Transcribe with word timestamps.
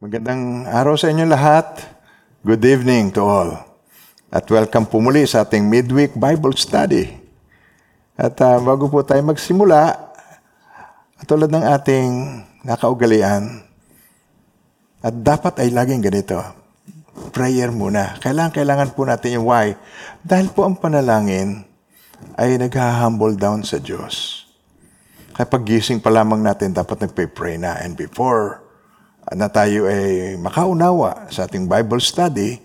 Magandang 0.00 0.64
araw 0.64 0.96
sa 0.96 1.12
inyo 1.12 1.28
lahat. 1.28 1.76
Good 2.40 2.64
evening 2.64 3.12
to 3.12 3.20
all. 3.20 3.52
At 4.32 4.48
welcome 4.48 4.88
po 4.88 4.96
muli 4.96 5.28
sa 5.28 5.44
ating 5.44 5.68
midweek 5.68 6.16
Bible 6.16 6.56
study. 6.56 7.20
At 8.16 8.32
uh, 8.40 8.64
bago 8.64 8.88
po 8.88 9.04
tayo 9.04 9.20
magsimula, 9.28 9.92
tulad 11.28 11.52
ng 11.52 11.68
ating 11.68 12.08
nakaugalian, 12.64 13.60
at 15.04 15.20
dapat 15.20 15.60
ay 15.60 15.68
laging 15.68 16.00
ganito, 16.00 16.40
prayer 17.36 17.68
muna. 17.68 18.16
Kailangan, 18.24 18.56
kailangan 18.56 18.96
po 18.96 19.04
natin 19.04 19.36
yung 19.36 19.52
why. 19.52 19.76
Dahil 20.24 20.48
po 20.48 20.64
ang 20.64 20.80
panalangin 20.80 21.68
ay 22.40 22.56
nag-humble 22.56 23.36
down 23.36 23.68
sa 23.68 23.76
Diyos. 23.76 24.48
Kaya 25.36 25.44
pag 25.44 25.60
gising 25.60 26.00
pa 26.00 26.08
lamang 26.08 26.40
natin, 26.40 26.72
dapat 26.72 27.04
nagpe-pray 27.04 27.60
na. 27.60 27.76
And 27.84 28.00
before 28.00 28.69
na 29.30 29.46
tayo 29.46 29.86
ay 29.86 30.34
makaunawa 30.38 31.30
sa 31.30 31.46
ating 31.46 31.70
Bible 31.70 32.02
study, 32.02 32.58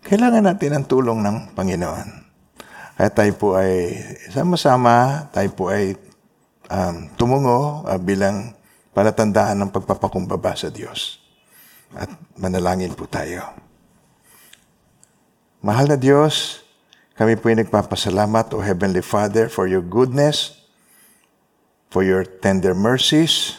kailangan 0.00 0.48
natin 0.48 0.72
ang 0.72 0.84
tulong 0.88 1.20
ng 1.20 1.52
Panginoon. 1.52 2.08
Kaya 2.98 3.10
tayo 3.12 3.32
po 3.36 3.48
ay 3.54 3.94
sama-sama, 4.32 5.28
tayo 5.30 5.50
po 5.52 5.68
ay 5.70 5.94
um, 6.72 7.06
tumungo 7.14 7.84
uh, 7.84 8.00
bilang 8.00 8.56
palatandaan 8.96 9.60
ng 9.60 9.70
pagpapakumbaba 9.70 10.56
sa 10.56 10.72
Diyos. 10.72 11.20
At 11.94 12.10
manalangin 12.40 12.96
po 12.96 13.06
tayo. 13.06 13.44
Mahal 15.60 15.92
na 15.92 15.98
Diyos, 16.00 16.64
kami 17.14 17.36
po 17.36 17.52
ay 17.52 17.62
nagpapasalamat, 17.62 18.56
O 18.56 18.62
Heavenly 18.64 19.02
Father, 19.04 19.50
for 19.52 19.66
your 19.66 19.82
goodness, 19.84 20.58
for 21.92 22.02
your 22.02 22.24
tender 22.24 22.72
mercies, 22.72 23.58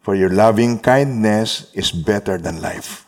for 0.00 0.16
your 0.16 0.32
loving 0.32 0.80
kindness 0.80 1.68
is 1.76 1.92
better 1.92 2.40
than 2.40 2.60
life. 2.64 3.04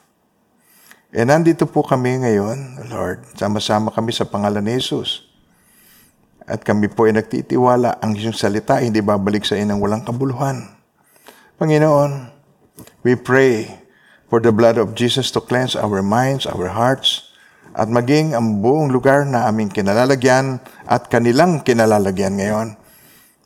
E 1.12 1.24
nandito 1.28 1.69
po 1.69 1.84
kami 1.84 2.24
ngayon, 2.24 2.89
Lord, 2.89 3.20
sama-sama 3.36 3.92
kami 3.92 4.17
sa 4.17 4.25
pangalan 4.25 4.64
ni 4.64 4.80
Jesus. 4.80 5.28
At 6.48 6.64
kami 6.64 6.89
po 6.89 7.05
ay 7.05 7.17
nagtitiwala 7.17 8.00
ang 8.00 8.17
iyong 8.17 8.34
salita, 8.36 8.80
hindi 8.80 9.05
babalik 9.05 9.44
sa 9.44 9.56
inang 9.56 9.78
walang 9.78 10.02
kabuluhan. 10.08 10.72
Panginoon, 11.61 12.33
we 13.05 13.14
pray 13.14 13.69
for 14.33 14.41
the 14.41 14.50
blood 14.50 14.80
of 14.80 14.97
Jesus 14.97 15.28
to 15.36 15.45
cleanse 15.45 15.77
our 15.77 16.00
minds, 16.00 16.48
our 16.48 16.72
hearts, 16.72 17.33
at 17.77 17.89
maging 17.89 18.33
ang 18.36 18.64
buong 18.64 18.92
lugar 18.92 19.28
na 19.28 19.48
aming 19.48 19.69
kinalalagyan 19.72 20.61
at 20.89 21.12
kanilang 21.12 21.61
kinalalagyan 21.61 22.36
ngayon. 22.36 22.69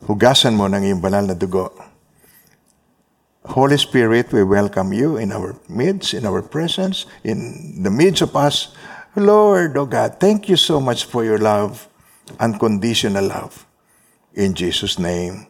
Hugasan 0.06 0.54
mo 0.54 0.70
ng 0.70 0.86
iyong 0.86 1.02
banal 1.02 1.26
na 1.26 1.34
dugo. 1.34 1.85
Holy 3.46 3.78
Spirit, 3.78 4.32
we 4.34 4.42
welcome 4.42 4.92
you 4.92 5.16
in 5.16 5.30
our 5.30 5.54
midst, 5.70 6.14
in 6.14 6.26
our 6.26 6.42
presence, 6.42 7.06
in 7.22 7.78
the 7.82 7.90
midst 7.90 8.22
of 8.22 8.34
us. 8.34 8.74
Lord, 9.14 9.78
oh 9.78 9.86
God, 9.86 10.18
thank 10.18 10.50
you 10.50 10.58
so 10.58 10.80
much 10.82 11.06
for 11.06 11.24
your 11.24 11.38
love, 11.38 11.88
unconditional 12.42 13.24
love. 13.24 13.64
In 14.34 14.52
Jesus' 14.52 14.98
name, 14.98 15.46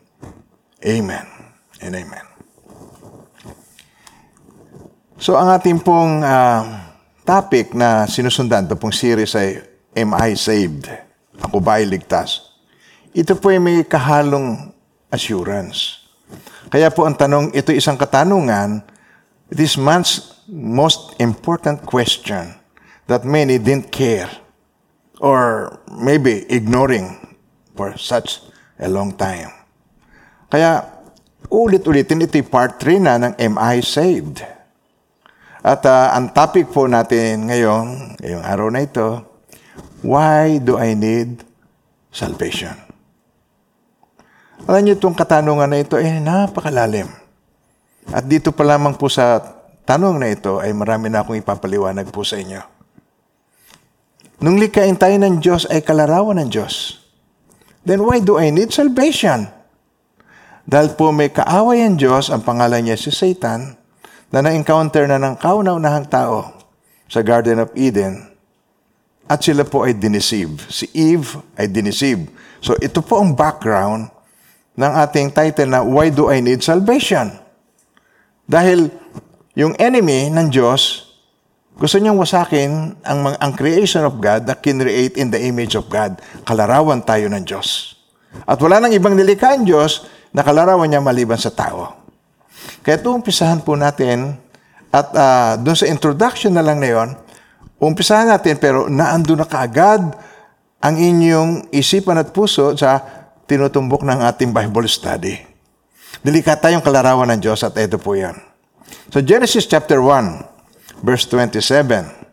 amen 0.85 1.27
and 1.83 1.97
amen. 1.97 2.27
So 5.19 5.35
ang 5.35 5.51
ating 5.51 5.83
pong 5.83 6.23
uh, 6.23 6.63
topic 7.25 7.75
na 7.75 8.07
sinusundan, 8.07 8.71
ito 8.71 8.79
pong 8.79 8.95
series 8.95 9.35
ay 9.35 9.59
Am 9.97 10.13
I 10.13 10.37
Saved? 10.37 10.87
Ako 11.43 11.59
ba 11.59 11.81
ay 11.81 11.89
ligtas? 11.89 12.55
Ito 13.17 13.35
po 13.41 13.51
ay 13.51 13.59
may 13.59 13.83
kahalong 13.83 14.71
assurance. 15.09 16.06
Kaya 16.73 16.91
po 16.91 17.07
ang 17.07 17.15
tanong, 17.15 17.55
ito 17.55 17.71
isang 17.71 17.95
katanungan, 17.95 18.83
this 19.51 19.79
man's 19.79 20.43
most 20.51 21.15
important 21.23 21.83
question 21.87 22.55
that 23.07 23.23
many 23.23 23.59
didn't 23.59 23.91
care 23.95 24.31
or 25.23 25.71
maybe 25.89 26.45
ignoring 26.51 27.37
for 27.78 27.95
such 27.95 28.43
a 28.78 28.91
long 28.91 29.15
time. 29.15 29.50
Kaya 30.50 30.83
ulit-ulitin 31.50 32.27
ito 32.27 32.39
part 32.47 32.79
3 32.83 33.03
na 33.03 33.15
ng 33.19 33.33
Am 33.39 33.55
I 33.59 33.83
Saved? 33.83 34.43
At 35.67 35.83
uh, 35.83 36.15
ang 36.15 36.31
topic 36.31 36.71
po 36.71 36.87
natin 36.87 37.50
ngayon, 37.50 38.19
ngayong 38.23 38.45
araw 38.47 38.69
na 38.71 38.87
ito, 38.87 39.37
Why 40.06 40.62
do 40.62 40.79
I 40.79 40.95
need 40.95 41.43
salvation? 42.15 42.86
Alam 44.65 44.81
niyo 44.81 44.97
itong 44.97 45.12
katanungan 45.12 45.69
na 45.69 45.84
ito 45.84 46.00
ay 46.00 46.17
napakalalim. 46.25 47.12
At 48.09 48.25
dito 48.25 48.56
pa 48.56 48.65
lamang 48.65 48.97
po 48.97 49.12
sa 49.12 49.43
tanong 49.84 50.17
na 50.17 50.33
ito 50.33 50.56
ay 50.56 50.72
marami 50.72 51.12
na 51.12 51.21
akong 51.21 51.37
ipapaliwanag 51.37 52.09
po 52.09 52.25
sa 52.25 52.41
inyo. 52.41 52.65
Nung 54.41 54.56
likain 54.56 54.97
tayo 54.97 55.17
ng 55.21 55.44
Diyos 55.44 55.69
ay 55.69 55.84
kalarawan 55.84 56.41
ng 56.41 56.49
Diyos. 56.49 57.05
Then 57.84 58.00
why 58.03 58.25
do 58.25 58.41
I 58.41 58.49
need 58.49 58.72
salvation? 58.72 59.49
Dahil 60.67 60.99
po 60.99 61.15
may 61.15 61.31
kaaway 61.31 61.87
ang 61.87 61.94
Diyos, 61.94 62.33
ang 62.33 62.43
pangalan 62.43 62.83
niya 62.83 62.99
si 62.99 63.15
Satan, 63.15 63.78
na 64.34 64.43
na-encounter 64.43 65.06
na 65.06 65.23
ng 65.23 65.38
kauna-unahang 65.38 66.11
tao 66.11 66.50
sa 67.06 67.23
Garden 67.23 67.62
of 67.62 67.71
Eden 67.78 68.27
at 69.31 69.43
sila 69.43 69.62
po 69.62 69.87
ay 69.87 69.94
dineceive. 69.94 70.67
Si 70.67 70.91
Eve 70.94 71.38
ay 71.55 71.71
dineceive. 71.71 72.27
So 72.59 72.75
ito 72.83 73.03
po 73.03 73.23
ang 73.23 73.34
background 73.38 74.11
ng 74.76 74.92
ating 75.03 75.32
title 75.32 75.72
na 75.72 75.81
Why 75.81 76.12
Do 76.12 76.28
I 76.28 76.44
Need 76.44 76.60
Salvation? 76.60 77.32
Dahil 78.47 78.92
yung 79.56 79.72
enemy 79.81 80.28
ng 80.28 80.53
Diyos, 80.53 81.10
gusto 81.76 81.97
niyang 81.97 82.20
wasakin 82.20 83.00
ang, 83.04 83.20
ang 83.37 83.53
creation 83.56 84.04
of 84.04 84.20
God 84.20 84.44
na 84.48 84.56
kinreate 84.56 85.16
in 85.16 85.32
the 85.32 85.41
image 85.41 85.76
of 85.76 85.88
God. 85.88 86.20
Kalarawan 86.44 87.04
tayo 87.04 87.28
ng 87.32 87.44
Diyos. 87.44 87.97
At 88.44 88.60
wala 88.60 88.81
nang 88.81 88.92
ibang 88.92 89.16
nilikha 89.16 89.56
ang 89.56 89.64
Diyos 89.64 90.04
na 90.37 90.44
kalarawan 90.44 90.88
niya 90.88 91.00
maliban 91.00 91.41
sa 91.41 91.48
tao. 91.48 91.97
Kaya 92.84 93.00
ito 93.00 93.08
umpisahan 93.08 93.64
po 93.64 93.75
natin 93.75 94.37
at 94.93 95.08
uh, 95.12 95.53
doon 95.60 95.76
sa 95.76 95.88
introduction 95.88 96.53
na 96.53 96.64
lang 96.64 96.81
na 96.81 96.88
yon, 96.93 97.08
umpisahan 97.81 98.28
natin 98.28 98.56
pero 98.60 98.88
naando 98.93 99.37
na 99.37 99.48
kaagad 99.48 100.04
ang 100.81 100.94
inyong 100.97 101.72
isipan 101.72 102.20
at 102.20 102.32
puso 102.32 102.76
sa 102.76 103.16
tinutumbok 103.47 104.03
ng 104.03 104.27
ating 104.27 104.51
Bible 104.51 104.91
study. 104.91 105.39
Delikata 106.23 106.71
yung 106.75 106.83
kalarawan 106.83 107.31
ng 107.34 107.41
Diyos 107.41 107.62
at 107.62 107.79
ito 107.79 107.99
po 107.99 108.19
yan. 108.19 108.34
So 109.11 109.23
Genesis 109.23 109.67
chapter 109.71 110.03
1, 110.03 111.03
verse 111.03 111.27
27. 111.31 112.27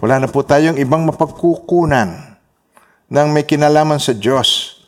Wala 0.00 0.24
na 0.24 0.28
po 0.28 0.44
tayong 0.44 0.76
ibang 0.80 1.04
mapagkukunan 1.08 2.36
ng 3.08 3.28
may 3.32 3.44
kinalaman 3.44 4.00
sa 4.00 4.12
Diyos 4.12 4.80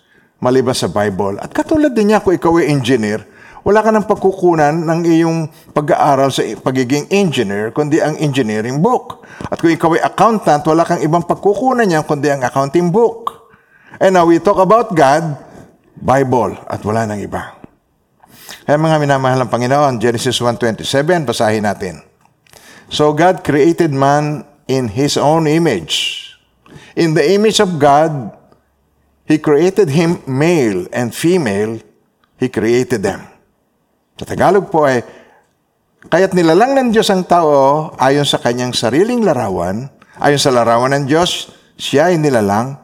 maliban 0.42 0.76
sa 0.76 0.88
Bible. 0.88 1.40
At 1.40 1.52
katulad 1.54 1.92
din 1.94 2.12
niya 2.12 2.20
kung 2.20 2.36
ikaw 2.36 2.60
ay 2.60 2.68
engineer, 2.68 3.24
wala 3.62 3.78
ka 3.78 3.94
ng 3.94 4.10
pagkukunan 4.10 4.74
ng 4.74 5.00
iyong 5.06 5.38
pag-aaral 5.70 6.34
sa 6.34 6.42
pagiging 6.58 7.06
engineer, 7.14 7.70
kundi 7.70 8.02
ang 8.02 8.18
engineering 8.18 8.82
book. 8.82 9.22
At 9.46 9.62
kung 9.62 9.70
ikaw 9.70 9.94
ay 9.94 10.02
accountant, 10.02 10.66
wala 10.66 10.82
kang 10.82 10.98
ibang 10.98 11.22
pagkukunan 11.22 11.86
niya, 11.86 12.02
kundi 12.02 12.26
ang 12.26 12.42
accounting 12.42 12.90
book. 12.90 13.52
And 14.02 14.18
now 14.18 14.26
we 14.26 14.42
talk 14.42 14.58
about 14.58 14.98
God, 14.98 15.38
Bible, 15.96 16.56
at 16.66 16.80
wala 16.82 17.04
nang 17.04 17.20
iba. 17.20 17.62
Kaya 18.62 18.78
mga 18.78 18.98
minamahal 19.02 19.42
ng 19.42 19.50
Panginoon, 19.50 19.98
Genesis 19.98 20.38
1.27, 20.38 21.26
basahin 21.26 21.66
natin. 21.66 22.02
So 22.92 23.16
God 23.16 23.40
created 23.42 23.90
man 23.90 24.44
in 24.68 24.92
His 24.92 25.16
own 25.16 25.48
image. 25.48 26.20
In 26.94 27.16
the 27.16 27.24
image 27.32 27.58
of 27.58 27.80
God, 27.80 28.32
He 29.26 29.38
created 29.40 29.88
him 29.88 30.20
male 30.28 30.90
and 30.92 31.14
female, 31.14 31.80
He 32.36 32.52
created 32.52 33.00
them. 33.00 33.24
Sa 34.18 34.28
Tagalog 34.28 34.68
po 34.68 34.84
ay, 34.84 35.00
kaya't 36.10 36.36
nilalang 36.36 36.76
ng 36.76 36.88
Diyos 36.92 37.08
ang 37.08 37.24
tao 37.24 37.90
ayon 37.96 38.26
sa 38.28 38.42
kanyang 38.42 38.76
sariling 38.76 39.24
larawan, 39.24 39.88
ayon 40.20 40.40
sa 40.42 40.52
larawan 40.52 40.92
ng 40.92 41.04
Diyos, 41.08 41.54
siya 41.80 42.12
ay 42.12 42.20
nilalang. 42.20 42.76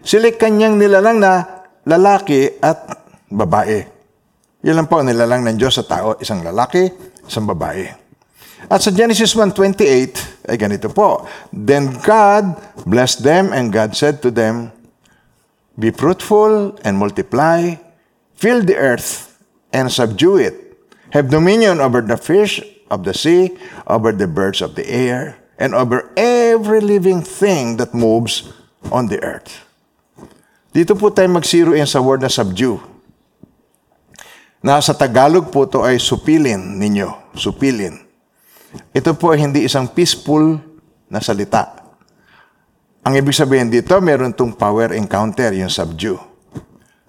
Sila 0.00 0.30
kanyang 0.32 0.78
nilalang 0.78 1.18
na 1.18 1.59
lalaki 1.90 2.62
at 2.62 2.78
babae. 3.26 3.82
Yan 4.62 4.78
lang 4.78 4.86
po 4.86 5.02
ang 5.02 5.10
nilalang 5.10 5.42
ng 5.42 5.58
Diyos 5.58 5.74
sa 5.74 5.84
tao, 5.88 6.14
isang 6.22 6.46
lalaki, 6.46 6.86
isang 7.26 7.50
babae. 7.50 7.90
At 8.68 8.84
sa 8.84 8.92
Genesis 8.92 9.32
1.28, 9.32 10.46
ay 10.52 10.56
ganito 10.60 10.92
po, 10.92 11.24
Then 11.48 11.96
God 12.04 12.60
blessed 12.84 13.24
them 13.24 13.50
and 13.56 13.72
God 13.72 13.96
said 13.96 14.20
to 14.20 14.30
them, 14.30 14.70
Be 15.80 15.90
fruitful 15.90 16.76
and 16.84 17.00
multiply, 17.00 17.80
fill 18.36 18.60
the 18.60 18.76
earth 18.76 19.40
and 19.72 19.88
subdue 19.88 20.36
it. 20.36 20.54
Have 21.16 21.32
dominion 21.32 21.80
over 21.80 22.04
the 22.04 22.20
fish 22.20 22.60
of 22.92 23.08
the 23.08 23.16
sea, 23.16 23.56
over 23.88 24.12
the 24.12 24.28
birds 24.28 24.60
of 24.60 24.76
the 24.76 24.84
air, 24.84 25.40
and 25.56 25.72
over 25.72 26.12
every 26.16 26.84
living 26.84 27.24
thing 27.24 27.80
that 27.80 27.96
moves 27.96 28.52
on 28.92 29.08
the 29.08 29.22
earth. 29.24 29.69
Dito 30.70 30.94
po 30.94 31.10
tayo 31.10 31.26
mag-zero 31.34 31.74
in 31.74 31.82
sa 31.82 31.98
word 31.98 32.22
na 32.22 32.30
subdue. 32.30 32.78
Na 34.62 34.78
sa 34.78 34.94
Tagalog 34.94 35.50
po 35.50 35.66
to 35.66 35.82
ay 35.82 35.98
supilin 35.98 36.78
ninyo. 36.78 37.34
Supilin. 37.34 38.06
ito 38.94 39.10
po 39.18 39.34
ay 39.34 39.42
hindi 39.42 39.66
isang 39.66 39.90
peaceful 39.90 40.62
na 41.10 41.18
salita. 41.18 41.74
Ang 43.02 43.18
ibig 43.18 43.34
sabihin 43.34 43.66
dito, 43.66 43.98
meron 43.98 44.30
tong 44.30 44.54
power 44.54 44.94
encounter, 44.94 45.50
yung 45.50 45.72
subdue. 45.72 46.20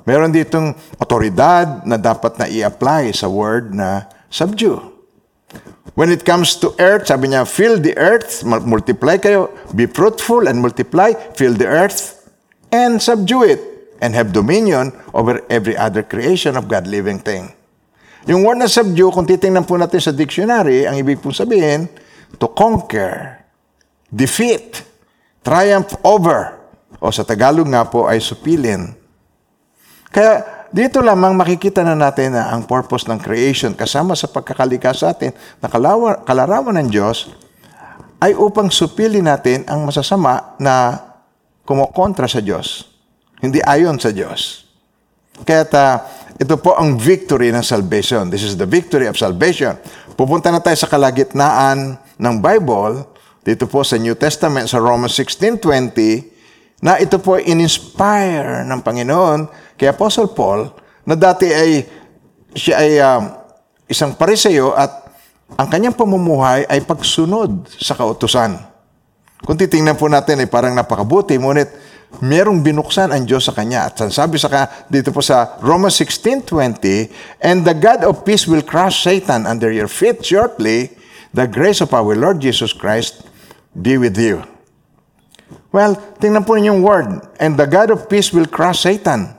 Meron 0.10 0.34
ditong 0.34 0.74
otoridad 0.98 1.86
na 1.86 2.02
dapat 2.02 2.42
na 2.42 2.50
i-apply 2.50 3.14
sa 3.14 3.30
word 3.30 3.78
na 3.78 4.10
subdue. 4.34 4.82
When 5.94 6.10
it 6.10 6.26
comes 6.26 6.58
to 6.64 6.74
earth, 6.82 7.12
sabi 7.14 7.30
niya, 7.30 7.46
fill 7.46 7.78
the 7.78 7.94
earth, 8.00 8.42
mul- 8.42 8.66
multiply 8.66 9.22
kayo, 9.22 9.54
be 9.76 9.86
fruitful 9.86 10.50
and 10.50 10.58
multiply, 10.64 11.14
fill 11.38 11.54
the 11.54 11.68
earth, 11.68 12.21
and 12.72 12.98
subdue 13.04 13.44
it, 13.46 13.62
and 14.02 14.18
have 14.18 14.34
dominion 14.34 14.90
over 15.14 15.46
every 15.52 15.78
other 15.78 16.02
creation 16.02 16.58
of 16.58 16.66
God 16.66 16.90
living 16.90 17.22
thing. 17.22 17.54
Yung 18.26 18.42
word 18.42 18.58
na 18.58 18.70
subdue, 18.70 19.14
kung 19.14 19.30
titingnan 19.30 19.68
po 19.68 19.78
natin 19.78 20.02
sa 20.02 20.10
dictionary, 20.10 20.90
ang 20.90 20.98
ibig 20.98 21.22
pong 21.22 21.38
sabihin, 21.38 21.86
to 22.42 22.50
conquer, 22.50 23.46
defeat, 24.10 24.82
triumph 25.46 25.94
over, 26.02 26.58
o 27.02 27.10
sa 27.10 27.26
Tagalog 27.26 27.66
nga 27.70 27.86
po 27.86 28.06
ay 28.06 28.22
supilin. 28.22 28.94
Kaya 30.14 30.66
dito 30.70 31.02
lamang 31.02 31.34
makikita 31.34 31.82
na 31.82 31.98
natin 31.98 32.38
na 32.38 32.54
ang 32.54 32.64
purpose 32.64 33.10
ng 33.10 33.18
creation 33.18 33.74
kasama 33.74 34.14
sa 34.14 34.30
pagkakalikha 34.30 34.94
sa 34.94 35.12
atin 35.12 35.34
na 35.60 35.68
kalarawan 36.24 36.78
ng 36.80 36.90
Diyos 36.94 37.34
ay 38.22 38.38
upang 38.38 38.70
supilin 38.70 39.26
natin 39.26 39.66
ang 39.66 39.84
masasama 39.84 40.56
na 40.62 41.00
kumokontra 41.66 42.26
sa 42.28 42.42
Diyos. 42.42 42.90
Hindi 43.42 43.62
ayon 43.62 43.98
sa 43.98 44.14
Diyos. 44.14 44.70
Kaya 45.42 45.66
ta, 45.66 46.06
ito 46.38 46.58
po 46.62 46.78
ang 46.78 46.98
victory 46.98 47.50
ng 47.50 47.66
salvation. 47.66 48.30
This 48.30 48.46
is 48.46 48.58
the 48.58 48.70
victory 48.70 49.10
of 49.10 49.18
salvation. 49.18 49.78
Pupunta 50.14 50.54
na 50.54 50.62
tayo 50.62 50.78
sa 50.78 50.90
kalagitnaan 50.90 51.98
ng 51.98 52.36
Bible, 52.38 53.06
dito 53.42 53.66
po 53.66 53.82
sa 53.82 53.98
New 53.98 54.14
Testament, 54.14 54.70
sa 54.70 54.78
Romans 54.78 55.14
16.20, 55.18 56.86
na 56.86 56.98
ito 56.98 57.18
po 57.22 57.38
in-inspire 57.38 58.66
ng 58.66 58.80
Panginoon 58.82 59.50
kay 59.78 59.90
Apostle 59.90 60.34
Paul 60.34 60.70
na 61.06 61.14
dati 61.14 61.50
ay 61.50 61.86
siya 62.58 62.76
ay 62.82 62.92
um, 63.02 63.24
isang 63.86 64.18
pariseo 64.18 64.74
at 64.74 65.10
ang 65.60 65.68
kanyang 65.70 65.94
pamumuhay 65.98 66.66
ay 66.66 66.82
pagsunod 66.86 67.68
sa 67.70 67.94
kautusan. 67.94 68.71
Kung 69.42 69.58
titingnan 69.58 69.98
po 69.98 70.06
natin 70.06 70.42
ay 70.42 70.50
parang 70.50 70.78
napakabuti, 70.78 71.38
ngunit 71.42 71.70
merong 72.20 72.60
binuksan 72.60 73.10
ang 73.10 73.24
Diyos 73.24 73.48
sa 73.48 73.56
kanya. 73.56 73.90
At 73.90 73.98
sabi 74.12 74.36
sa 74.36 74.52
dito 74.92 75.10
po 75.16 75.24
sa 75.24 75.58
Romans 75.64 75.96
16.20, 75.98 77.42
And 77.42 77.64
the 77.64 77.74
God 77.74 78.04
of 78.04 78.28
peace 78.28 78.46
will 78.46 78.62
crush 78.62 79.02
Satan 79.08 79.48
under 79.48 79.72
your 79.72 79.88
feet 79.88 80.22
shortly. 80.22 80.94
The 81.32 81.48
grace 81.48 81.80
of 81.80 81.96
our 81.96 82.12
Lord 82.12 82.44
Jesus 82.44 82.76
Christ 82.76 83.24
be 83.72 83.96
with 83.96 84.20
you. 84.20 84.44
Well, 85.72 85.96
tingnan 86.20 86.44
po 86.44 86.60
niyo 86.60 86.76
yung 86.76 86.84
word. 86.84 87.10
And 87.40 87.56
the 87.56 87.66
God 87.66 87.96
of 87.96 88.12
peace 88.12 88.36
will 88.36 88.52
crush 88.52 88.84
Satan. 88.84 89.32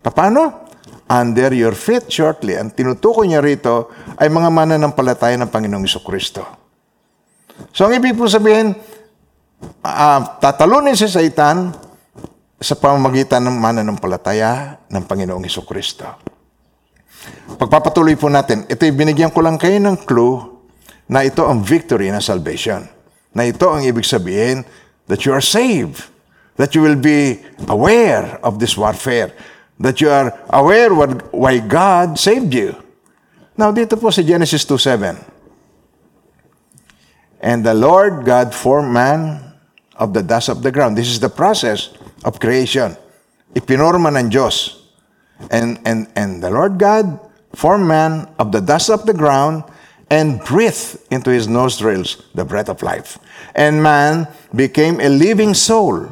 Paano? 0.00 0.70
Under 1.10 1.50
your 1.50 1.74
feet 1.74 2.06
shortly. 2.06 2.54
Ang 2.54 2.70
tinutukoy 2.70 3.26
niya 3.26 3.42
rito 3.42 3.90
ay 4.14 4.30
mga 4.30 4.46
mananampalataya 4.46 5.34
ng 5.42 5.50
Panginoong 5.50 5.82
Iso 5.82 5.98
Kristo. 6.06 6.46
So, 7.74 7.90
ang 7.90 7.98
ibig 7.98 8.14
po 8.14 8.30
sabihin, 8.30 8.78
uh, 9.84 10.20
tatalunin 10.40 10.96
si 10.96 11.08
Satan 11.08 11.72
sa 12.60 12.74
pamamagitan 12.76 13.40
ng 13.40 13.56
mananampalataya 13.56 14.84
ng 14.92 15.02
Panginoong 15.08 15.48
Iso 15.48 15.64
Kristo. 15.64 16.04
Pagpapatuloy 17.56 18.16
po 18.16 18.28
natin, 18.28 18.68
ito 18.68 18.84
binigyan 18.92 19.32
ko 19.32 19.40
lang 19.44 19.56
kayo 19.60 19.76
ng 19.80 20.04
clue 20.04 20.60
na 21.08 21.24
ito 21.24 21.44
ang 21.44 21.64
victory 21.64 22.12
ng 22.12 22.20
salvation. 22.20 22.84
Na 23.32 23.48
ito 23.48 23.68
ang 23.68 23.80
ibig 23.84 24.04
sabihin 24.04 24.64
that 25.08 25.24
you 25.24 25.32
are 25.32 25.44
saved. 25.44 26.04
That 26.60 26.76
you 26.76 26.84
will 26.84 27.00
be 27.00 27.40
aware 27.72 28.36
of 28.44 28.60
this 28.60 28.76
warfare. 28.76 29.32
That 29.80 29.98
you 30.04 30.12
are 30.12 30.36
aware 30.52 30.92
what, 30.92 31.32
why 31.32 31.58
God 31.64 32.20
saved 32.20 32.52
you. 32.52 32.76
Now, 33.56 33.72
dito 33.72 33.96
po 33.96 34.12
sa 34.12 34.20
Genesis 34.20 34.64
2.7. 34.68 35.16
And 37.40 37.64
the 37.64 37.72
Lord 37.72 38.28
God 38.28 38.52
formed 38.52 38.92
man 38.92 39.49
of 40.00 40.16
the 40.16 40.24
dust 40.24 40.48
of 40.48 40.64
the 40.64 40.72
ground. 40.72 40.96
This 40.96 41.12
is 41.12 41.20
the 41.20 41.28
process 41.28 41.92
of 42.24 42.40
creation. 42.40 42.96
Ipinorma 43.52 44.08
ng 44.16 44.32
Diyos. 44.32 44.80
And, 45.52 45.78
and, 45.84 46.08
and 46.16 46.42
the 46.42 46.50
Lord 46.50 46.80
God 46.80 47.20
formed 47.52 47.86
man 47.86 48.32
of 48.40 48.50
the 48.50 48.64
dust 48.64 48.88
of 48.88 49.04
the 49.04 49.12
ground 49.12 49.64
and 50.08 50.40
breathed 50.42 50.98
into 51.12 51.30
his 51.30 51.46
nostrils 51.46 52.24
the 52.34 52.44
breath 52.44 52.68
of 52.68 52.82
life. 52.82 53.20
And 53.54 53.84
man 53.84 54.26
became 54.56 54.98
a 54.98 55.08
living 55.08 55.54
soul. 55.54 56.10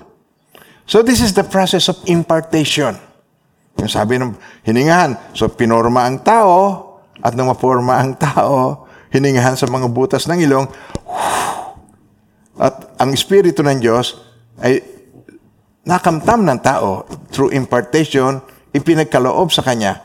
So 0.86 1.02
this 1.02 1.20
is 1.20 1.34
the 1.34 1.44
process 1.44 1.88
of 1.88 2.00
impartation. 2.06 2.96
Yung 3.76 3.90
sabi 3.90 4.16
ng 4.16 4.34
hiningahan, 4.64 5.18
so 5.36 5.46
pinorma 5.48 6.08
ang 6.08 6.24
tao, 6.24 6.84
at 7.22 7.34
nang 7.34 7.50
maporma 7.50 8.00
ang 8.00 8.16
tao, 8.16 8.86
hiningahan 9.12 9.54
sa 9.54 9.68
mga 9.68 9.86
butas 9.90 10.26
ng 10.26 10.42
ilong, 10.42 10.66
at 12.58 12.87
ang 12.98 13.14
Espiritu 13.14 13.62
ng 13.62 13.78
Diyos 13.78 14.18
ay 14.58 14.82
nakamtam 15.86 16.44
ng 16.44 16.58
tao 16.60 17.06
through 17.30 17.54
impartation, 17.54 18.42
ipinagkaloob 18.74 19.48
sa 19.54 19.62
Kanya. 19.64 20.02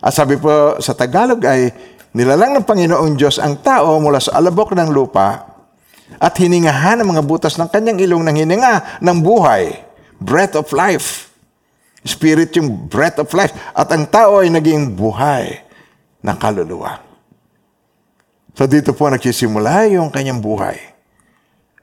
At 0.00 0.16
sabi 0.16 0.40
po 0.40 0.80
sa 0.80 0.96
Tagalog 0.96 1.42
ay, 1.44 1.68
nilalang 2.16 2.56
ng 2.56 2.64
Panginoong 2.64 3.18
Diyos 3.18 3.36
ang 3.36 3.60
tao 3.60 4.00
mula 4.00 4.22
sa 4.22 4.40
alabok 4.40 4.72
ng 4.72 4.88
lupa 4.88 5.50
at 6.16 6.34
hiningahan 6.40 6.98
ang 7.02 7.12
mga 7.12 7.22
butas 7.22 7.54
ng 7.60 7.68
kanyang 7.70 8.00
ilong 8.02 8.24
ng 8.26 8.36
hininga 8.42 9.04
ng 9.04 9.18
buhay, 9.20 9.78
breath 10.18 10.56
of 10.58 10.66
life. 10.72 11.30
Spirit 12.00 12.56
yung 12.56 12.88
breath 12.88 13.20
of 13.20 13.28
life. 13.36 13.52
At 13.76 13.92
ang 13.92 14.08
tao 14.08 14.40
ay 14.40 14.48
naging 14.48 14.96
buhay 14.96 15.60
ng 16.24 16.36
kaluluwa. 16.40 16.96
So 18.56 18.64
dito 18.64 18.96
po 18.96 19.12
nagsisimula 19.12 19.92
yung 19.92 20.08
kanyang 20.08 20.40
buhay. 20.40 20.80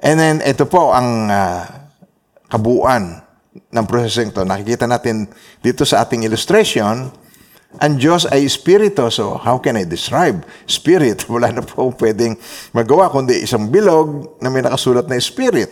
And 0.02 0.16
then 0.22 0.38
ito 0.46 0.70
po 0.70 0.94
ang 0.94 1.30
uh, 1.30 1.66
kabuuan 2.48 3.28
ng 3.74 3.86
prosesong 3.90 4.30
ito. 4.32 4.46
Nakikita 4.46 4.86
natin 4.86 5.26
dito 5.60 5.84
sa 5.84 6.06
ating 6.06 6.24
illustration, 6.24 7.10
ang 7.78 7.94
Diyos 8.00 8.24
ay 8.30 8.48
Espiritu. 8.48 9.12
So, 9.12 9.36
how 9.36 9.60
can 9.60 9.76
I 9.76 9.84
describe 9.84 10.46
Spirit? 10.70 11.26
Wala 11.34 11.52
na 11.52 11.62
po 11.66 11.92
pwedeng 12.00 12.40
magawa 12.72 13.12
kundi 13.12 13.44
isang 13.44 13.68
bilog 13.68 14.40
na 14.40 14.48
may 14.48 14.64
nakasulat 14.64 15.06
na 15.10 15.20
Spirit. 15.20 15.70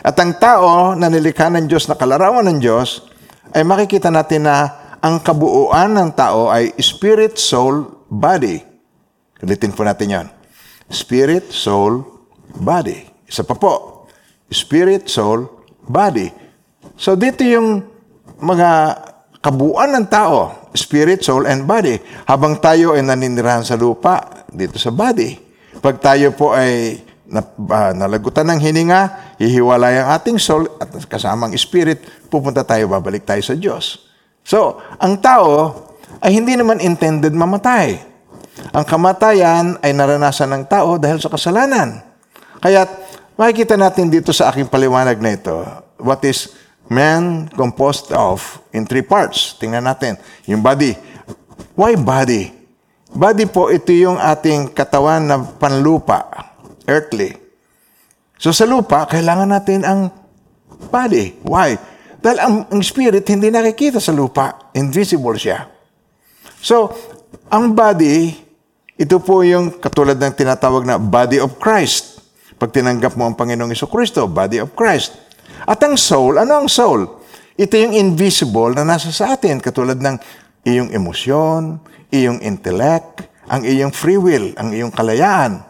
At 0.00 0.16
ang 0.22 0.38
tao 0.38 0.94
na 0.94 1.10
nilikha 1.10 1.50
ng 1.50 1.66
Diyos 1.66 1.90
na 1.90 1.98
kalarawan 1.98 2.46
ng 2.46 2.58
Diyos, 2.62 3.10
ay 3.50 3.66
makikita 3.66 4.08
natin 4.08 4.46
na 4.46 4.70
ang 5.02 5.18
kabuuan 5.18 5.90
ng 5.90 6.10
tao 6.14 6.48
ay 6.48 6.70
Spirit, 6.78 7.36
Soul, 7.36 8.06
Body. 8.06 8.62
Ulitin 9.42 9.74
po 9.74 9.82
natin 9.82 10.08
yan. 10.08 10.26
Spirit, 10.86 11.50
Soul, 11.50 12.06
Body. 12.54 13.09
Isa 13.30 13.46
pa 13.46 13.54
po. 13.54 14.04
Spirit, 14.50 15.06
Soul, 15.06 15.46
Body. 15.86 16.50
So 16.98 17.14
dito 17.14 17.46
yung 17.46 17.86
mga 18.42 18.70
kabuuan 19.40 19.96
ng 19.96 20.06
tao, 20.12 20.68
spirit, 20.76 21.24
soul, 21.24 21.48
and 21.48 21.64
body. 21.64 21.96
Habang 22.28 22.60
tayo 22.60 22.92
ay 22.92 23.04
naninirahan 23.04 23.64
sa 23.64 23.76
lupa, 23.76 24.44
dito 24.52 24.76
sa 24.76 24.92
body. 24.92 25.36
Pag 25.80 25.96
tayo 26.02 26.36
po 26.36 26.52
ay 26.52 27.00
na, 27.30 27.40
uh, 27.46 27.92
nalagutan 27.94 28.44
ng 28.52 28.60
hininga, 28.60 29.32
hihiwalay 29.38 30.02
ang 30.02 30.18
ating 30.18 30.36
soul 30.36 30.66
at 30.82 30.90
kasamang 31.06 31.54
spirit, 31.56 32.02
pupunta 32.28 32.66
tayo, 32.66 32.90
babalik 32.90 33.22
tayo 33.24 33.40
sa 33.40 33.54
Diyos. 33.54 34.10
So, 34.44 34.82
ang 34.98 35.22
tao 35.22 35.72
ay 36.20 36.36
hindi 36.36 36.58
naman 36.58 36.82
intended 36.82 37.32
mamatay. 37.32 37.96
Ang 38.74 38.84
kamatayan 38.84 39.78
ay 39.80 39.94
naranasan 39.94 40.52
ng 40.52 40.64
tao 40.66 40.98
dahil 40.98 41.22
sa 41.22 41.30
kasalanan. 41.32 42.02
Kaya 42.60 42.84
makikita 43.40 43.80
natin 43.80 44.12
dito 44.12 44.36
sa 44.36 44.52
aking 44.52 44.68
paliwanag 44.68 45.16
na 45.16 45.32
ito, 45.32 45.64
what 45.96 46.20
is 46.28 46.52
man 46.90 47.46
composed 47.54 48.10
of 48.10 48.58
in 48.74 48.82
three 48.82 49.06
parts. 49.06 49.54
Tingnan 49.56 49.86
natin. 49.86 50.18
Yung 50.50 50.58
body. 50.58 50.98
Why 51.78 51.94
body? 51.94 52.50
Body 53.14 53.46
po, 53.46 53.70
ito 53.70 53.94
yung 53.94 54.18
ating 54.18 54.74
katawan 54.74 55.22
na 55.22 55.38
panlupa, 55.38 56.26
earthly. 56.90 57.38
So 58.36 58.50
sa 58.50 58.66
lupa, 58.66 59.06
kailangan 59.06 59.46
natin 59.46 59.86
ang 59.86 60.10
body. 60.90 61.38
Why? 61.46 61.78
Dahil 62.18 62.38
ang, 62.42 62.54
ang 62.68 62.82
spirit 62.82 63.22
hindi 63.30 63.48
nakikita 63.48 64.02
sa 64.02 64.10
lupa. 64.10 64.70
Invisible 64.74 65.38
siya. 65.38 65.70
So, 66.60 66.92
ang 67.48 67.72
body, 67.72 68.36
ito 69.00 69.16
po 69.22 69.40
yung 69.40 69.80
katulad 69.80 70.20
ng 70.20 70.34
tinatawag 70.36 70.84
na 70.84 71.00
body 71.00 71.40
of 71.40 71.56
Christ. 71.56 72.09
Pag 72.60 72.76
tinanggap 72.76 73.16
mo 73.16 73.24
ang 73.24 73.32
Panginoong 73.32 73.72
Kristo, 73.72 74.28
body 74.28 74.60
of 74.60 74.76
Christ. 74.76 75.16
At 75.64 75.80
ang 75.80 75.96
soul, 75.96 76.36
ano 76.36 76.60
ang 76.60 76.68
soul? 76.68 77.08
Ito 77.56 77.72
yung 77.72 77.96
invisible 77.96 78.76
na 78.76 78.84
nasa 78.84 79.08
sa 79.08 79.32
atin, 79.32 79.64
katulad 79.64 79.96
ng 79.96 80.20
iyong 80.68 80.92
emosyon, 80.92 81.80
iyong 82.12 82.44
intellect, 82.44 83.24
ang 83.48 83.64
iyong 83.64 83.96
free 83.96 84.20
will, 84.20 84.52
ang 84.60 84.76
iyong 84.76 84.92
kalayaan. 84.92 85.64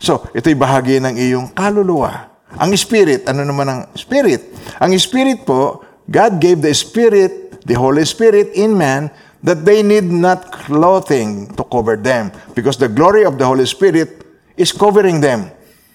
So, 0.00 0.24
ito'y 0.32 0.56
bahagi 0.56 0.96
ng 1.04 1.12
iyong 1.12 1.52
kaluluwa. 1.52 2.32
Ang 2.56 2.72
spirit, 2.72 3.28
ano 3.28 3.44
naman 3.44 3.66
ang 3.68 3.80
spirit? 3.92 4.48
Ang 4.80 4.96
spirit 4.96 5.44
po, 5.44 5.84
God 6.08 6.40
gave 6.40 6.64
the 6.64 6.72
spirit, 6.72 7.64
the 7.68 7.76
Holy 7.76 8.04
Spirit 8.08 8.56
in 8.56 8.76
man 8.76 9.12
that 9.44 9.64
they 9.64 9.84
need 9.84 10.08
not 10.08 10.48
clothing 10.48 11.52
to 11.52 11.64
cover 11.68 12.00
them 12.00 12.32
because 12.56 12.80
the 12.80 12.88
glory 12.88 13.28
of 13.28 13.36
the 13.36 13.44
Holy 13.44 13.68
Spirit 13.68 14.24
is 14.56 14.72
covering 14.72 15.20
them. 15.20 15.52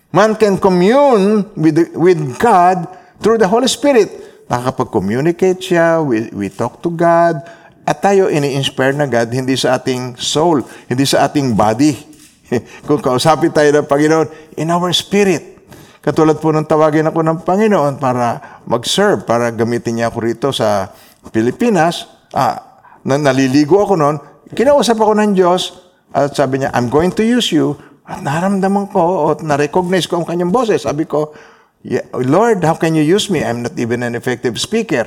Man 0.09 0.33
can 0.33 0.57
commune 0.57 1.45
with, 1.53 1.93
with 1.93 2.17
God 2.41 2.89
through 3.21 3.37
the 3.37 3.45
Holy 3.45 3.69
Spirit. 3.69 4.09
Nakakapag-communicate 4.49 5.61
siya, 5.61 6.01
we, 6.01 6.33
we 6.33 6.49
talk 6.49 6.81
to 6.81 6.89
God, 6.89 7.37
at 7.85 8.01
tayo 8.01 8.25
ini-inspire 8.25 8.97
na 8.97 9.05
God, 9.05 9.29
hindi 9.29 9.53
sa 9.53 9.77
ating 9.77 10.17
soul, 10.17 10.65
hindi 10.89 11.05
sa 11.05 11.29
ating 11.29 11.53
body. 11.53 11.93
Kung 12.89 12.97
kausapin 12.97 13.53
tayo 13.53 13.69
ng 13.69 13.85
Panginoon, 13.85 14.57
in 14.57 14.73
our 14.73 14.89
spirit. 14.97 15.61
Katulad 16.01 16.41
po 16.41 16.49
nung 16.49 16.65
tawagin 16.65 17.05
ako 17.05 17.21
ng 17.21 17.37
Panginoon 17.45 18.01
para 18.01 18.61
mag-serve, 18.65 19.29
para 19.29 19.53
gamitin 19.53 20.01
niya 20.01 20.09
ako 20.09 20.17
rito 20.25 20.47
sa 20.49 20.89
Pilipinas. 21.29 22.09
Ah, 22.33 22.81
na 23.05 23.21
naliligo 23.21 23.77
ako 23.77 23.93
noon, 23.93 24.17
kinausap 24.57 24.97
ako 24.97 25.13
ng 25.17 25.37
Diyos 25.37 25.85
at 26.09 26.33
sabi 26.33 26.61
niya, 26.61 26.73
I'm 26.73 26.89
going 26.89 27.13
to 27.13 27.21
use 27.21 27.53
you. 27.53 27.77
At 28.09 28.25
naramdaman 28.25 28.89
ko 28.89 29.29
at 29.29 29.45
na-recognize 29.45 30.09
ko 30.09 30.17
ang 30.17 30.25
kanyang 30.25 30.49
boses. 30.49 30.89
Sabi 30.89 31.05
ko, 31.05 31.37
"Yeah, 31.85 32.09
Lord, 32.17 32.65
how 32.65 32.73
can 32.73 32.97
you 32.97 33.05
use 33.05 33.29
me? 33.29 33.45
I'm 33.45 33.61
not 33.61 33.77
even 33.77 34.01
an 34.01 34.17
effective 34.17 34.57
speaker. 34.57 35.05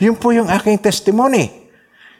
Yun 0.00 0.16
po 0.16 0.32
yung 0.32 0.48
aking 0.48 0.80
testimony. 0.80 1.68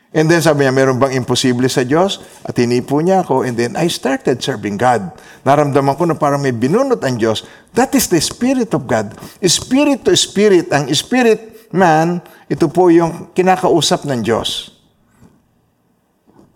And 0.08 0.24
then 0.24 0.40
sabi 0.40 0.64
niya, 0.64 0.72
meron 0.72 0.96
bang 0.96 1.20
imposible 1.20 1.68
sa 1.68 1.84
Diyos? 1.84 2.24
At 2.40 2.56
hinipo 2.56 2.96
niya 3.04 3.20
ako 3.24 3.44
and 3.44 3.60
then 3.60 3.76
I 3.76 3.92
started 3.92 4.40
serving 4.40 4.80
God. 4.80 5.12
Naramdaman 5.44 6.00
ko 6.00 6.08
na 6.08 6.16
parang 6.16 6.40
may 6.40 6.52
binunot 6.52 7.04
ang 7.04 7.20
Diyos. 7.20 7.44
That 7.76 7.92
is 7.92 8.08
the 8.08 8.20
Spirit 8.20 8.72
of 8.72 8.88
God. 8.88 9.12
Spirit 9.44 10.08
to 10.08 10.16
Spirit. 10.16 10.72
Ang 10.72 10.88
Spirit 10.96 11.68
man, 11.76 12.24
ito 12.48 12.72
po 12.72 12.88
yung 12.88 13.36
kinakausap 13.36 14.08
ng 14.08 14.24
Diyos. 14.24 14.77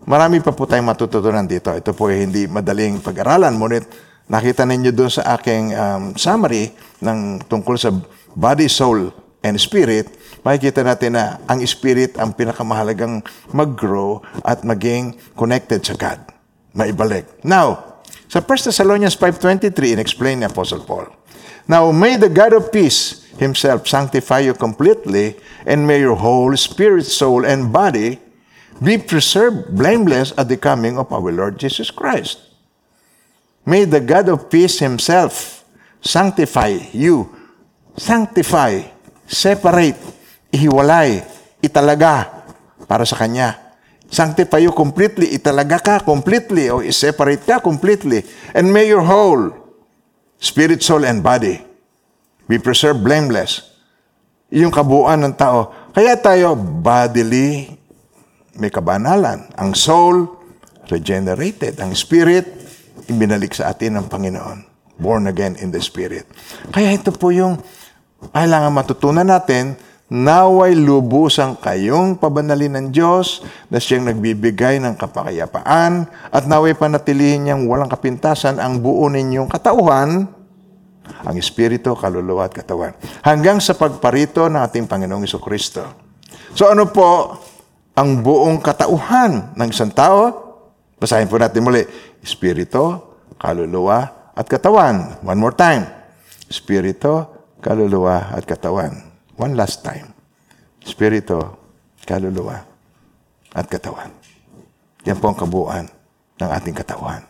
Marami 0.03 0.43
pa 0.43 0.51
po 0.51 0.67
tayong 0.67 0.91
matututunan 0.91 1.47
dito. 1.47 1.71
Ito 1.71 1.95
po 1.95 2.11
ay 2.11 2.27
hindi 2.27 2.43
madaling 2.43 2.99
pag-aralan. 2.99 3.55
Ngunit 3.55 3.87
nakita 4.27 4.67
ninyo 4.67 4.91
doon 4.91 5.11
sa 5.11 5.39
aking 5.39 5.71
um, 5.71 6.03
summary 6.19 6.75
ng 6.99 7.39
tungkol 7.47 7.79
sa 7.79 7.91
body, 8.35 8.67
soul, 8.67 9.15
and 9.43 9.59
spirit, 9.59 10.07
makikita 10.41 10.83
natin 10.87 11.19
na 11.19 11.39
ang 11.47 11.59
spirit 11.67 12.15
ang 12.15 12.31
pinakamahalagang 12.31 13.19
mag-grow 13.51 14.23
at 14.43 14.63
maging 14.63 15.19
connected 15.35 15.83
sa 15.83 15.99
God. 15.99 16.19
Maibalik. 16.73 17.27
Now, 17.43 17.99
sa 18.31 18.39
1 18.39 18.71
Thessalonians 18.71 19.19
5.23, 19.19 19.99
in-explain 19.99 20.41
ni 20.41 20.47
Apostle 20.47 20.87
Paul, 20.87 21.11
Now 21.63 21.91
may 21.95 22.19
the 22.19 22.27
God 22.27 22.51
of 22.55 22.75
peace 22.75 23.23
himself 23.39 23.87
sanctify 23.87 24.47
you 24.47 24.55
completely, 24.55 25.39
and 25.63 25.87
may 25.87 26.03
your 26.03 26.19
whole 26.19 26.51
spirit, 26.59 27.07
soul, 27.07 27.47
and 27.47 27.71
body 27.71 28.22
be 28.83 28.99
preserved 28.99 29.71
blameless 29.71 30.35
at 30.35 30.51
the 30.51 30.59
coming 30.59 30.99
of 30.99 31.07
our 31.15 31.31
Lord 31.31 31.55
Jesus 31.55 31.87
Christ. 31.87 32.43
May 33.63 33.87
the 33.87 34.03
God 34.03 34.27
of 34.27 34.51
peace 34.51 34.83
himself 34.83 35.63
sanctify 36.03 36.91
you. 36.91 37.31
Sanctify, 37.95 38.83
separate, 39.23 40.01
ihiwalay, 40.51 41.23
italaga 41.63 42.43
para 42.83 43.07
sa 43.07 43.15
Kanya. 43.15 43.55
Sanctify 44.11 44.65
you 44.65 44.73
completely, 44.75 45.31
italaga 45.31 45.79
ka 45.79 45.95
completely, 46.03 46.69
o 46.69 46.83
separate 46.91 47.45
ka 47.47 47.63
completely. 47.63 48.25
And 48.51 48.69
may 48.69 48.89
your 48.89 49.05
whole 49.05 49.53
spirit, 50.41 50.83
soul, 50.83 51.07
and 51.07 51.23
body 51.23 51.61
be 52.49 52.59
preserved 52.59 53.01
blameless. 53.01 53.73
Yung 54.53 54.69
kabuuan 54.69 55.23
ng 55.23 55.33
tao. 55.33 55.71
Kaya 55.93 56.17
tayo 56.17 56.53
bodily 56.57 57.82
may 58.57 58.69
kabanalan. 58.69 59.49
Ang 59.57 59.73
soul, 59.73 60.29
regenerated. 60.89 61.79
Ang 61.81 61.97
spirit, 61.97 62.45
ibinalik 63.09 63.53
sa 63.57 63.73
atin 63.73 63.97
ng 63.99 64.05
Panginoon. 64.09 64.59
Born 64.99 65.25
again 65.25 65.57
in 65.57 65.73
the 65.73 65.81
spirit. 65.81 66.29
Kaya 66.69 66.93
ito 66.93 67.09
po 67.09 67.33
yung 67.33 67.57
kailangan 68.29 68.71
matutunan 68.71 69.25
natin, 69.25 69.75
naway 70.13 70.77
lubusan 70.77 71.57
kayong 71.57 72.21
pabanalin 72.21 72.77
ng 72.77 72.87
Diyos 72.93 73.41
na 73.73 73.81
siyang 73.81 74.05
nagbibigay 74.13 74.77
ng 74.77 74.93
kapakayapaan 74.93 76.05
at 76.29 76.43
naway 76.45 76.77
panatilihin 76.77 77.49
niyang 77.49 77.65
walang 77.65 77.89
kapintasan 77.89 78.61
ang 78.61 78.77
buo 78.77 79.09
ninyong 79.09 79.49
katauhan, 79.49 80.29
ang 81.03 81.35
Espiritu, 81.35 81.97
kaluluwa 81.97 82.47
at 82.47 82.53
katawan. 82.53 82.93
Hanggang 83.25 83.57
sa 83.59 83.73
pagparito 83.75 84.45
ng 84.47 84.61
ating 84.61 84.85
Panginoong 84.87 85.25
Kristo. 85.41 85.83
So 86.53 86.69
ano 86.69 86.87
po 86.93 87.41
ang 87.93 88.25
buong 88.25 88.57
katauhan 88.57 89.53
ng 89.53 89.69
isang 89.69 89.93
tao? 89.93 90.33
Basahin 90.97 91.29
po 91.29 91.37
natin 91.37 91.61
muli. 91.61 91.85
Espiritu, 92.25 92.97
kaluluwa 93.37 94.31
at 94.33 94.49
katawan. 94.49 95.21
One 95.21 95.39
more 95.39 95.53
time. 95.53 95.85
Espiritu, 96.49 97.27
kaluluwa 97.61 98.33
at 98.33 98.49
katawan. 98.49 98.97
One 99.37 99.53
last 99.53 99.85
time. 99.85 100.09
Espiritu, 100.81 101.37
kaluluwa 102.05 102.65
at 103.53 103.65
katawan. 103.69 104.09
Yan 105.05 105.19
po 105.21 105.29
ang 105.29 105.37
kabuuan 105.37 105.85
ng 106.39 106.49
ating 106.49 106.73
katawan. 106.73 107.23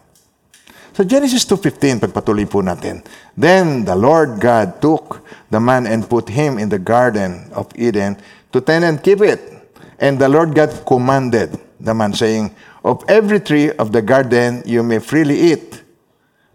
So 0.94 1.02
Genesis 1.02 1.42
2.15, 1.50 2.06
pagpatuloy 2.06 2.46
po 2.46 2.62
natin. 2.62 3.02
Then 3.34 3.82
the 3.82 3.98
Lord 3.98 4.38
God 4.38 4.78
took 4.78 5.26
the 5.50 5.58
man 5.58 5.90
and 5.90 6.06
put 6.06 6.30
him 6.30 6.62
in 6.62 6.70
the 6.70 6.78
garden 6.78 7.50
of 7.58 7.66
Eden 7.74 8.22
to 8.54 8.62
tend 8.62 8.86
and 8.86 9.02
keep 9.02 9.26
it. 9.26 9.53
And 10.00 10.18
the 10.18 10.30
Lord 10.30 10.56
God 10.56 10.86
commanded 10.86 11.60
the 11.80 11.94
man, 11.94 12.14
saying, 12.14 12.56
Of 12.84 13.04
every 13.08 13.40
tree 13.40 13.72
of 13.72 13.92
the 13.92 14.02
garden 14.02 14.64
you 14.66 14.84
may 14.84 15.00
freely 15.00 15.54
eat, 15.54 15.84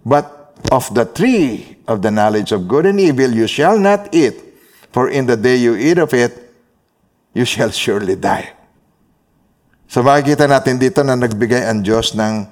but 0.04 0.56
of 0.72 0.92
the 0.92 1.04
tree 1.04 1.78
of 1.86 2.02
the 2.02 2.10
knowledge 2.10 2.52
of 2.52 2.68
good 2.68 2.86
and 2.86 3.00
evil 3.00 3.30
you 3.30 3.46
shall 3.46 3.78
not 3.78 4.12
eat, 4.12 4.36
for 4.92 5.08
in 5.08 5.26
the 5.26 5.36
day 5.36 5.56
you 5.56 5.76
eat 5.76 5.98
of 5.98 6.12
it, 6.12 6.52
you 7.32 7.44
shall 7.44 7.70
surely 7.70 8.16
die. 8.16 8.52
So 9.88 10.04
makikita 10.04 10.44
natin 10.44 10.76
dito 10.76 11.00
na 11.00 11.16
nagbigay 11.16 11.64
ang 11.64 11.80
Diyos 11.80 12.12
ng 12.12 12.44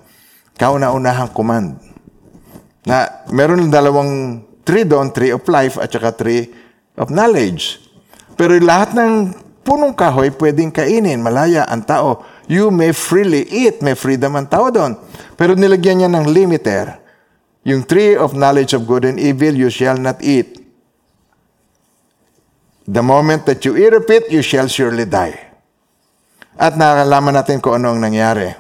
kauna-unahang 0.57 1.37
command. 1.37 1.77
Na 2.89 3.29
meron 3.29 3.69
ng 3.69 3.73
dalawang 3.73 4.41
tree 4.65 4.89
doon, 4.89 5.13
tree 5.13 5.37
of 5.37 5.45
life 5.45 5.77
at 5.77 5.93
saka 5.93 6.17
tree 6.17 6.49
of 6.97 7.13
knowledge. 7.13 7.83
Pero 8.41 8.57
lahat 8.57 8.97
ng 8.97 9.13
punong 9.67 9.99
kahoy 9.99 10.31
pwedeng 10.39 10.71
kainin, 10.71 11.19
malaya 11.19 11.67
ang 11.67 11.83
tao. 11.83 12.23
You 12.47 12.71
may 12.71 12.95
freely 12.95 13.43
eat, 13.51 13.83
may 13.83 13.99
freedom 13.99 14.39
ang 14.39 14.47
tao 14.47 14.71
doon. 14.71 14.95
Pero 15.35 15.59
nilagyan 15.59 16.07
niya 16.07 16.11
ng 16.15 16.31
limiter. 16.31 17.03
Yung 17.67 17.83
tree 17.83 18.15
of 18.15 18.39
knowledge 18.39 18.79
of 18.79 18.87
good 18.87 19.03
and 19.03 19.19
evil, 19.19 19.51
you 19.51 19.67
shall 19.67 19.99
not 19.99 20.23
eat. 20.23 20.63
The 22.87 23.03
moment 23.03 23.43
that 23.51 23.67
you 23.67 23.75
eat 23.75 23.91
of 23.91 24.07
it, 24.07 24.31
you 24.31 24.47
shall 24.47 24.71
surely 24.71 25.03
die. 25.03 25.35
At 26.55 26.79
nakalaman 26.79 27.35
natin 27.35 27.59
kung 27.59 27.83
ano 27.83 27.91
ang 27.91 27.99
nangyari. 27.99 28.55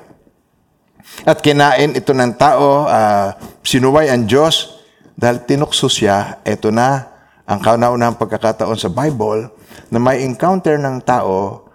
At 1.22 1.38
kinain 1.38 1.94
ito 1.94 2.10
ng 2.10 2.34
tao, 2.34 2.90
ah, 2.90 3.38
sinuway 3.62 4.10
ang 4.10 4.26
Diyos, 4.26 4.82
dahil 5.16 5.46
tinukso 5.46 5.88
siya, 5.88 6.42
ito 6.42 6.68
na 6.68 7.15
ang 7.46 7.62
kauna-unahang 7.62 8.18
pagkakataon 8.18 8.74
sa 8.74 8.90
Bible 8.90 9.48
na 9.94 10.02
may 10.02 10.26
encounter 10.26 10.74
ng 10.76 10.98
tao 11.06 11.66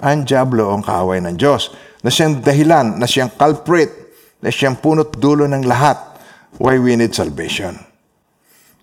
ang 0.00 0.24
Diablo 0.24 0.72
ang 0.72 0.80
kaaway 0.80 1.20
ng 1.20 1.36
Diyos. 1.36 1.70
Na 2.00 2.08
siyang 2.08 2.40
dahilan, 2.40 2.96
na 2.96 3.04
siyang 3.04 3.30
culprit, 3.36 3.92
na 4.40 4.48
siyang 4.48 4.80
punot 4.80 5.18
dulo 5.20 5.44
ng 5.44 5.68
lahat 5.68 5.98
why 6.56 6.80
we 6.80 6.96
need 6.96 7.12
salvation. 7.12 7.76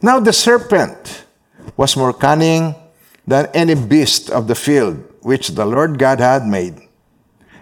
Now 0.03 0.21
the 0.21 0.35
serpent 0.35 1.25
was 1.73 1.97
more 1.97 2.13
cunning 2.13 2.77
than 3.25 3.49
any 3.57 3.73
beast 3.73 4.29
of 4.29 4.45
the 4.45 4.55
field 4.55 5.01
which 5.25 5.57
the 5.57 5.65
Lord 5.65 5.97
God 5.97 6.21
had 6.21 6.45
made. 6.45 6.77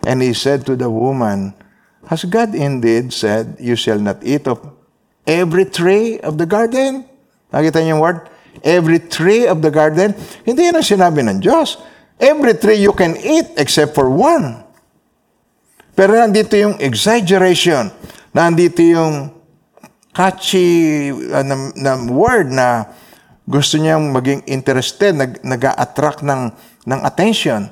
And 0.04 0.20
he 0.20 0.36
said 0.36 0.68
to 0.68 0.76
the 0.76 0.92
woman, 0.92 1.56
Has 2.12 2.28
God 2.28 2.52
indeed 2.52 3.16
said, 3.16 3.56
You 3.64 3.80
shall 3.80 4.00
not 4.00 4.20
eat 4.20 4.44
of 4.52 4.60
every 5.24 5.64
tree 5.64 6.20
of 6.20 6.36
the 6.36 6.44
garden? 6.44 7.08
Nakita 7.54 7.80
niyo 7.80 7.96
yung 7.96 8.04
word? 8.04 8.20
Every 8.62 9.02
tree 9.02 9.50
of 9.50 9.66
the 9.66 9.74
garden? 9.74 10.14
Hindi 10.46 10.70
yan 10.70 10.78
ang 10.78 10.86
sinabi 10.86 11.26
ng 11.26 11.42
Diyos. 11.42 11.82
Every 12.22 12.54
tree 12.60 12.78
you 12.78 12.94
can 12.94 13.18
eat 13.18 13.58
except 13.58 13.98
for 13.98 14.12
one. 14.12 14.62
Pero 15.98 16.14
nandito 16.14 16.54
yung 16.54 16.78
exaggeration. 16.78 17.90
Nandito 18.34 18.82
yung 18.82 19.34
catchy 20.14 21.10
uh, 21.10 21.42
na, 21.42 21.56
na 21.74 21.92
word 22.06 22.54
na 22.54 22.86
gusto 23.44 23.76
niyang 23.76 24.14
maging 24.14 24.46
interested, 24.48 25.18
nag, 25.18 25.42
nag-attract 25.44 26.24
ng, 26.24 26.54
ng 26.88 27.00
attention 27.04 27.68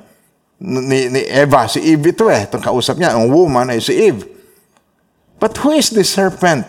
ni, 0.59 1.07
ni 1.07 1.21
Eva. 1.31 1.65
Si 1.65 1.79
Eve 1.79 2.11
ito 2.11 2.27
eh. 2.27 2.45
Itong 2.45 2.61
kausap 2.61 3.00
niya, 3.00 3.15
ang 3.15 3.31
woman 3.31 3.71
ay 3.71 3.79
si 3.79 3.95
Eve. 3.95 4.27
But 5.41 5.57
who 5.63 5.73
is 5.73 5.89
the 5.89 6.05
serpent 6.05 6.67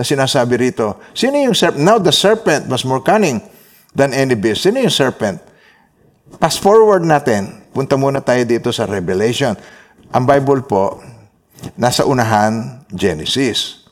na 0.00 0.04
sinasabi 0.08 0.56
rito. 0.56 0.96
Sino 1.12 1.36
yung 1.36 1.52
serpent? 1.52 1.84
Now 1.84 2.00
the 2.00 2.08
serpent 2.08 2.64
was 2.72 2.88
more 2.88 3.04
cunning 3.04 3.44
than 3.92 4.16
any 4.16 4.32
beast. 4.32 4.64
Sino 4.64 4.80
yung 4.80 4.88
serpent? 4.88 5.36
Fast 6.40 6.64
forward 6.64 7.04
natin. 7.04 7.60
Punta 7.76 8.00
muna 8.00 8.24
tayo 8.24 8.40
dito 8.48 8.72
sa 8.72 8.88
Revelation. 8.88 9.52
Ang 10.08 10.24
Bible 10.24 10.64
po, 10.64 11.04
nasa 11.76 12.08
unahan, 12.08 12.80
Genesis. 12.88 13.84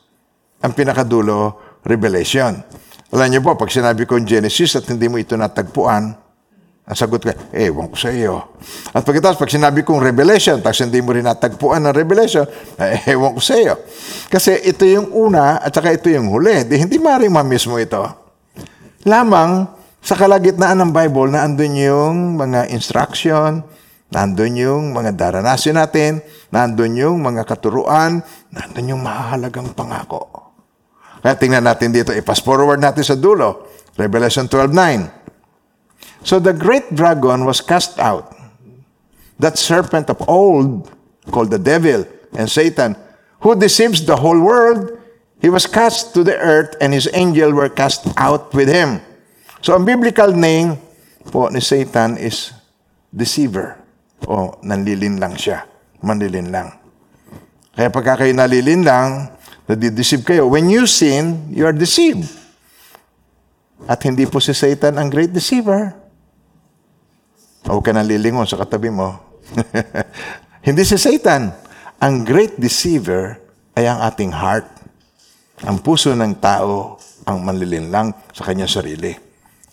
Ang 0.65 0.73
pinakadulo, 0.73 1.61
Revelation. 1.85 2.57
Alam 3.13 3.29
niyo 3.29 3.45
po, 3.45 3.53
pag 3.53 3.69
sinabi 3.69 4.09
kong 4.09 4.25
Genesis 4.25 4.81
at 4.81 4.89
hindi 4.89 5.05
mo 5.05 5.21
ito 5.21 5.37
natagpuan, 5.37 6.17
ang 6.89 6.97
sagot 6.97 7.21
ko, 7.21 7.29
ewan 7.53 7.85
ko 7.93 7.95
sa 8.01 8.09
iyo. 8.09 8.57
At 8.89 9.05
pagkatapos, 9.05 9.37
pag 9.37 9.53
sinabi 9.53 9.85
kong 9.85 10.01
Revelation, 10.01 10.57
tapos 10.57 10.81
hindi 10.81 10.97
mo 11.05 11.13
rin 11.13 11.21
natagpuan 11.21 11.85
ng 11.85 11.93
Revelation, 11.93 12.49
eh, 12.81 13.13
ewan 13.13 13.37
ko 13.37 13.41
sa 13.45 13.61
iyo. 13.61 13.77
Kasi 14.25 14.57
ito 14.65 14.89
yung 14.89 15.13
una 15.13 15.61
at 15.61 15.69
saka 15.69 15.93
ito 15.93 16.09
yung 16.09 16.33
huli. 16.33 16.65
Di, 16.65 16.81
hindi 16.81 16.97
maaaring 16.97 17.29
mamiss 17.29 17.69
mo 17.69 17.77
ito. 17.77 18.01
Lamang, 19.05 19.69
sa 20.01 20.17
kalagitnaan 20.17 20.81
ng 20.81 20.89
Bible, 20.89 21.29
na 21.29 21.45
andun 21.45 21.77
yung 21.77 22.17
mga 22.41 22.73
instruction, 22.73 23.61
nandun 24.09 24.57
yung 24.57 24.89
mga 24.89 25.13
daranasin 25.13 25.77
natin, 25.77 26.25
nandun 26.49 26.97
yung 26.97 27.21
mga 27.21 27.45
katuruan, 27.45 28.25
nandun 28.49 28.97
yung 28.97 29.05
mahalagang 29.05 29.77
pangako. 29.77 30.25
Kaya 31.21 31.37
tingnan 31.37 31.69
natin 31.69 31.93
dito, 31.93 32.09
i-fast 32.17 32.41
forward 32.41 32.81
natin 32.81 33.05
sa 33.05 33.13
dulo. 33.13 33.69
Revelation 33.99 34.47
12.9 34.47 35.18
So 36.23 36.39
the 36.39 36.53
great 36.53 36.93
dragon 36.93 37.45
was 37.45 37.61
cast 37.61 37.99
out, 37.99 38.35
that 39.39 39.57
serpent 39.57 40.09
of 40.09 40.19
old, 40.27 40.91
called 41.31 41.51
the 41.51 41.61
devil 41.61 42.05
and 42.35 42.49
Satan, 42.49 42.95
who 43.39 43.55
deceives 43.55 44.05
the 44.05 44.15
whole 44.15 44.39
world. 44.39 44.97
He 45.39 45.47
was 45.47 45.65
cast 45.65 46.13
to 46.13 46.23
the 46.23 46.35
earth 46.35 46.75
and 46.81 46.91
his 46.91 47.07
angel 47.13 47.53
were 47.53 47.69
cast 47.69 48.07
out 48.17 48.51
with 48.53 48.67
him. 48.67 48.99
So 49.63 49.75
ang 49.75 49.87
biblical 49.87 50.35
name 50.35 50.75
po 51.31 51.47
ni 51.47 51.63
Satan 51.63 52.19
is 52.19 52.51
deceiver 53.07 53.79
o 54.27 54.59
nanlilin 54.59 55.19
lang 55.19 55.39
siya. 55.39 55.63
Manlilin 56.03 56.51
lang. 56.51 56.75
Kaya 57.75 57.87
pagka 57.87 58.23
kayo 58.23 58.35
nalilin 58.35 58.83
lang, 58.83 59.31
nadideceive 59.67 60.27
kayo. 60.27 60.51
When 60.51 60.67
you 60.67 60.83
sin, 60.83 61.47
you 61.47 61.63
are 61.63 61.75
deceived. 61.75 62.27
At 63.87 64.03
hindi 64.03 64.27
po 64.27 64.43
si 64.43 64.51
Satan 64.51 64.99
ang 64.99 65.07
great 65.07 65.31
deceiver. 65.31 65.95
Huwag 67.69 67.85
ka 67.85 67.93
nang 67.93 68.09
lilingon 68.09 68.49
sa 68.49 68.57
katabi 68.57 68.89
mo. 68.89 69.13
Hindi 70.65 70.81
si 70.81 70.97
Satan. 70.97 71.53
Ang 72.01 72.25
great 72.25 72.57
deceiver 72.57 73.37
ay 73.77 73.85
ang 73.85 74.01
ating 74.09 74.33
heart. 74.33 74.65
Ang 75.69 75.77
puso 75.85 76.09
ng 76.17 76.41
tao 76.41 76.97
ang 77.29 77.45
manlilinlang 77.45 78.09
sa 78.33 78.49
kanyang 78.49 78.73
sarili. 78.73 79.13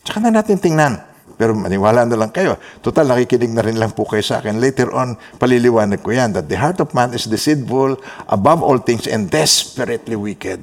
Tsaka 0.05 0.21
na 0.21 0.29
natin 0.29 0.61
tingnan. 0.61 1.01
Pero 1.41 1.57
maniwala 1.57 2.05
na 2.05 2.21
lang 2.21 2.29
kayo. 2.37 2.61
Total, 2.85 3.09
nakikinig 3.09 3.57
na 3.57 3.65
rin 3.65 3.81
lang 3.81 3.97
po 3.97 4.05
kayo 4.05 4.21
sa 4.21 4.45
akin. 4.45 4.61
Later 4.61 4.93
on, 4.93 5.17
paliliwanag 5.41 6.05
ko 6.05 6.13
yan 6.13 6.37
that 6.37 6.53
the 6.53 6.57
heart 6.61 6.77
of 6.85 6.93
man 6.93 7.17
is 7.17 7.25
deceitful 7.25 7.97
above 8.29 8.61
all 8.61 8.77
things 8.77 9.09
and 9.09 9.33
desperately 9.33 10.21
wicked. 10.21 10.61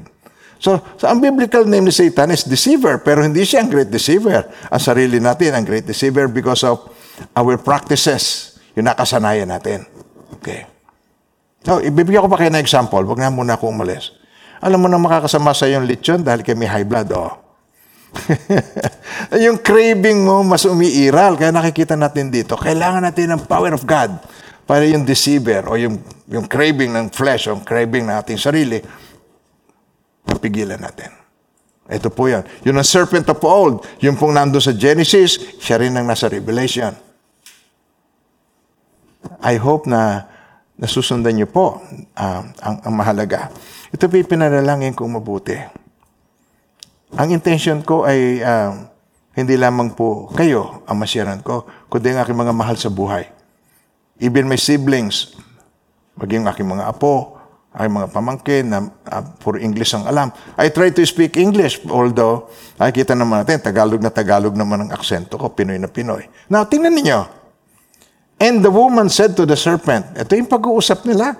So, 0.61 0.79
so, 1.01 1.09
ang 1.09 1.17
biblical 1.17 1.65
name 1.65 1.89
ni 1.89 1.93
Satan 1.93 2.29
is 2.29 2.45
deceiver, 2.45 3.01
pero 3.01 3.25
hindi 3.25 3.41
siya 3.41 3.65
ang 3.65 3.69
great 3.73 3.89
deceiver. 3.89 4.47
Ang 4.69 4.81
sarili 4.81 5.17
natin, 5.17 5.57
ang 5.57 5.65
great 5.65 5.83
deceiver 5.83 6.29
because 6.29 6.63
of 6.63 6.93
our 7.33 7.55
practices, 7.61 8.55
yung 8.73 8.89
nakasanayan 8.89 9.49
natin. 9.49 9.85
Okay. 10.39 10.65
So, 11.63 11.79
ibibigyan 11.79 12.27
ko 12.27 12.29
pa 12.29 12.43
kayo 12.43 12.51
ng 12.51 12.63
example. 12.63 13.03
Huwag 13.07 13.23
na 13.23 13.31
muna 13.31 13.55
ako 13.55 13.71
umalis. 13.71 14.11
Alam 14.59 14.83
mo 14.83 14.87
na 14.91 14.99
makakasama 14.99 15.55
sa 15.55 15.67
yung 15.67 15.87
lechon 15.87 16.23
dahil 16.23 16.43
kay 16.43 16.55
may 16.55 16.67
high 16.67 16.87
blood, 16.87 17.11
oh. 17.15 17.39
yung 19.45 19.57
craving 19.59 20.27
mo 20.27 20.43
mas 20.43 20.67
umiiral. 20.67 21.39
Kaya 21.39 21.55
nakikita 21.55 21.95
natin 21.95 22.29
dito, 22.29 22.59
kailangan 22.59 23.03
natin 23.03 23.35
ng 23.35 23.41
power 23.47 23.73
of 23.75 23.83
God 23.87 24.19
para 24.67 24.83
yung 24.87 25.03
deceiver 25.03 25.67
o 25.67 25.75
yung, 25.75 25.99
yung 26.27 26.47
craving 26.47 26.91
ng 26.91 27.07
flesh 27.11 27.47
o 27.47 27.55
yung 27.55 27.63
craving 27.63 28.07
ng 28.07 28.15
ating 28.15 28.39
sarili, 28.39 28.79
mapigilan 30.27 30.79
natin. 30.79 31.22
Ito 31.93 32.09
po 32.09 32.25
yan. 32.25 32.41
Yung 32.65 32.81
ang 32.81 32.87
serpent 32.87 33.29
of 33.29 33.37
old, 33.45 33.85
yung 34.01 34.17
pong 34.17 34.33
nando 34.33 34.57
sa 34.57 34.73
Genesis, 34.73 35.37
siya 35.61 35.77
rin 35.77 35.93
ang 35.93 36.09
nasa 36.09 36.25
Revelation. 36.25 36.89
I 39.45 39.61
hope 39.61 39.85
na 39.85 40.25
nasusundan 40.73 41.37
niyo 41.37 41.45
po 41.45 41.79
uh, 42.17 42.41
ang, 42.41 42.75
ang 42.81 42.93
mahalaga. 42.97 43.53
Ito 43.93 44.09
po 44.09 44.17
pinanalangin 44.17 44.97
kong 44.97 45.21
mabuti. 45.21 45.55
Ang 47.13 47.29
intention 47.29 47.85
ko 47.85 48.09
ay 48.09 48.41
uh, 48.41 48.89
hindi 49.37 49.53
lamang 49.53 49.93
po 49.93 50.33
kayo 50.33 50.81
ang 50.89 50.97
masyaran 50.97 51.45
ko, 51.45 51.69
kundi 51.89 52.09
ang 52.09 52.25
aking 52.25 52.37
mga 52.37 52.53
mahal 52.57 52.73
sa 52.73 52.89
buhay. 52.89 53.29
Even 54.17 54.49
my 54.49 54.57
siblings, 54.57 55.37
maging 56.17 56.49
aking 56.49 56.65
mga 56.65 56.89
apo, 56.89 57.37
ay 57.73 57.89
mga 57.89 58.07
pamangkin 58.13 58.69
na 58.69 58.85
uh, 58.85 59.23
puro 59.41 59.57
English 59.57 59.97
ang 59.97 60.05
alam. 60.05 60.29
I 60.61 60.69
try 60.69 60.93
to 60.93 61.01
speak 61.09 61.41
English, 61.41 61.81
although 61.89 62.53
nakikita 62.77 63.17
naman 63.17 63.41
natin, 63.41 63.65
Tagalog 63.65 63.97
na 63.97 64.13
Tagalog 64.13 64.53
naman 64.53 64.85
ang 64.85 64.89
aksento 64.93 65.41
ko, 65.41 65.49
Pinoy 65.49 65.81
na 65.81 65.89
Pinoy. 65.89 66.29
Now, 66.53 66.69
tingnan 66.69 66.93
ninyo. 66.93 67.19
And 68.37 68.61
the 68.61 68.69
woman 68.69 69.09
said 69.09 69.33
to 69.41 69.49
the 69.49 69.57
serpent, 69.57 70.13
ito 70.13 70.37
yung 70.37 70.49
pag-uusap 70.51 71.01
nila. 71.09 71.33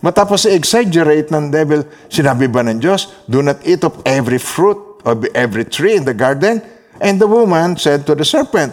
Matapos 0.00 0.48
i-exaggerate 0.48 1.28
ng 1.28 1.52
devil, 1.52 1.84
sinabi 2.08 2.48
ba 2.48 2.64
ng 2.64 2.80
Diyos, 2.80 3.12
do 3.28 3.44
not 3.44 3.60
eat 3.66 3.84
of 3.84 3.98
every 4.08 4.38
fruit 4.40 5.04
of 5.04 5.26
every 5.34 5.68
tree 5.68 5.98
in 5.98 6.08
the 6.08 6.14
garden? 6.16 6.64
And 7.02 7.20
the 7.20 7.28
woman 7.28 7.76
said 7.76 8.08
to 8.08 8.14
the 8.14 8.24
serpent, 8.24 8.72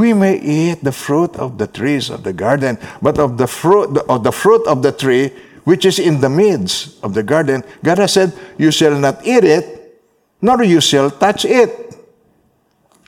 we 0.00 0.16
may 0.16 0.40
eat 0.40 0.80
the 0.80 0.96
fruit 0.96 1.36
of 1.36 1.60
the 1.60 1.68
trees 1.68 2.08
of 2.08 2.24
the 2.24 2.32
garden, 2.32 2.80
but 3.04 3.20
of 3.20 3.36
the 3.36 3.46
fruit 3.46 3.92
of 4.08 4.24
the 4.24 4.32
fruit 4.32 4.64
of 4.64 4.80
the 4.80 4.92
tree 4.96 5.36
which 5.64 5.84
is 5.84 5.98
in 5.98 6.20
the 6.20 6.30
midst 6.30 6.98
of 7.04 7.12
the 7.12 7.22
garden, 7.22 7.64
God 7.84 7.98
has 7.98 8.14
said, 8.14 8.32
you 8.56 8.70
shall 8.70 8.96
not 8.96 9.24
eat 9.26 9.44
it, 9.44 9.66
nor 10.40 10.62
you 10.64 10.80
shall 10.80 11.10
touch 11.10 11.44
it, 11.44 11.94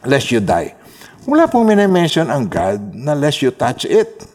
lest 0.04 0.30
you 0.30 0.40
die. 0.40 0.76
Wala 1.22 1.46
pong 1.46 1.70
minimension 1.70 2.26
ang 2.26 2.50
God 2.50 2.98
na 2.98 3.14
lest 3.14 3.42
you 3.46 3.54
touch 3.54 3.86
it. 3.86 4.26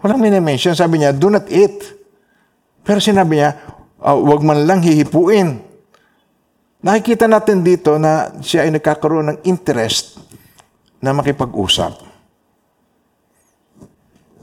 Walang 0.00 0.20
minimension. 0.20 0.72
Sabi 0.72 1.00
niya, 1.00 1.12
do 1.12 1.28
not 1.28 1.48
eat. 1.52 1.76
Pero 2.80 3.00
sinabi 3.00 3.40
niya, 3.40 3.58
uh, 4.00 4.16
wag 4.16 4.40
man 4.44 4.64
lang 4.64 4.80
hihipuin. 4.80 5.60
Nakikita 6.80 7.26
natin 7.26 7.66
dito 7.66 7.96
na 7.98 8.30
siya 8.40 8.68
ay 8.68 8.70
nagkakaroon 8.76 9.34
ng 9.34 9.38
interest 9.48 10.20
na 11.02 11.10
makipag-usap. 11.16 11.98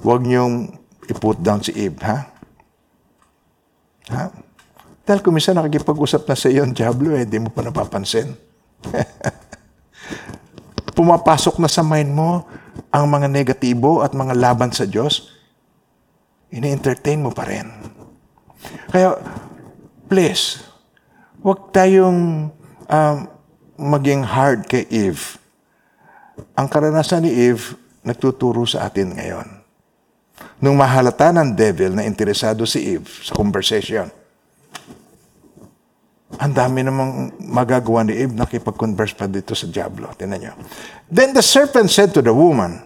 Huwag 0.04 0.22
niyong 0.28 0.76
i-put 1.08 1.40
down 1.40 1.64
si 1.64 1.72
Eve, 1.72 1.98
ha? 2.04 2.33
Ha? 4.12 4.34
Dahil 5.04 5.20
kung 5.20 5.36
minsan 5.36 5.56
nakikipag-usap 5.56 6.28
na 6.28 6.36
sa 6.36 6.48
iyo 6.48 6.64
ang 6.64 6.76
Diablo, 6.76 7.16
eh, 7.16 7.28
di 7.28 7.40
mo 7.40 7.52
pa 7.52 7.64
napapansin. 7.64 8.36
pumapasok 10.94 11.58
na 11.58 11.70
sa 11.70 11.82
mind 11.82 12.14
mo 12.14 12.46
ang 12.94 13.10
mga 13.10 13.28
negatibo 13.28 14.06
at 14.06 14.14
mga 14.14 14.38
laban 14.38 14.70
sa 14.70 14.86
Diyos, 14.86 15.34
ini-entertain 16.54 17.20
mo 17.20 17.34
pa 17.34 17.50
rin. 17.50 17.66
Kaya, 18.94 19.18
please, 20.06 20.62
huwag 21.42 21.74
tayong 21.74 22.54
um, 22.88 23.18
maging 23.76 24.22
hard 24.22 24.70
kay 24.70 24.86
Eve. 24.88 25.42
Ang 26.54 26.70
karanasan 26.70 27.26
ni 27.26 27.34
Eve, 27.34 27.74
nagtuturo 28.06 28.64
sa 28.70 28.86
atin 28.86 29.18
ngayon. 29.18 29.63
Nung 30.64 30.80
mahalata 30.80 31.36
ng 31.36 31.52
devil 31.52 31.92
na 31.92 32.08
interesado 32.08 32.64
si 32.64 32.96
Eve 32.96 33.04
sa 33.04 33.36
conversation, 33.36 34.08
ang 36.40 36.52
dami 36.56 36.88
namang 36.88 37.36
magagawa 37.44 38.08
ni 38.08 38.16
Eve, 38.16 38.32
nakipag-converse 38.32 39.12
pa 39.12 39.28
dito 39.28 39.52
sa 39.54 39.68
Diablo. 39.68 40.08
Tinan 40.16 40.40
nyo. 40.40 40.54
Then 41.12 41.36
the 41.36 41.44
serpent 41.44 41.92
said 41.92 42.16
to 42.16 42.24
the 42.24 42.32
woman, 42.32 42.80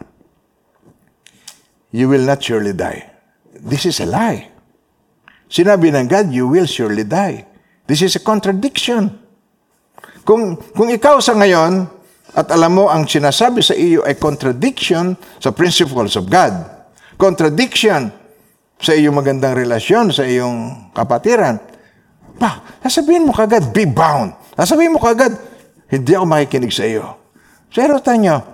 You 1.93 2.09
will 2.09 2.25
not 2.25 2.41
surely 2.43 2.73
die. 2.73 3.07
This 3.53 3.87
is 3.87 4.01
a 4.03 4.09
lie. 4.09 4.51
Sinabi 5.47 5.93
ng 5.93 6.09
God, 6.09 6.33
you 6.33 6.49
will 6.49 6.67
surely 6.67 7.07
die. 7.07 7.47
This 7.87 8.03
is 8.03 8.19
a 8.19 8.21
contradiction. 8.25 9.15
Kung, 10.27 10.59
kung 10.75 10.91
ikaw 10.91 11.23
sa 11.23 11.31
ngayon, 11.31 11.87
at 12.35 12.51
alam 12.51 12.75
mo 12.75 12.85
ang 12.91 13.07
sinasabi 13.07 13.63
sa 13.63 13.71
iyo 13.71 14.03
ay 14.03 14.19
contradiction 14.19 15.15
sa 15.39 15.55
principles 15.55 16.19
of 16.19 16.27
God, 16.27 16.76
contradiction 17.17 18.13
sa 18.77 18.93
iyong 18.93 19.17
magandang 19.17 19.57
relasyon 19.57 20.13
sa 20.13 20.23
iyong 20.23 20.93
kapatiran, 20.93 21.57
Pa, 22.37 22.61
sasabihin 22.85 23.25
mo 23.25 23.33
kagad, 23.33 23.73
be 23.73 23.89
bound. 23.89 24.37
Sasabihin 24.53 24.93
mo 24.93 25.01
kagad, 25.01 25.33
hindi 25.89 26.13
ako 26.13 26.25
makikinig 26.29 26.73
sa 26.73 26.85
iyo. 26.85 27.17
Pero 27.73 27.97
tanyo, 27.97 28.45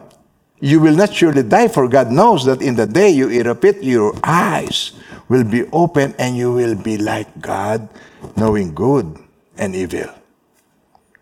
you 0.63 0.79
will 0.79 0.95
not 0.95 1.11
surely 1.11 1.43
die 1.43 1.67
for 1.67 1.91
God 1.91 2.07
knows 2.07 2.47
that 2.47 2.63
in 2.63 2.79
the 2.79 2.87
day 2.87 3.11
you 3.11 3.27
eat 3.27 3.47
of 3.47 3.59
it, 3.67 3.83
your 3.83 4.15
eyes 4.23 4.95
will 5.27 5.43
be 5.43 5.67
open 5.75 6.15
and 6.15 6.39
you 6.39 6.55
will 6.55 6.79
be 6.79 6.95
like 6.95 7.27
God, 7.43 7.91
knowing 8.39 8.71
good 8.71 9.19
and 9.59 9.75
evil. 9.75 10.07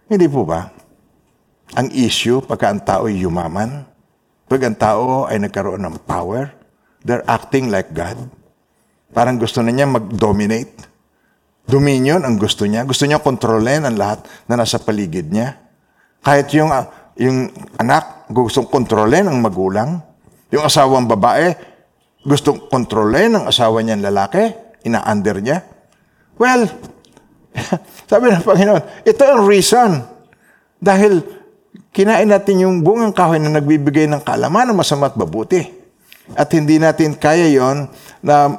Hindi 0.05 0.29
po 0.29 0.45
ba? 0.45 0.69
Ang 1.73 1.89
issue, 1.89 2.45
pagka 2.45 2.69
ang 2.69 2.81
tao 2.85 3.09
ay 3.09 3.17
yumaman, 3.25 3.89
pag 4.45 4.61
ang 4.61 4.77
tao 4.77 5.25
ay 5.25 5.41
nagkaroon 5.41 5.81
ng 5.81 5.97
power, 6.05 6.53
they're 7.05 7.25
acting 7.25 7.73
like 7.73 7.91
God. 7.93 8.17
Parang 9.11 9.35
gusto 9.35 9.59
na 9.59 9.75
niya 9.75 9.89
mag-dominate. 9.89 10.87
Dominion 11.67 12.23
ang 12.23 12.39
gusto 12.39 12.63
niya. 12.63 12.87
Gusto 12.87 13.05
niya 13.05 13.19
kontrolin 13.19 13.83
ang 13.83 13.95
lahat 13.95 14.25
na 14.47 14.59
nasa 14.59 14.79
paligid 14.79 15.29
niya. 15.29 15.59
Kahit 16.23 16.51
yung, 16.55 16.71
ah, 16.71 17.11
yung 17.19 17.51
anak, 17.75 18.27
gustong 18.31 18.67
kontrolin 18.71 19.27
ang 19.27 19.37
magulang. 19.43 19.99
Yung 20.51 20.63
asawang 20.63 21.07
babae, 21.07 21.53
gustong 22.23 22.71
kontrolin 22.71 23.35
ang 23.35 23.45
asawa 23.47 23.83
niyang 23.83 24.03
lalaki. 24.03 24.51
Ina-under 24.87 25.37
niya. 25.43 25.63
Well, 26.39 26.65
sabi 28.09 28.31
ng 28.31 28.47
Panginoon, 28.47 29.05
ito 29.05 29.23
ang 29.27 29.43
reason. 29.43 29.91
Dahil 30.81 31.21
kinain 31.91 32.31
natin 32.31 32.63
yung 32.63 32.81
bungang 32.81 33.13
kahoy 33.13 33.37
na 33.37 33.51
nagbibigay 33.51 34.07
ng 34.07 34.23
kaalaman 34.23 34.71
ng 34.71 34.77
masama 34.79 35.11
at 35.11 35.19
mabuti. 35.19 35.80
At 36.37 36.51
hindi 36.53 36.79
natin 36.79 37.17
kaya 37.17 37.49
yon 37.51 37.89
na 38.23 38.55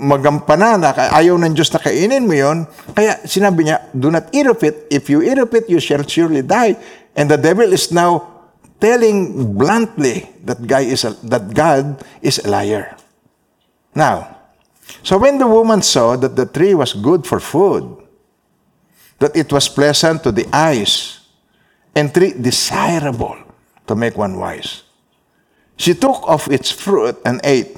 magampanan 0.00 0.80
na 0.80 0.96
ayaw 0.96 1.36
ng 1.36 1.52
Diyos 1.52 1.68
na 1.76 1.80
kainin 1.82 2.24
mo 2.24 2.32
yon. 2.32 2.64
Kaya 2.96 3.20
sinabi 3.28 3.68
niya, 3.68 3.84
do 3.92 4.08
not 4.08 4.32
eat 4.32 4.48
of 4.48 4.60
it. 4.64 4.88
If 4.88 5.12
you 5.12 5.20
eat 5.20 5.36
of 5.36 5.52
it, 5.52 5.68
you 5.68 5.78
shall 5.78 6.02
surely 6.02 6.40
die. 6.40 6.80
And 7.12 7.28
the 7.28 7.36
devil 7.36 7.68
is 7.68 7.92
now 7.92 8.40
telling 8.80 9.52
bluntly 9.54 10.24
that, 10.48 10.64
guy 10.64 10.88
is 10.88 11.04
a, 11.04 11.12
that 11.28 11.52
God 11.52 12.00
is 12.24 12.40
a 12.40 12.48
liar. 12.48 12.96
Now, 13.94 14.40
so 15.04 15.18
when 15.18 15.36
the 15.36 15.46
woman 15.46 15.82
saw 15.82 16.16
that 16.16 16.34
the 16.34 16.46
tree 16.46 16.72
was 16.72 16.96
good 16.96 17.26
for 17.26 17.38
food, 17.38 18.00
that 19.20 19.36
it 19.36 19.52
was 19.52 19.68
pleasant 19.68 20.24
to 20.24 20.32
the 20.32 20.48
eyes, 20.48 21.20
and 21.94 22.14
tree 22.14 22.32
desirable 22.32 23.36
to 23.86 23.94
make 23.94 24.16
one 24.16 24.38
wise. 24.38 24.82
She 25.80 25.96
took 25.96 26.20
of 26.28 26.44
its 26.52 26.68
fruit 26.68 27.16
and 27.24 27.40
ate. 27.40 27.72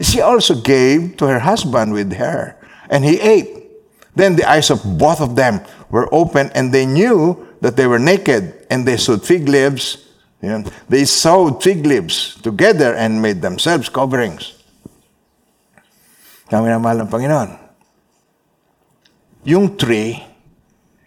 She 0.00 0.24
also 0.24 0.56
gave 0.56 1.20
to 1.20 1.28
her 1.28 1.44
husband 1.44 1.92
with 1.92 2.16
her, 2.16 2.56
and 2.88 3.04
he 3.04 3.20
ate. 3.20 3.68
Then 4.16 4.40
the 4.40 4.48
eyes 4.48 4.72
of 4.72 4.80
both 4.96 5.20
of 5.20 5.36
them 5.36 5.60
were 5.92 6.08
open, 6.08 6.48
and 6.56 6.72
they 6.72 6.86
knew 6.88 7.36
that 7.60 7.76
they 7.76 7.86
were 7.86 8.00
naked, 8.00 8.64
and 8.72 8.88
they 8.88 8.96
sewed 8.96 9.28
fig 9.28 9.44
leaves. 9.44 10.08
Yun. 10.40 10.72
They 10.88 11.04
sewed 11.04 11.60
fig 11.60 11.84
leaves 11.84 12.40
together 12.40 12.94
and 12.96 13.20
made 13.20 13.42
themselves 13.42 13.92
coverings. 13.92 14.56
Kami 16.48 16.72
na 16.72 16.80
mahal 16.80 17.04
ng 17.04 17.12
Panginoon. 17.12 17.50
Yung 19.44 19.76
tree, 19.76 20.24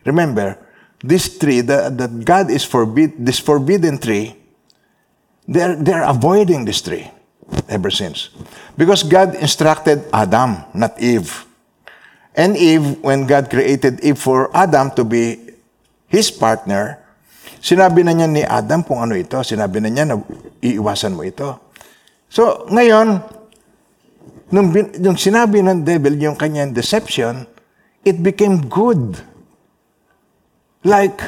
remember, 0.06 0.54
this 1.02 1.34
tree, 1.40 1.66
that, 1.66 1.98
that 1.98 2.14
God 2.24 2.52
is 2.52 2.62
forbid, 2.62 3.18
this 3.18 3.40
forbidden 3.40 3.98
tree, 3.98 4.38
they're, 5.52 5.76
they're 5.76 6.08
avoiding 6.08 6.64
this 6.64 6.80
tree 6.82 7.12
ever 7.68 7.92
since. 7.92 8.32
Because 8.80 9.04
God 9.04 9.36
instructed 9.36 10.08
Adam, 10.16 10.64
not 10.74 10.96
Eve. 11.04 11.46
And 12.32 12.56
Eve, 12.56 13.04
when 13.04 13.28
God 13.28 13.52
created 13.52 14.00
Eve 14.00 14.18
for 14.18 14.48
Adam 14.56 14.96
to 14.96 15.04
be 15.04 15.52
his 16.08 16.32
partner, 16.32 17.04
sinabi 17.60 18.08
na 18.08 18.16
niya 18.16 18.28
ni 18.32 18.44
Adam 18.48 18.88
kung 18.88 19.04
ano 19.04 19.20
ito. 19.20 19.44
Sinabi 19.44 19.84
na 19.84 19.92
niya 19.92 20.08
na 20.08 20.16
iiwasan 20.64 21.12
mo 21.12 21.28
ito. 21.28 21.60
So, 22.32 22.64
ngayon, 22.72 23.20
nung, 24.56 24.72
nung 25.04 25.20
sinabi 25.20 25.60
ng 25.60 25.84
devil 25.84 26.16
yung 26.16 26.40
kanyang 26.40 26.72
deception, 26.72 27.44
it 28.08 28.24
became 28.24 28.64
good. 28.72 29.20
Like 30.88 31.20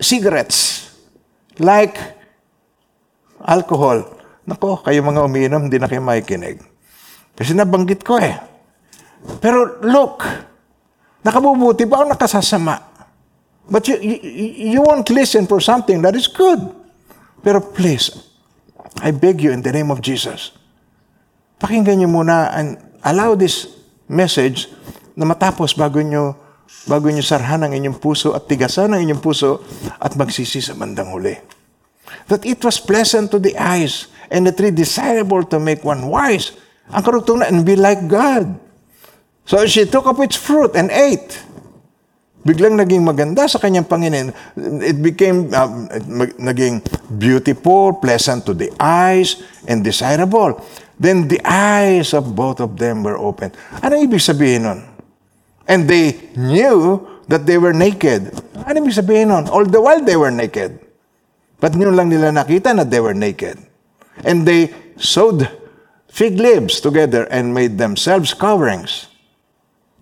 cigarettes. 0.00 0.88
Like 1.60 2.19
alcohol. 3.44 4.04
Nako, 4.48 4.80
kayo 4.82 5.04
mga 5.04 5.24
umiinom, 5.24 5.68
hindi 5.68 5.78
na 5.78 5.86
kayo 5.86 6.02
makikinig. 6.02 6.60
Kasi 7.36 7.54
nabanggit 7.56 8.02
ko 8.04 8.18
eh. 8.20 8.36
Pero 9.40 9.80
look, 9.84 10.24
nakabubuti 11.24 11.84
ba 11.84 12.02
o 12.02 12.08
nakasasama? 12.08 12.90
But 13.70 13.86
you, 13.86 13.96
you, 14.02 14.18
you 14.76 14.80
won't 14.82 15.06
listen 15.14 15.46
for 15.46 15.62
something 15.62 16.02
that 16.02 16.16
is 16.16 16.26
good. 16.26 16.58
Pero 17.40 17.62
please, 17.62 18.10
I 19.00 19.14
beg 19.14 19.40
you 19.40 19.54
in 19.54 19.62
the 19.62 19.72
name 19.72 19.94
of 19.94 20.02
Jesus, 20.02 20.52
pakinggan 21.62 22.02
niyo 22.02 22.10
muna 22.10 22.50
and 22.52 22.76
allow 23.06 23.38
this 23.38 23.70
message 24.10 24.68
na 25.14 25.24
matapos 25.24 25.72
bago 25.72 26.02
niyo 26.02 26.36
bago 26.88 27.06
niyo 27.08 27.22
sarhan 27.22 27.62
ang 27.62 27.72
inyong 27.72 28.02
puso 28.02 28.34
at 28.34 28.48
tigasan 28.50 28.90
ang 28.90 29.00
inyong 29.04 29.22
puso 29.22 29.62
at 30.00 30.16
magsisi 30.18 30.58
sa 30.58 30.74
bandang 30.74 31.12
huli. 31.14 31.59
That 32.30 32.46
it 32.46 32.62
was 32.62 32.78
pleasant 32.78 33.34
to 33.34 33.42
the 33.42 33.58
eyes 33.58 34.06
and 34.30 34.46
the 34.46 34.54
tree 34.54 34.70
desirable 34.70 35.42
to 35.50 35.58
make 35.58 35.82
one 35.82 36.06
wise. 36.06 36.54
Ang 36.94 37.02
karugtong 37.02 37.42
na, 37.42 37.50
and 37.50 37.66
be 37.66 37.74
like 37.74 38.06
God. 38.06 38.54
So 39.44 39.66
she 39.66 39.82
took 39.86 40.06
up 40.06 40.22
its 40.22 40.38
fruit 40.38 40.78
and 40.78 40.94
ate. 40.94 41.42
Biglang 42.40 42.78
naging 42.78 43.04
maganda 43.04 43.44
sa 43.50 43.60
kanyang 43.60 43.84
Panginoon. 43.84 44.32
It 44.80 45.02
became, 45.02 45.50
mag- 46.08 46.38
naging 46.40 46.80
beautiful, 47.18 48.00
pleasant 48.00 48.46
to 48.48 48.56
the 48.56 48.72
eyes, 48.80 49.42
and 49.68 49.84
desirable. 49.84 50.56
Then 50.96 51.28
the 51.28 51.42
eyes 51.44 52.16
of 52.16 52.32
both 52.32 52.62
of 52.64 52.80
them 52.80 53.04
were 53.04 53.18
open. 53.20 53.52
Ano 53.84 54.00
ibig 54.00 54.24
sabihin 54.24 54.64
nun? 54.64 54.80
And 55.68 55.84
they 55.84 56.32
knew 56.32 57.04
that 57.28 57.44
they 57.44 57.60
were 57.60 57.76
naked. 57.76 58.32
Ano 58.64 58.76
ibig 58.80 58.96
sabihin 58.96 59.28
nun? 59.28 59.44
All 59.52 59.68
the 59.68 59.82
while 59.82 60.00
they 60.00 60.16
were 60.16 60.32
naked. 60.32 60.89
But 61.60 61.76
yun 61.76 61.92
lang 61.92 62.08
nila 62.08 62.32
nakita 62.32 62.72
na 62.72 62.88
they 62.88 62.98
were 62.98 63.12
naked. 63.12 63.60
And 64.24 64.48
they 64.48 64.72
sewed 64.96 65.44
fig 66.08 66.40
leaves 66.40 66.80
together 66.80 67.28
and 67.28 67.52
made 67.52 67.76
themselves 67.76 68.32
coverings. 68.32 69.12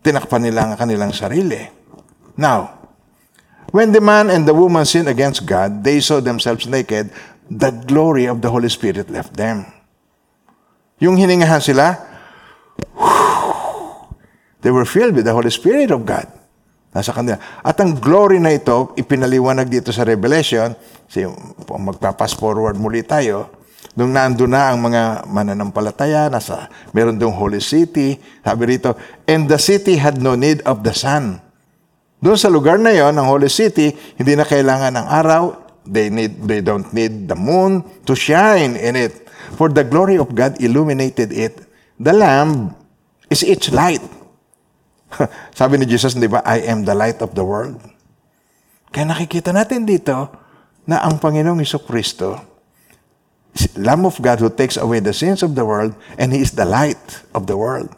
Tinakpan 0.07 0.47
nila 0.47 0.71
ang 0.71 0.79
kanilang 0.79 1.11
sarili. 1.11 1.67
Now, 2.39 2.79
when 3.75 3.91
the 3.91 4.01
man 4.01 4.31
and 4.31 4.47
the 4.47 4.55
woman 4.55 4.87
sinned 4.87 5.11
against 5.11 5.43
God, 5.45 5.83
they 5.83 5.99
saw 5.99 6.23
themselves 6.23 6.71
naked, 6.71 7.11
the 7.51 7.75
glory 7.75 8.31
of 8.31 8.39
the 8.39 8.51
Holy 8.55 8.71
Spirit 8.71 9.11
left 9.11 9.35
them. 9.35 9.67
Yung 11.03 11.19
hiningahan 11.19 11.59
sila, 11.59 11.99
they 14.63 14.71
were 14.71 14.87
filled 14.87 15.19
with 15.19 15.27
the 15.27 15.35
Holy 15.35 15.51
Spirit 15.51 15.91
of 15.91 16.07
God. 16.07 16.38
Nasa 16.89 17.13
kanila. 17.13 17.37
At 17.61 17.77
ang 17.79 18.01
glory 18.01 18.41
na 18.41 18.53
ito, 18.55 18.97
ipinaliwanag 18.97 19.69
dito 19.69 19.93
sa 19.93 20.09
Revelation, 20.09 20.73
kasi 21.05 21.29
magpapas 21.69 22.33
forward 22.33 22.81
muli 22.81 23.05
tayo, 23.05 23.53
nung 23.93 24.15
nando 24.15 24.49
na 24.49 24.73
ang 24.73 24.81
mga 24.81 25.29
mananampalataya, 25.29 26.33
nasa, 26.33 26.71
meron 26.97 27.21
doong 27.21 27.35
holy 27.35 27.61
city, 27.61 28.17
sabi 28.41 28.79
rito, 28.79 28.97
and 29.29 29.51
the 29.51 29.61
city 29.61 30.01
had 30.01 30.23
no 30.23 30.33
need 30.39 30.65
of 30.65 30.81
the 30.81 30.95
sun. 30.95 31.43
Doon 32.19 32.39
sa 32.39 32.51
lugar 32.51 32.83
na 32.83 32.91
yon, 32.91 33.15
ang 33.15 33.31
holy 33.31 33.47
city, 33.47 33.95
hindi 34.19 34.35
na 34.35 34.43
kailangan 34.43 34.97
ng 34.97 35.07
araw, 35.07 35.43
they, 35.87 36.11
need, 36.11 36.35
they 36.45 36.59
don't 36.59 36.91
need 36.91 37.31
the 37.31 37.39
moon 37.39 37.85
to 38.03 38.19
shine 38.19 38.75
in 38.75 38.99
it. 38.99 39.29
For 39.55 39.71
the 39.71 39.87
glory 39.87 40.19
of 40.19 40.35
God 40.35 40.61
illuminated 40.61 41.33
it. 41.33 41.63
The 41.97 42.13
Lamb 42.13 42.75
is 43.31 43.47
its 43.47 43.71
light. 43.73 44.03
Sabi 45.59 45.81
ni 45.81 45.87
Jesus, 45.89 46.15
di 46.17 46.29
ba, 46.29 46.45
I 46.45 46.69
am 46.69 46.85
the 46.85 46.95
light 46.95 47.21
of 47.25 47.33
the 47.33 47.45
world. 47.45 47.81
Kaya 48.93 49.09
nakikita 49.09 49.53
natin 49.53 49.85
dito 49.85 50.29
na 50.89 51.05
ang 51.05 51.21
Panginoong 51.21 51.61
Iso 51.61 51.81
Kristo, 51.85 52.41
Lamb 53.75 54.07
of 54.07 54.23
God 54.23 54.39
who 54.39 54.51
takes 54.55 54.79
away 54.79 55.03
the 55.03 55.13
sins 55.13 55.43
of 55.43 55.59
the 55.59 55.67
world 55.67 55.97
and 56.15 56.31
He 56.31 56.39
is 56.39 56.55
the 56.55 56.69
light 56.69 57.27
of 57.35 57.51
the 57.51 57.59
world. 57.59 57.91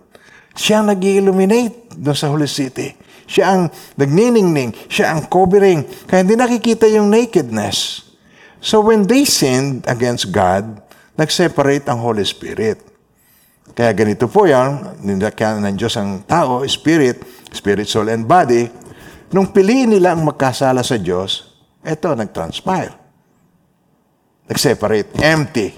Siya 0.56 0.82
ang 0.82 0.88
nag 0.90 1.02
illuminate 1.04 1.94
doon 1.94 2.16
sa 2.16 2.32
Holy 2.32 2.48
City. 2.48 2.96
Siya 3.30 3.54
ang 3.54 3.62
nagniningning. 3.94 4.74
Siya 4.90 5.14
ang 5.14 5.30
covering. 5.30 5.86
Kaya 6.10 6.26
hindi 6.26 6.34
nakikita 6.34 6.90
yung 6.90 7.12
nakedness. 7.12 8.10
So 8.58 8.82
when 8.82 9.06
they 9.06 9.22
sinned 9.22 9.86
against 9.86 10.34
God, 10.34 10.82
nag-separate 11.14 11.86
ang 11.86 12.02
Holy 12.02 12.26
Spirit. 12.26 12.89
Kaya 13.70 13.90
ganito 13.94 14.26
po 14.26 14.44
yan, 14.44 14.98
nilakyan 15.00 15.62
ng 15.62 15.76
Diyos 15.78 15.94
ang 15.94 16.26
tao, 16.26 16.60
spirit, 16.66 17.22
spirit, 17.54 17.86
soul, 17.86 18.10
and 18.10 18.26
body. 18.26 18.66
Nung 19.30 19.54
piliin 19.54 19.94
nila 19.94 20.18
ang 20.18 20.26
magkasala 20.26 20.82
sa 20.82 20.98
Diyos, 20.98 21.54
eto, 21.86 22.12
nag-transpire. 22.12 22.92
Nag-separate, 24.50 25.14
empty. 25.22 25.68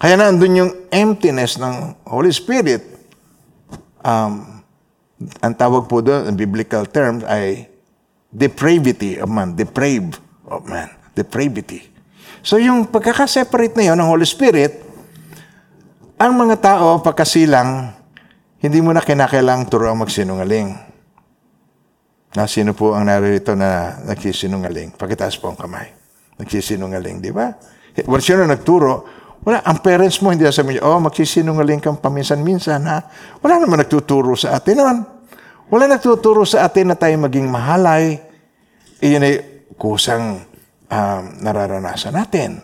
Kaya 0.00 0.16
nandun 0.16 0.60
yung 0.64 0.72
emptiness 0.88 1.60
ng 1.60 2.08
Holy 2.08 2.32
Spirit. 2.32 2.80
Um, 4.00 4.64
ang 5.44 5.54
tawag 5.58 5.84
po 5.90 6.00
doon, 6.00 6.24
ang 6.24 6.36
biblical 6.38 6.88
term 6.88 7.20
ay 7.28 7.68
depravity 8.32 9.20
of 9.20 9.28
man, 9.28 9.52
deprave 9.52 10.16
of 10.48 10.64
man, 10.64 10.88
depravity. 11.12 11.84
So 12.40 12.56
yung 12.56 12.88
pagkakaseparate 12.88 13.76
na 13.76 13.92
yun 13.92 13.96
ng 14.00 14.08
Holy 14.08 14.24
Spirit, 14.24 14.87
ang 16.18 16.34
mga 16.34 16.56
tao, 16.58 16.98
pagkasilang, 16.98 17.94
hindi 18.58 18.82
mo 18.82 18.90
na 18.90 18.98
kinakailangang 18.98 19.70
turuan 19.70 20.02
magsinungaling. 20.02 20.74
Na 22.34 22.50
sino 22.50 22.74
po 22.74 22.98
ang 22.98 23.06
narito 23.06 23.54
na 23.54 24.02
nagsisinungaling? 24.02 24.98
Pakitaas 24.98 25.38
po 25.38 25.54
ang 25.54 25.58
kamay. 25.58 25.94
Nagsisinungaling, 26.42 27.22
di 27.22 27.30
ba? 27.30 27.54
Wala 28.02 28.18
sino 28.18 28.42
nagturo. 28.42 29.06
Wala, 29.46 29.62
ang 29.62 29.78
parents 29.78 30.18
mo 30.18 30.34
hindi 30.34 30.42
sabi 30.50 30.76
niya, 30.76 30.90
oh, 30.90 30.98
magsisinungaling 30.98 31.78
kang 31.78 32.02
paminsan-minsan, 32.02 32.82
ha? 32.90 32.98
Wala 33.38 33.62
naman 33.62 33.78
nagtuturo 33.78 34.34
sa 34.34 34.58
atin 34.58 34.74
naman. 34.74 34.96
Wala 35.70 35.86
nagtuturo 35.86 36.42
sa 36.42 36.66
atin 36.66 36.90
na 36.90 36.96
tayo 36.98 37.14
maging 37.14 37.46
mahalay. 37.46 38.18
Iyon 38.98 39.22
ay 39.22 39.34
kusang 39.78 40.42
um, 40.90 41.22
nararanasan 41.38 42.10
natin. 42.10 42.58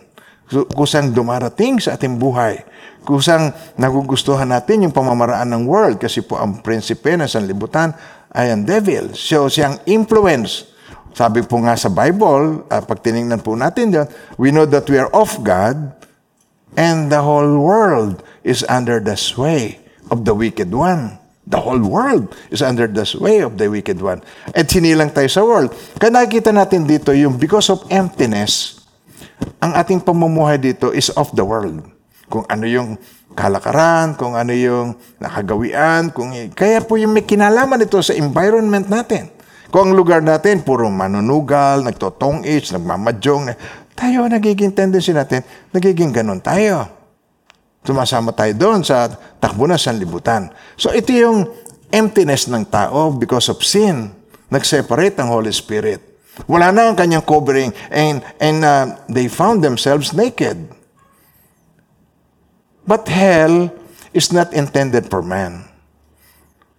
Kusang 0.75 1.15
dumarating 1.15 1.79
sa 1.79 1.95
ating 1.95 2.19
buhay. 2.19 2.74
Kusang 3.05 3.53
nagugustuhan 3.77 4.49
natin 4.49 4.89
yung 4.89 4.93
pamamaraan 4.95 5.53
ng 5.53 5.63
world 5.69 6.01
kasi 6.01 6.25
po 6.25 6.41
ang 6.41 6.65
prinsipe 6.65 7.13
ng 7.13 7.29
sanlibutan 7.29 7.93
ay 8.33 8.49
ang 8.49 8.65
devil. 8.65 9.13
So 9.13 9.45
siyang 9.45 9.77
influence. 9.85 10.73
Sabi 11.15 11.45
po 11.47 11.61
nga 11.63 11.79
sa 11.79 11.87
Bible, 11.87 12.67
uh, 12.67 12.81
pag 12.83 12.99
tinignan 12.99 13.39
po 13.39 13.55
natin 13.55 13.93
yun, 13.93 14.07
we 14.35 14.51
know 14.51 14.67
that 14.67 14.89
we 14.91 14.99
are 14.99 15.07
of 15.15 15.31
God 15.45 15.95
and 16.75 17.07
the 17.07 17.23
whole 17.23 17.61
world 17.61 18.19
is 18.43 18.67
under 18.67 18.99
the 18.99 19.15
sway 19.15 19.79
of 20.11 20.27
the 20.27 20.35
wicked 20.35 20.75
one. 20.75 21.21
The 21.45 21.61
whole 21.61 21.79
world 21.79 22.33
is 22.49 22.65
under 22.65 22.89
the 22.89 23.05
sway 23.05 23.45
of 23.45 23.61
the 23.61 23.69
wicked 23.69 24.01
one. 24.01 24.25
At 24.51 24.67
sinilang 24.67 25.13
tayo 25.13 25.29
sa 25.29 25.45
world. 25.45 25.71
Kaya 26.01 26.09
nakikita 26.09 26.49
natin 26.49 26.89
dito 26.89 27.13
yung 27.13 27.37
because 27.37 27.69
of 27.69 27.85
emptiness, 27.93 28.81
ang 29.61 29.77
ating 29.77 30.01
pamumuhay 30.01 30.57
dito 30.57 30.89
is 30.89 31.13
of 31.13 31.31
the 31.37 31.45
world. 31.45 31.94
Kung 32.25 32.45
ano 32.49 32.65
yung 32.65 32.97
kalakaran, 33.35 34.15
kung 34.15 34.33
ano 34.33 34.55
yung 34.55 34.95
nakagawian, 35.19 36.09
kung 36.15 36.31
kaya 36.55 36.81
po 36.81 36.95
yung 36.97 37.13
may 37.13 37.27
kinalaman 37.27 37.83
ito 37.83 37.99
sa 38.01 38.15
environment 38.15 38.87
natin. 38.87 39.29
Kung 39.69 39.91
ang 39.91 39.93
lugar 39.97 40.23
natin, 40.23 40.63
puro 40.63 40.87
manunugal, 40.87 41.83
nagtotong 41.83 42.47
age, 42.47 42.71
nagmamadyong, 42.71 43.51
tayo, 43.95 44.27
nagiging 44.27 44.75
tendency 44.75 45.11
natin, 45.15 45.43
nagiging 45.71 46.11
ganun 46.11 46.39
tayo. 46.43 46.87
Sumasama 47.85 48.33
tayo 48.33 48.51
doon 48.57 48.81
sa 48.81 49.07
takbo 49.39 49.69
na 49.69 49.79
sanlibutan. 49.79 50.51
So 50.75 50.91
ito 50.91 51.13
yung 51.13 51.47
emptiness 51.93 52.51
ng 52.51 52.67
tao 52.67 53.13
because 53.15 53.47
of 53.47 53.61
sin. 53.63 54.11
Nag-separate 54.51 55.15
ang 55.21 55.31
Holy 55.31 55.53
Spirit. 55.53 56.01
Wala 56.43 56.75
na 56.75 56.91
ang 56.91 56.97
kanyang 56.99 57.23
covering 57.23 57.71
and, 57.87 58.19
and 58.43 58.59
uh, 58.67 58.99
they 59.07 59.31
found 59.31 59.63
themselves 59.63 60.11
naked. 60.11 60.74
But 62.85 63.09
hell 63.09 63.73
is 64.13 64.29
not 64.29 64.53
intended 64.53 65.09
for 65.09 65.25
man. 65.25 65.65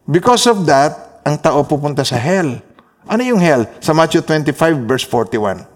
Because 0.07 0.47
of 0.47 0.63
that, 0.71 1.23
ang 1.27 1.43
tao 1.43 1.67
pupunta 1.67 2.07
sa 2.07 2.15
hell. 2.15 2.63
Ano 3.11 3.23
yung 3.27 3.43
hell? 3.43 3.67
Sa 3.83 3.91
Matthew 3.91 4.23
25 4.23 4.87
verse 4.87 5.03
41. 5.03 5.67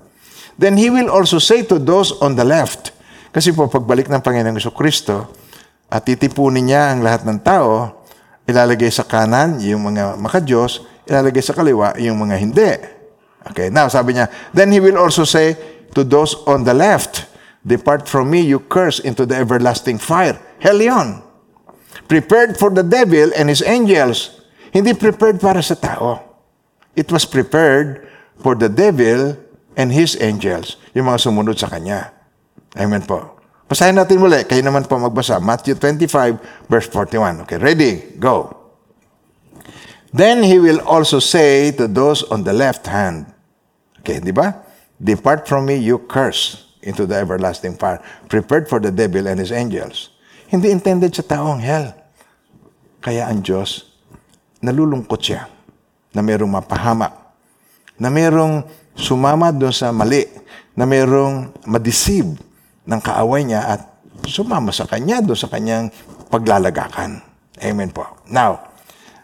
Then 0.54 0.78
he 0.78 0.90
will 0.90 1.10
also 1.10 1.42
say 1.42 1.66
to 1.66 1.82
those 1.82 2.14
on 2.22 2.38
the 2.38 2.46
left, 2.46 2.94
kasi 3.34 3.50
po 3.50 3.66
pagbalik 3.66 4.06
ng 4.06 4.22
Panginoong 4.22 4.60
Kristo, 4.74 5.30
at 5.90 6.06
titipunin 6.06 6.70
niya 6.70 6.94
ang 6.94 7.02
lahat 7.02 7.26
ng 7.26 7.38
tao, 7.42 8.02
ilalagay 8.46 8.90
sa 8.90 9.06
kanan 9.06 9.58
yung 9.62 9.90
mga 9.90 10.18
makadiyos, 10.18 10.86
ilalagay 11.06 11.42
sa 11.42 11.54
kaliwa 11.54 11.94
yung 11.98 12.18
mga 12.18 12.36
hindi. 12.38 12.70
Okay, 13.50 13.72
now 13.72 13.88
sabi 13.88 14.14
niya, 14.14 14.28
then 14.54 14.70
he 14.70 14.78
will 14.78 15.00
also 15.00 15.24
say 15.24 15.56
to 15.96 16.06
those 16.06 16.38
on 16.46 16.62
the 16.62 16.74
left, 16.74 17.29
Depart 17.60 18.08
from 18.08 18.32
me, 18.32 18.40
you 18.40 18.60
curse, 18.60 19.00
into 19.00 19.28
the 19.28 19.36
everlasting 19.36 20.00
fire. 20.00 20.40
Hell 20.60 20.80
yun. 20.80 21.20
Prepared 22.08 22.56
for 22.56 22.72
the 22.72 22.82
devil 22.82 23.30
and 23.36 23.52
his 23.52 23.60
angels. 23.60 24.40
Hindi 24.72 24.96
prepared 24.96 25.40
para 25.40 25.60
sa 25.60 25.76
tao. 25.76 26.24
It 26.96 27.12
was 27.12 27.28
prepared 27.28 28.08
for 28.40 28.56
the 28.56 28.72
devil 28.72 29.36
and 29.76 29.92
his 29.92 30.16
angels. 30.16 30.80
Yung 30.96 31.06
mga 31.06 31.20
sumunod 31.20 31.60
sa 31.60 31.68
kanya. 31.68 32.16
Amen 32.80 33.04
po. 33.04 33.36
Basahin 33.68 34.00
natin 34.00 34.18
muli. 34.18 34.40
Kayo 34.48 34.64
naman 34.64 34.88
po 34.88 34.96
magbasa. 34.96 35.36
Matthew 35.38 35.76
25, 35.76 36.66
verse 36.66 36.88
41. 36.88 37.44
Okay, 37.44 37.58
ready? 37.60 37.92
Go. 38.16 38.56
Then 40.10 40.42
he 40.42 40.58
will 40.58 40.80
also 40.82 41.20
say 41.20 41.70
to 41.76 41.86
those 41.86 42.24
on 42.32 42.42
the 42.42 42.56
left 42.56 42.88
hand, 42.88 43.30
okay, 44.02 44.18
di 44.18 44.34
ba? 44.34 44.58
Depart 44.98 45.46
from 45.46 45.70
me, 45.70 45.78
you 45.78 46.02
curse 46.10 46.69
into 46.82 47.04
the 47.04 47.16
everlasting 47.16 47.76
fire, 47.76 48.00
prepared 48.28 48.68
for 48.68 48.80
the 48.80 48.92
devil 48.92 49.28
and 49.28 49.40
his 49.40 49.52
angels. 49.52 50.12
Hindi 50.48 50.72
intended 50.72 51.14
sa 51.14 51.22
tao 51.22 51.54
ang 51.54 51.62
hell. 51.62 51.94
Kaya 53.00 53.28
ang 53.28 53.40
Diyos, 53.40 53.86
nalulungkot 54.60 55.20
siya 55.20 55.48
na 56.12 56.20
mayroong 56.20 56.50
mapahamak, 56.50 57.12
na 57.96 58.08
mayroong 58.10 58.66
sumama 58.96 59.54
doon 59.54 59.72
sa 59.72 59.94
mali, 59.94 60.26
na 60.74 60.84
mayroong 60.84 61.64
madeceive 61.68 62.36
ng 62.84 63.00
kaaway 63.00 63.46
niya 63.46 63.78
at 63.78 63.80
sumama 64.26 64.74
sa 64.74 64.84
kanya 64.84 65.22
doon 65.24 65.38
sa 65.38 65.48
kanyang 65.48 65.88
paglalagakan. 66.28 67.22
Amen 67.60 67.92
po. 67.92 68.04
Now, 68.28 68.70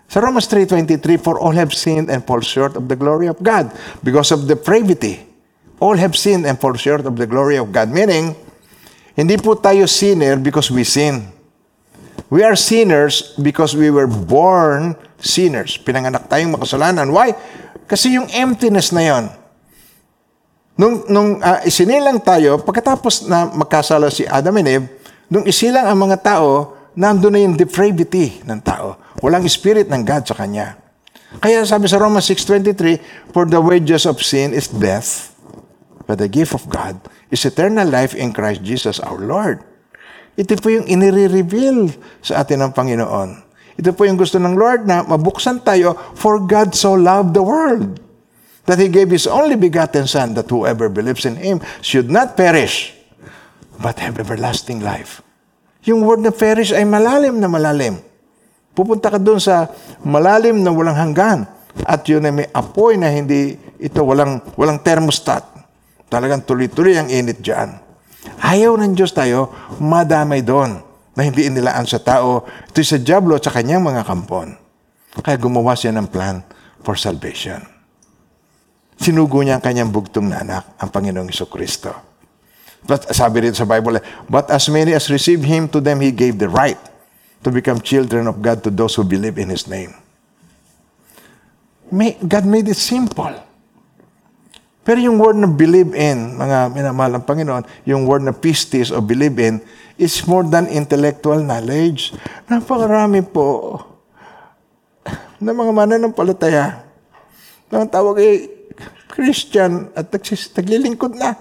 sa 0.07 0.23
Romans 0.23 0.47
3.23, 0.47 1.19
For 1.19 1.37
all 1.37 1.57
have 1.59 1.75
sinned 1.75 2.09
and 2.13 2.23
fall 2.23 2.41
short 2.41 2.79
of 2.79 2.87
the 2.87 2.95
glory 2.95 3.27
of 3.27 3.43
God 3.43 3.75
because 4.07 4.31
of 4.31 4.47
depravity 4.47 5.36
all 5.81 5.97
have 5.97 6.17
sinned 6.17 6.47
and 6.47 6.57
fall 6.57 6.75
short 6.75 7.05
of 7.05 7.17
the 7.17 7.29
glory 7.29 7.57
of 7.57 7.73
God. 7.73 7.93
Meaning, 7.93 8.37
hindi 9.17 9.37
po 9.37 9.57
tayo 9.57 9.89
sinner 9.89 10.37
because 10.37 10.69
we 10.73 10.85
sin. 10.85 11.25
We 12.29 12.43
are 12.43 12.59
sinners 12.59 13.37
because 13.39 13.77
we 13.77 13.93
were 13.93 14.11
born 14.11 14.99
sinners. 15.21 15.79
Pinanganak 15.79 16.27
tayong 16.27 16.57
makasalanan. 16.57 17.13
Why? 17.15 17.33
Kasi 17.87 18.19
yung 18.19 18.27
emptiness 18.35 18.91
na 18.91 19.03
yon. 19.07 19.25
Nung, 20.77 21.09
nung 21.09 21.41
uh, 21.41 21.65
isinilang 21.65 22.21
tayo, 22.21 22.61
pagkatapos 22.61 23.25
na 23.31 23.49
magkasala 23.49 24.13
si 24.13 24.29
Adam 24.29 24.61
and 24.61 24.69
Eve, 24.69 24.87
nung 25.33 25.47
isilang 25.49 25.89
ang 25.89 25.97
mga 25.97 26.21
tao, 26.21 26.77
nandun 26.93 27.33
na 27.33 27.41
yung 27.41 27.57
depravity 27.57 28.45
ng 28.45 28.61
tao. 28.61 29.01
Walang 29.25 29.47
spirit 29.49 29.89
ng 29.89 30.03
God 30.05 30.29
sa 30.29 30.37
kanya. 30.37 30.77
Kaya 31.41 31.65
sabi 31.69 31.89
sa 31.89 32.01
Romans 32.01 32.25
6.23, 32.29 33.33
For 33.33 33.45
the 33.45 33.61
wages 33.61 34.05
of 34.09 34.21
sin 34.21 34.57
is 34.57 34.69
death, 34.69 35.36
But 36.07 36.23
the 36.23 36.31
gift 36.31 36.55
of 36.55 36.71
God 36.71 37.03
is 37.35 37.43
eternal 37.43 37.87
life 37.87 38.15
in 38.15 38.31
Christ 38.31 38.63
Jesus 38.63 39.03
our 39.03 39.19
Lord. 39.19 39.67
Ito 40.39 40.55
po 40.63 40.71
yung 40.71 40.87
inire-reveal 40.87 41.91
sa 42.23 42.47
atin 42.47 42.63
ng 42.63 42.73
Panginoon. 42.73 43.43
Ito 43.77 43.91
po 43.93 44.07
yung 44.07 44.17
gusto 44.17 44.39
ng 44.39 44.55
Lord 44.55 44.87
na 44.87 45.03
mabuksan 45.03 45.67
tayo, 45.67 45.99
for 46.15 46.41
God 46.41 46.73
so 46.73 46.95
loved 46.95 47.35
the 47.35 47.45
world 47.45 47.99
that 48.69 48.79
He 48.79 48.89
gave 48.89 49.11
His 49.11 49.27
only 49.27 49.59
begotten 49.59 50.07
Son 50.07 50.33
that 50.39 50.49
whoever 50.49 50.89
believes 50.89 51.27
in 51.27 51.37
Him 51.41 51.59
should 51.81 52.09
not 52.09 52.39
perish, 52.39 52.95
but 53.83 53.99
have 54.01 54.21
everlasting 54.21 54.81
life. 54.85 55.25
Yung 55.89 56.05
word 56.05 56.21
na 56.21 56.35
perish 56.35 56.75
ay 56.75 56.85
malalim 56.85 57.41
na 57.41 57.49
malalim. 57.49 58.01
Pupunta 58.77 59.09
ka 59.09 59.17
doon 59.17 59.41
sa 59.41 59.73
malalim 60.05 60.61
na 60.61 60.69
walang 60.69 60.99
hanggan. 60.99 61.49
At 61.85 62.05
yun 62.09 62.25
ay 62.29 62.33
may 62.45 62.49
apoy 62.53 63.01
na 63.01 63.09
hindi 63.09 63.57
ito 63.81 64.05
walang, 64.05 64.45
walang 64.57 64.81
thermostat. 64.85 65.56
Talagang 66.07 66.47
tuloy-tuloy 66.47 66.95
ang 66.95 67.11
init 67.11 67.43
dyan. 67.43 67.83
Ayaw 68.43 68.79
ng 68.79 68.95
Diyos 68.95 69.15
tayo, 69.15 69.51
madamay 69.83 70.43
doon 70.43 70.83
na 71.17 71.21
hindi 71.25 71.49
inilaan 71.49 71.89
sa 71.89 71.99
tao. 71.99 72.45
Ito 72.71 72.79
sa 72.83 73.01
Diablo 73.01 73.39
at 73.39 73.47
sa 73.47 73.55
kanyang 73.55 73.83
mga 73.83 74.03
kampon. 74.07 74.55
Kaya 75.17 75.41
gumawa 75.41 75.73
siya 75.73 75.97
ng 75.97 76.13
plan 76.13 76.45
for 76.85 76.95
salvation. 76.95 77.65
Sinugo 78.97 79.41
niya 79.41 79.61
ang 79.61 79.65
kanyang 79.65 79.93
bugtong 79.93 80.29
na 80.29 80.41
anak, 80.45 80.65
ang 80.81 80.89
Panginoong 80.93 81.29
Iso 81.29 81.49
Kristo. 81.49 81.93
But 82.87 83.11
sabi 83.11 83.45
rito 83.45 83.59
sa 83.59 83.67
Bible, 83.69 83.99
But 84.31 84.49
as 84.53 84.71
many 84.71 84.95
as 84.95 85.11
received 85.11 85.43
Him, 85.43 85.67
to 85.75 85.83
them 85.83 86.01
He 86.01 86.15
gave 86.15 86.39
the 86.39 86.49
right 86.49 86.79
to 87.43 87.51
become 87.51 87.83
children 87.83 88.31
of 88.31 88.41
God 88.41 88.63
to 88.65 88.71
those 88.71 88.95
who 88.95 89.03
believe 89.03 89.37
in 89.37 89.51
His 89.51 89.67
name. 89.67 89.93
May, 91.91 92.19
God 92.19 92.47
made 92.47 92.67
it 92.67 92.79
simple. 92.79 93.46
Pero 94.87 95.03
yung 95.03 95.19
word 95.19 95.35
na 95.35 95.51
believe 95.51 95.91
in, 95.99 96.39
mga 96.39 96.71
minamahal 96.71 97.19
ng 97.19 97.27
Panginoon, 97.27 97.67
yung 97.91 98.07
word 98.07 98.23
na 98.23 98.31
pistis 98.31 98.95
o 98.95 99.03
believe 99.03 99.35
in, 99.43 99.59
is 99.99 100.15
more 100.31 100.47
than 100.47 100.71
intellectual 100.71 101.43
knowledge. 101.43 102.15
Napakarami 102.47 103.27
po 103.27 103.83
na 105.43 105.51
mga 105.51 105.73
mananampalataya. 105.75 106.87
Ang 107.75 107.91
tawag 107.91 108.23
ay 108.23 108.47
Christian 109.11 109.91
at 109.99 110.07
naglilingkod 110.55 111.19
na. 111.19 111.35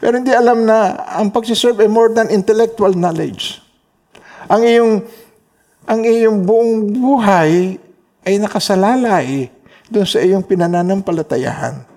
Pero 0.00 0.16
hindi 0.16 0.32
alam 0.32 0.64
na 0.64 0.96
ang 1.12 1.28
pagsiserve 1.28 1.84
ay 1.84 1.92
more 1.92 2.08
than 2.08 2.32
intellectual 2.32 2.96
knowledge. 2.96 3.60
Ang 4.48 4.62
iyong, 4.64 4.92
ang 5.84 6.00
iyong 6.08 6.40
buong 6.40 6.88
buhay 6.88 7.76
ay 8.24 8.34
nakasalalay 8.40 9.52
doon 9.92 10.08
sa 10.08 10.24
iyong 10.24 10.40
pinananampalatayahan. 10.40 11.95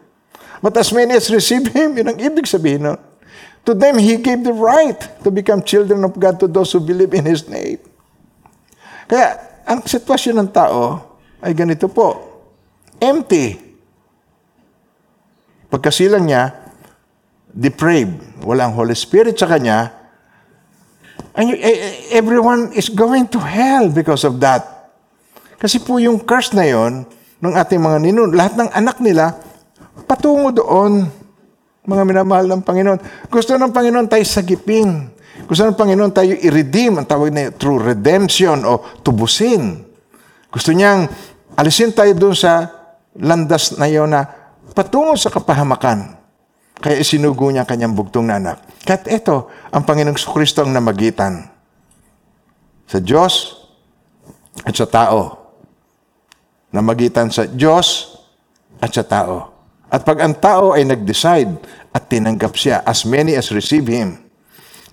But 0.59 0.75
as 0.75 0.91
many 0.91 1.15
as 1.15 1.31
receive 1.31 1.67
Him, 1.75 1.95
yun 1.95 2.11
ang 2.11 2.19
ibig 2.19 2.47
sabihin 2.47 2.83
nun. 2.83 2.99
To 3.67 3.75
them, 3.75 3.99
He 3.99 4.15
gave 4.19 4.43
the 4.43 4.55
right 4.55 4.97
to 5.23 5.29
become 5.29 5.63
children 5.63 6.03
of 6.03 6.15
God 6.15 6.39
to 6.39 6.47
those 6.47 6.71
who 6.71 6.79
believe 6.79 7.11
in 7.15 7.27
His 7.27 7.47
name. 7.47 7.79
Kaya, 9.07 9.39
ang 9.65 9.83
sitwasyon 9.83 10.35
ng 10.45 10.49
tao 10.49 11.01
ay 11.43 11.53
ganito 11.55 11.87
po. 11.87 12.29
empty. 12.99 13.55
Pagkasilang 15.71 16.27
niya, 16.27 16.51
depraved. 17.47 18.43
Walang 18.43 18.75
Holy 18.75 18.95
Spirit 18.95 19.39
sa 19.39 19.47
kanya. 19.47 19.95
And 21.35 21.55
you- 21.55 21.61
e- 21.61 21.79
e- 21.79 21.97
everyone 22.11 22.75
is 22.75 22.91
going 22.91 23.31
to 23.31 23.39
hell 23.39 23.87
because 23.87 24.27
of 24.27 24.43
that. 24.43 24.91
Kasi 25.59 25.79
po 25.79 25.99
yung 25.99 26.19
curse 26.23 26.51
na 26.55 26.67
yon 26.67 27.07
ng 27.39 27.53
ating 27.55 27.79
mga 27.79 27.97
ninuno, 28.03 28.31
lahat 28.35 28.59
ng 28.59 28.69
anak 28.71 28.99
nila, 28.99 29.39
patungo 30.05 30.53
doon. 30.53 31.07
Mga 31.89 32.03
minamahal 32.05 32.45
ng 32.45 32.61
Panginoon. 32.61 32.99
Gusto 33.31 33.57
ng 33.57 33.73
Panginoon 33.73 34.07
tayo 34.07 34.21
sagipin. 34.21 35.09
Gusto 35.47 35.65
ng 35.65 35.77
Panginoon 35.79 36.11
tayo 36.13 36.35
i-redeem. 36.35 37.01
Ang 37.01 37.07
tawag 37.07 37.33
na 37.33 37.49
through 37.55 37.81
redemption 37.81 38.61
o 38.67 38.83
tubusin. 39.01 39.87
Gusto 40.49 40.69
niyang 40.75 41.09
alisin 41.57 41.95
tayo 41.95 42.13
doon 42.13 42.35
sa 42.35 42.67
landas 43.17 43.77
na 43.77 43.89
yon 43.89 44.13
na 44.13 44.27
patungo 44.77 45.17
sa 45.17 45.33
kapahamakan. 45.33 46.19
Kaya 46.79 47.03
isinugo 47.03 47.51
niya 47.51 47.67
ang 47.67 47.69
kanyang 47.69 47.93
bugtong 47.97 48.31
na 48.31 48.39
anak. 48.39 48.63
Kahit 48.87 49.03
ito, 49.11 49.51
ang 49.73 49.83
Panginoong 49.83 50.15
Kristo 50.15 50.63
ang 50.63 50.71
namagitan 50.71 51.51
sa 52.87 52.97
Diyos 53.03 53.59
at 54.63 54.73
sa 54.73 54.87
tao. 54.87 55.35
Namagitan 56.71 57.27
sa 57.29 57.45
Diyos 57.45 58.15
at 58.79 58.95
sa 58.95 59.03
tao. 59.03 59.58
At 59.89 60.05
pag 60.05 60.21
ang 60.21 60.37
tao 60.37 60.77
ay 60.77 60.85
nag-decide 60.85 61.49
at 61.89 62.05
tinanggap 62.09 62.53
siya, 62.53 62.85
as 62.85 63.05
many 63.09 63.33
as 63.33 63.49
receive 63.49 63.89
Him, 63.89 64.21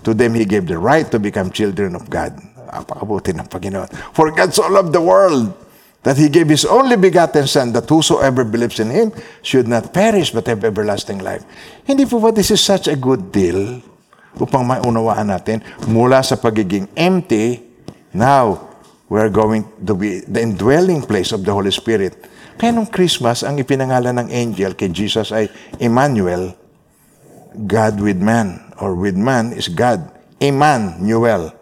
to 0.00 0.16
them 0.16 0.32
He 0.32 0.48
gave 0.48 0.64
the 0.64 0.80
right 0.80 1.04
to 1.12 1.20
become 1.20 1.52
children 1.52 1.92
of 1.92 2.08
God. 2.08 2.32
Napakabuti 2.72 3.36
ng 3.36 3.48
Panginoon. 3.48 3.88
For 4.16 4.32
God 4.32 4.56
so 4.56 4.64
loved 4.66 4.96
the 4.96 5.04
world 5.04 5.52
that 6.00 6.16
He 6.16 6.32
gave 6.32 6.48
His 6.48 6.64
only 6.64 6.96
begotten 6.96 7.44
Son, 7.44 7.76
that 7.76 7.84
whosoever 7.88 8.40
believes 8.40 8.80
in 8.80 8.88
Him 8.88 9.12
should 9.44 9.68
not 9.68 9.92
perish 9.92 10.32
but 10.32 10.48
have 10.48 10.64
everlasting 10.64 11.20
life. 11.20 11.44
Hindi 11.84 12.08
po 12.08 12.16
ba 12.16 12.32
this 12.32 12.48
is 12.48 12.64
such 12.64 12.88
a 12.88 12.96
good 12.96 13.28
deal 13.28 13.84
upang 14.36 14.68
maunawaan 14.68 15.32
natin 15.32 15.64
mula 15.88 16.20
sa 16.20 16.36
pagiging 16.36 16.88
empty, 16.96 17.64
now 18.12 18.68
we're 19.08 19.32
going 19.32 19.64
to 19.84 19.94
be 19.96 20.20
the 20.24 20.40
indwelling 20.40 21.00
place 21.04 21.32
of 21.32 21.44
the 21.44 21.52
Holy 21.52 21.72
Spirit. 21.72 22.16
Kaya 22.56 22.72
nung 22.72 22.88
Christmas, 22.88 23.44
ang 23.44 23.60
ipinangalan 23.60 24.16
ng 24.24 24.28
angel 24.32 24.72
kay 24.72 24.88
Jesus 24.88 25.28
ay 25.28 25.52
Emmanuel, 25.76 26.56
God 27.52 28.00
with 28.00 28.16
man, 28.16 28.72
or 28.80 28.96
with 28.96 29.16
man 29.16 29.52
is 29.52 29.68
God. 29.68 30.08
Emmanuel. 30.40 31.52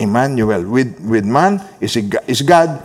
Emmanuel. 0.00 0.64
With, 0.64 1.00
with 1.00 1.24
man 1.24 1.60
is, 1.80 1.96
is 2.28 2.40
God. 2.44 2.80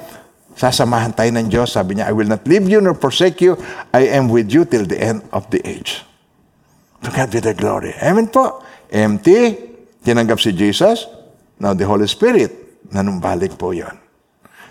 Sasamahan 0.55 1.15
tayo 1.15 1.31
ng 1.31 1.47
Diyos. 1.47 1.75
Sabi 1.75 1.99
niya, 1.99 2.11
I 2.11 2.13
will 2.15 2.27
not 2.27 2.43
leave 2.43 2.67
you 2.67 2.83
nor 2.83 2.95
forsake 2.95 3.39
you. 3.39 3.55
I 3.95 4.11
am 4.11 4.27
with 4.27 4.51
you 4.51 4.67
till 4.67 4.83
the 4.83 4.99
end 4.99 5.23
of 5.31 5.47
the 5.51 5.63
age. 5.63 6.03
To 7.01 7.09
God 7.09 7.31
be 7.31 7.39
the 7.39 7.55
glory. 7.55 7.95
Amen 7.97 8.29
po. 8.29 8.61
Empty. 8.91 9.71
Tinanggap 10.03 10.37
si 10.43 10.51
Jesus. 10.51 11.07
Now 11.57 11.73
the 11.73 11.87
Holy 11.87 12.05
Spirit. 12.05 12.83
Nanumbalik 12.91 13.55
po 13.55 13.71
yon. 13.71 13.95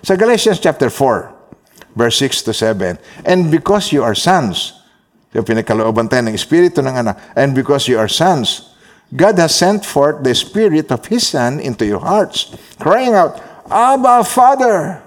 Sa 0.04 0.16
Galatians 0.16 0.60
chapter 0.60 0.88
4, 0.88 1.39
verse 2.00 2.16
6 2.16 2.48
to 2.48 2.52
7, 2.56 2.96
And 3.28 3.52
because 3.52 3.92
you 3.92 4.00
are 4.00 4.16
sons, 4.16 4.80
yung 5.36 5.44
pinagkalooban 5.44 6.08
tayo 6.08 6.24
ng 6.24 6.34
Espiritu 6.34 6.80
ng 6.80 6.96
anak, 6.96 7.20
and 7.36 7.52
because 7.52 7.84
you 7.84 8.00
are 8.00 8.08
sons, 8.08 8.72
God 9.12 9.36
has 9.36 9.52
sent 9.52 9.84
forth 9.84 10.24
the 10.24 10.32
Spirit 10.32 10.88
of 10.88 11.04
His 11.12 11.28
Son 11.28 11.60
into 11.60 11.84
your 11.84 12.00
hearts, 12.00 12.56
crying 12.80 13.12
out, 13.12 13.36
Abba, 13.68 14.24
Father! 14.24 15.04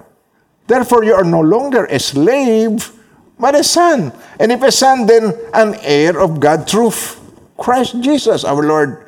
Therefore 0.69 1.03
you 1.03 1.17
are 1.17 1.27
no 1.27 1.41
longer 1.43 1.89
a 1.89 1.99
slave, 1.99 2.93
but 3.35 3.55
a 3.55 3.63
son. 3.63 4.15
And 4.39 4.51
if 4.51 4.63
a 4.63 4.71
son, 4.71 5.03
then 5.03 5.35
an 5.51 5.75
heir 5.83 6.15
of 6.15 6.39
God 6.39 6.63
truth. 6.63 7.19
Christ 7.59 7.99
Jesus, 7.99 8.47
our 8.47 8.63
Lord. 8.63 9.03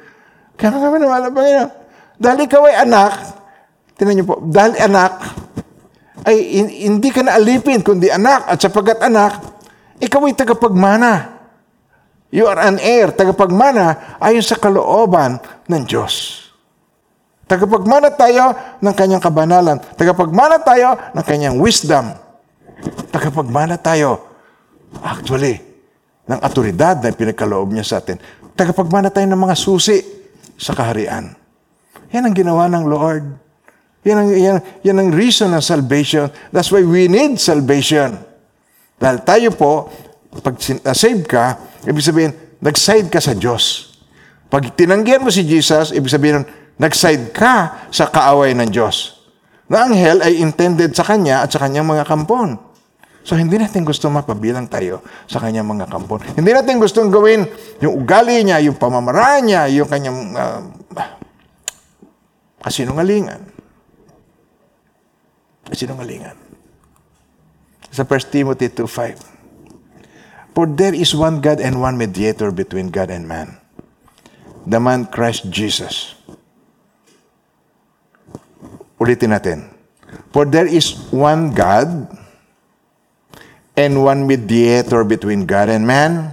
Kaya 0.60 0.76
kami 0.76 1.00
naman, 1.00 1.32
Panginoon, 1.32 1.72
dahil 2.20 2.48
ikaw 2.48 2.64
ay 2.68 2.76
anak, 2.88 3.12
tinan 4.00 4.20
niyo 4.20 4.26
po, 4.28 4.36
dahil 4.44 4.76
anak, 4.80 5.45
ay 6.26 6.38
hin- 6.42 6.74
hindi 6.92 7.14
ka 7.14 7.22
na 7.22 7.38
alipin, 7.38 7.86
kundi 7.86 8.10
anak. 8.10 8.50
At 8.50 8.58
sapagkat 8.58 8.98
anak, 9.06 9.40
ikaw 10.02 10.26
ay 10.26 10.34
tagapagmana. 10.34 11.38
You 12.34 12.50
are 12.50 12.60
an 12.60 12.82
heir, 12.82 13.14
tagapagmana 13.14 14.18
ayon 14.20 14.44
sa 14.44 14.58
kalooban 14.60 15.40
ng 15.70 15.84
Diyos. 15.86 16.46
Tagapagmana 17.46 18.10
tayo 18.10 18.58
ng 18.82 18.96
kanyang 18.98 19.22
kabanalan. 19.22 19.78
Tagapagmana 19.94 20.58
tayo 20.66 20.98
ng 21.14 21.24
kanyang 21.24 21.62
wisdom. 21.62 22.10
Tagapagmana 23.14 23.78
tayo, 23.78 24.26
actually, 25.06 25.62
ng 26.26 26.40
atoridad 26.42 26.98
na 27.06 27.14
pinagkaloob 27.14 27.70
niya 27.70 27.86
sa 27.86 28.02
atin. 28.02 28.18
Tagapagmana 28.58 29.14
tayo 29.14 29.30
ng 29.30 29.38
mga 29.38 29.56
susi 29.56 30.02
sa 30.58 30.74
kaharian. 30.74 31.38
Yan 32.10 32.26
ang 32.26 32.36
ginawa 32.36 32.66
ng 32.66 32.84
Lord. 32.90 33.45
Yan 34.06 34.18
ang, 34.22 34.30
yan, 34.30 34.58
yan 34.86 34.98
ang 35.02 35.10
reason 35.10 35.50
ng 35.50 35.66
salvation. 35.66 36.30
That's 36.54 36.70
why 36.70 36.86
we 36.86 37.10
need 37.10 37.42
salvation. 37.42 38.22
Dahil 39.02 39.26
tayo 39.26 39.50
po, 39.58 39.90
pag 40.46 40.56
uh, 40.62 40.94
save 40.94 41.26
ka, 41.26 41.58
ibig 41.90 42.06
sabihin, 42.06 42.32
nag-side 42.62 43.10
ka 43.10 43.18
sa 43.18 43.34
Diyos. 43.34 43.98
Pag 44.46 44.78
tinanggihan 44.78 45.26
mo 45.26 45.34
si 45.34 45.42
Jesus, 45.42 45.90
ibig 45.90 46.14
sabihin, 46.14 46.46
nag-side 46.78 47.34
ka 47.34 47.88
sa 47.90 48.06
kaaway 48.06 48.54
ng 48.54 48.70
Diyos. 48.70 49.26
Na 49.66 49.90
ang 49.90 49.98
hell 49.98 50.22
ay 50.22 50.38
intended 50.38 50.94
sa 50.94 51.02
Kanya 51.02 51.42
at 51.42 51.50
sa 51.50 51.66
Kanyang 51.66 51.90
mga 51.90 52.06
kampon. 52.06 52.62
So, 53.26 53.34
hindi 53.34 53.58
natin 53.58 53.82
gusto 53.82 54.06
mapabilang 54.14 54.70
tayo 54.70 55.02
sa 55.26 55.42
Kanyang 55.42 55.66
mga 55.66 55.90
kampon. 55.90 56.22
Hindi 56.38 56.54
natin 56.54 56.78
gustong 56.78 57.10
gawin 57.10 57.50
yung 57.82 58.06
ugali 58.06 58.46
niya, 58.46 58.62
yung 58.62 58.78
pamamaraan 58.78 59.50
niya, 59.50 59.66
yung 59.74 59.90
Kanyang 59.90 60.20
uh, 60.38 60.62
kasinungalingan. 62.62 63.55
Kasinungalingan. 65.70 66.38
Sa 67.90 68.04
1 68.04 68.34
Timothy 68.34 68.70
2.5 68.70 70.56
For 70.56 70.64
there 70.64 70.96
is 70.96 71.12
one 71.12 71.44
God 71.44 71.60
and 71.60 71.84
one 71.84 72.00
mediator 72.00 72.48
between 72.48 72.88
God 72.88 73.12
and 73.12 73.28
man, 73.28 73.60
the 74.64 74.80
man 74.80 75.04
Christ 75.12 75.52
Jesus. 75.52 76.16
Ulitin 78.96 79.36
natin. 79.36 79.68
For 80.32 80.48
there 80.48 80.68
is 80.68 81.12
one 81.12 81.52
God 81.52 82.08
and 83.76 83.94
one 84.00 84.24
mediator 84.24 85.04
between 85.04 85.44
God 85.44 85.68
and 85.68 85.84
man. 85.84 86.32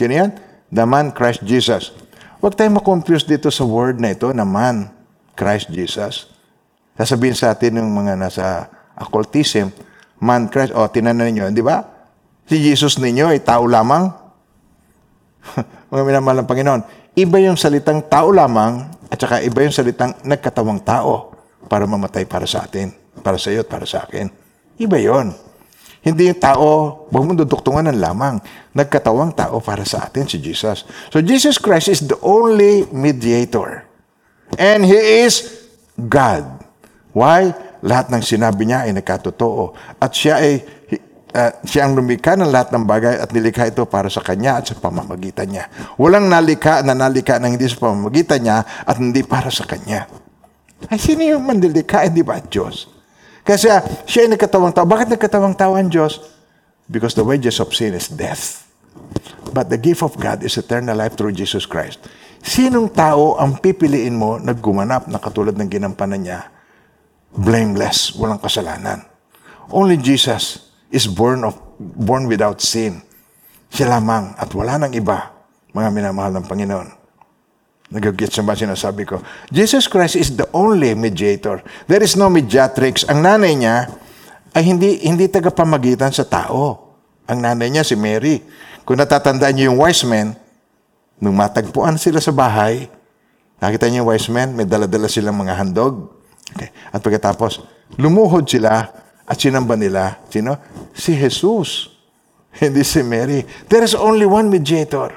Sino 0.00 0.12
yan? 0.16 0.32
The 0.72 0.88
man 0.88 1.12
Christ 1.12 1.44
Jesus. 1.44 1.92
Huwag 2.40 2.56
tayong 2.56 2.80
makonfuse 2.80 3.28
dito 3.28 3.52
sa 3.52 3.68
word 3.68 4.00
na 4.00 4.16
ito 4.16 4.32
na 4.32 4.48
man 4.48 4.88
Christ 5.36 5.68
Jesus. 5.68 6.31
Sasabihin 6.96 7.36
sa 7.36 7.56
atin 7.56 7.80
ng 7.80 7.88
mga 7.88 8.12
nasa 8.20 8.68
occultism, 9.00 9.72
man 10.20 10.46
Christ, 10.52 10.76
o 10.76 10.86
tinanan 10.86 11.32
ninyo, 11.32 11.50
di 11.50 11.64
ba? 11.64 11.82
Si 12.46 12.60
Jesus 12.60 13.00
ninyo 13.00 13.32
ay 13.32 13.40
tao 13.40 13.64
lamang. 13.64 14.12
mga 15.92 16.02
minamahal 16.04 16.44
ng 16.44 16.48
Panginoon. 16.48 16.82
Iba 17.12 17.36
yung 17.42 17.58
salitang 17.60 18.06
tao 18.08 18.32
lamang 18.32 18.88
at 19.12 19.18
saka 19.20 19.44
iba 19.44 19.60
yung 19.60 19.74
salitang 19.74 20.16
nagkatawang 20.24 20.80
tao 20.80 21.36
para 21.68 21.84
mamatay 21.84 22.24
para 22.24 22.48
sa 22.48 22.64
atin, 22.64 22.88
para 23.20 23.36
sa 23.36 23.52
iyo 23.52 23.64
at 23.64 23.68
para 23.68 23.84
sa 23.84 24.08
akin. 24.08 24.32
Iba 24.80 24.96
yon. 24.96 25.36
Hindi 26.02 26.32
yung 26.32 26.40
tao, 26.40 26.68
huwag 27.12 27.24
mo 27.28 27.32
duduktungan 27.36 27.86
ng 27.92 28.00
lamang. 28.00 28.42
Nagkatawang 28.74 29.36
tao 29.36 29.62
para 29.62 29.86
sa 29.86 30.08
atin 30.08 30.26
si 30.26 30.40
Jesus. 30.42 30.82
So 31.14 31.22
Jesus 31.22 31.60
Christ 31.60 31.92
is 31.92 32.00
the 32.02 32.18
only 32.24 32.88
mediator. 32.90 33.86
And 34.58 34.82
He 34.82 34.98
is 35.22 35.62
God. 35.96 36.61
Why? 37.12 37.52
Lahat 37.84 38.08
ng 38.08 38.24
sinabi 38.24 38.68
niya 38.68 38.88
ay 38.88 38.92
nakatotoo. 38.96 39.76
At 40.00 40.12
siya 40.16 40.40
ay 40.40 40.64
uh, 41.32 41.52
siya 41.64 41.88
ang 41.88 41.96
lumikha 41.96 42.36
ng 42.36 42.48
lahat 42.48 42.72
ng 42.72 42.84
bagay 42.84 43.20
at 43.20 43.32
nilikha 43.32 43.72
ito 43.72 43.84
para 43.88 44.12
sa 44.12 44.20
kanya 44.20 44.60
at 44.60 44.68
sa 44.68 44.76
pamamagitan 44.76 45.48
niya. 45.48 45.68
Walang 45.96 46.28
nalikha 46.28 46.84
na 46.84 46.92
nalikha 46.96 47.40
ng 47.40 47.56
hindi 47.56 47.66
sa 47.68 47.80
pamamagitan 47.80 48.40
niya 48.44 48.58
at 48.64 48.96
hindi 49.00 49.24
para 49.24 49.48
sa 49.48 49.64
kanya. 49.64 50.08
Ay, 50.90 50.98
sino 50.98 51.22
yung 51.22 51.44
mandilikha? 51.46 52.06
Hindi 52.06 52.26
ba 52.26 52.42
Diyos? 52.42 52.90
Kasi 53.42 53.66
ah, 53.70 53.82
siya 54.06 54.26
ay 54.26 54.38
nagkatawang 54.38 54.74
tao. 54.74 54.86
Bakit 54.86 55.18
nagkatawang 55.18 55.54
tao 55.58 55.74
ang 55.74 55.90
Diyos? 55.90 56.22
Because 56.86 57.14
the 57.14 57.26
wages 57.26 57.58
of 57.58 57.74
sin 57.74 57.94
is 57.94 58.10
death. 58.10 58.66
But 59.52 59.68
the 59.68 59.78
gift 59.78 60.02
of 60.04 60.16
God 60.16 60.42
is 60.46 60.56
eternal 60.56 60.96
life 60.96 61.14
through 61.18 61.34
Jesus 61.34 61.68
Christ. 61.68 62.02
Sinong 62.42 62.90
tao 62.90 63.38
ang 63.38 63.62
pipiliin 63.62 64.16
mo 64.18 64.38
na 64.40 64.54
gumanap 64.56 65.06
na 65.06 65.22
katulad 65.22 65.54
ng 65.54 65.70
ginampanan 65.70 66.22
niya? 66.22 66.40
Blameless, 67.32 68.12
walang 68.20 68.40
kasalanan. 68.40 69.08
Only 69.72 69.96
Jesus 69.96 70.68
is 70.92 71.08
born 71.08 71.48
of 71.48 71.56
born 71.80 72.28
without 72.28 72.60
sin. 72.60 73.00
Siya 73.72 73.88
lamang 73.88 74.36
at 74.36 74.52
wala 74.52 74.76
nang 74.76 74.92
iba, 74.92 75.32
mga 75.72 75.88
minamahal 75.88 76.32
ng 76.36 76.44
Panginoon. 76.44 76.88
Nagagets 77.92 78.36
na 78.40 78.44
ba 78.44 78.56
sinasabi 78.56 79.04
ko? 79.04 79.20
Jesus 79.52 79.84
Christ 79.84 80.16
is 80.16 80.32
the 80.32 80.48
only 80.56 80.96
mediator. 80.96 81.60
There 81.84 82.00
is 82.00 82.16
no 82.16 82.32
mediatrix. 82.32 83.04
Ang 83.04 83.20
nanay 83.20 83.52
niya 83.52 83.88
ay 84.56 84.64
hindi, 84.64 85.00
hindi 85.04 85.28
tagapamagitan 85.28 86.12
sa 86.12 86.24
tao. 86.24 86.92
Ang 87.28 87.44
nanay 87.44 87.68
niya, 87.68 87.84
si 87.84 87.92
Mary. 87.96 88.40
Kung 88.88 88.96
natatandaan 88.96 89.52
niyo 89.56 89.72
yung 89.72 89.78
wise 89.80 90.04
men, 90.08 90.32
nung 91.20 91.36
matagpuan 91.36 92.00
sila 92.00 92.20
sa 92.20 92.32
bahay, 92.32 92.88
nakita 93.60 93.88
niyo 93.88 94.04
yung 94.04 94.10
wise 94.12 94.28
men, 94.32 94.56
may 94.56 94.64
dala-dala 94.64 95.08
silang 95.08 95.36
mga 95.36 95.52
handog. 95.56 96.16
Okay. 96.52 96.70
At 96.92 97.00
pagkatapos, 97.00 97.64
lumuhod 97.96 98.44
sila 98.44 98.88
at 99.24 99.36
sinamba 99.40 99.74
nila. 99.74 100.20
Sino? 100.28 100.56
Si 100.92 101.16
Jesus. 101.16 101.88
Hindi 102.52 102.84
si 102.84 103.00
Mary. 103.00 103.40
There 103.72 103.80
is 103.80 103.96
only 103.96 104.28
one 104.28 104.52
mediator. 104.52 105.08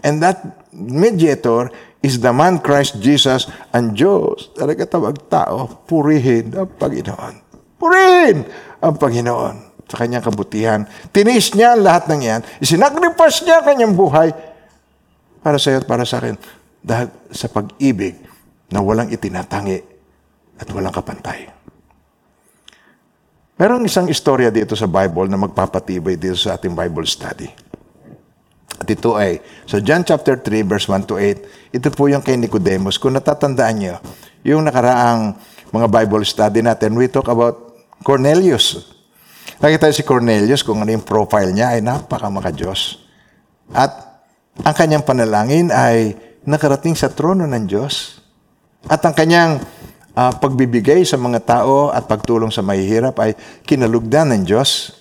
And 0.00 0.24
that 0.24 0.40
mediator 0.72 1.68
is 2.00 2.18
the 2.18 2.32
man 2.32 2.58
Christ 2.64 2.98
Jesus 3.04 3.46
ang 3.68 3.92
Diyos. 3.92 4.52
Talaga 4.56 4.88
tawag 4.88 5.28
tao, 5.28 5.84
purihin 5.84 6.56
ang 6.56 6.72
Panginoon. 6.72 7.34
Purihin 7.76 8.48
ang 8.80 8.96
Panginoon 8.96 9.56
sa 9.84 9.96
kanyang 10.00 10.24
kabutihan. 10.24 10.80
Tinis 11.12 11.52
niya 11.52 11.76
lahat 11.76 12.08
ng 12.08 12.22
yan. 12.24 12.40
Isinagripas 12.64 13.44
niya 13.44 13.60
ang 13.60 13.66
kanyang 13.68 13.94
buhay 13.94 14.32
para 15.44 15.60
sa 15.60 15.76
iyo 15.76 15.84
at 15.84 15.86
para 15.86 16.08
sa 16.08 16.18
akin. 16.18 16.40
Dahil 16.80 17.12
sa 17.28 17.52
pag-ibig 17.52 18.16
na 18.72 18.80
walang 18.80 19.12
itinatangi 19.12 19.93
at 20.58 20.66
walang 20.70 20.94
kapantay. 20.94 21.50
Merong 23.54 23.86
isang 23.86 24.10
istorya 24.10 24.50
dito 24.50 24.74
sa 24.74 24.90
Bible 24.90 25.30
na 25.30 25.38
magpapatibay 25.38 26.18
dito 26.18 26.34
sa 26.34 26.58
ating 26.58 26.74
Bible 26.74 27.06
study. 27.06 27.46
At 28.74 28.90
ito 28.90 29.14
ay, 29.14 29.38
sa 29.64 29.78
John 29.78 30.02
chapter 30.02 30.34
3, 30.42 30.66
verse 30.66 30.90
1 30.90 31.06
to 31.06 31.14
8, 31.14 31.78
ito 31.78 31.88
po 31.94 32.10
yung 32.10 32.20
kay 32.20 32.34
Nicodemus. 32.34 32.98
Kung 32.98 33.14
natatandaan 33.14 33.76
nyo, 33.78 33.96
yung 34.42 34.66
nakaraang 34.66 35.38
mga 35.70 35.86
Bible 35.86 36.26
study 36.26 36.66
natin, 36.66 36.98
we 36.98 37.06
talk 37.06 37.30
about 37.30 37.78
Cornelius. 38.02 38.94
Nakita 39.62 39.94
si 39.94 40.02
Cornelius 40.02 40.66
kung 40.66 40.82
ano 40.82 40.90
yung 40.90 41.06
profile 41.06 41.54
niya 41.54 41.78
ay 41.78 41.80
napaka 41.80 42.50
Diyos. 42.50 43.06
At 43.70 43.94
ang 44.66 44.74
kanyang 44.74 45.06
panalangin 45.06 45.70
ay 45.70 46.18
nakarating 46.44 46.98
sa 46.98 47.08
trono 47.08 47.46
ng 47.46 47.64
Diyos. 47.64 48.20
At 48.90 49.00
ang 49.06 49.16
kanyang 49.16 49.62
uh, 50.14 50.32
pagbibigay 50.38 51.02
sa 51.02 51.18
mga 51.18 51.42
tao 51.42 51.90
at 51.90 52.06
pagtulong 52.06 52.50
sa 52.50 52.62
mahihirap 52.62 53.18
ay 53.20 53.34
kinalugdan 53.66 54.30
ng 54.34 54.42
Diyos, 54.46 54.94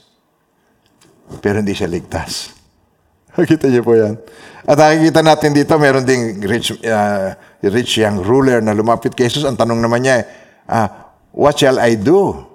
pero 1.40 1.62
hindi 1.62 1.74
siya 1.74 1.90
ligtas. 1.90 2.54
Nakita 3.38 3.70
niyo 3.70 3.82
po 3.82 3.98
yan. 3.98 4.18
At 4.64 4.78
nakikita 4.80 5.20
natin 5.26 5.52
dito, 5.52 5.74
meron 5.76 6.06
ding 6.06 6.40
rich, 6.46 6.72
uh, 6.86 7.36
rich 7.66 8.00
young 8.00 8.22
ruler 8.24 8.64
na 8.64 8.72
lumapit 8.72 9.12
kay 9.12 9.28
Jesus. 9.28 9.44
Ang 9.44 9.60
tanong 9.60 9.82
naman 9.82 10.06
niya, 10.06 10.24
uh, 10.70 10.88
what 11.36 11.58
shall 11.58 11.82
I 11.82 12.00
do 12.00 12.46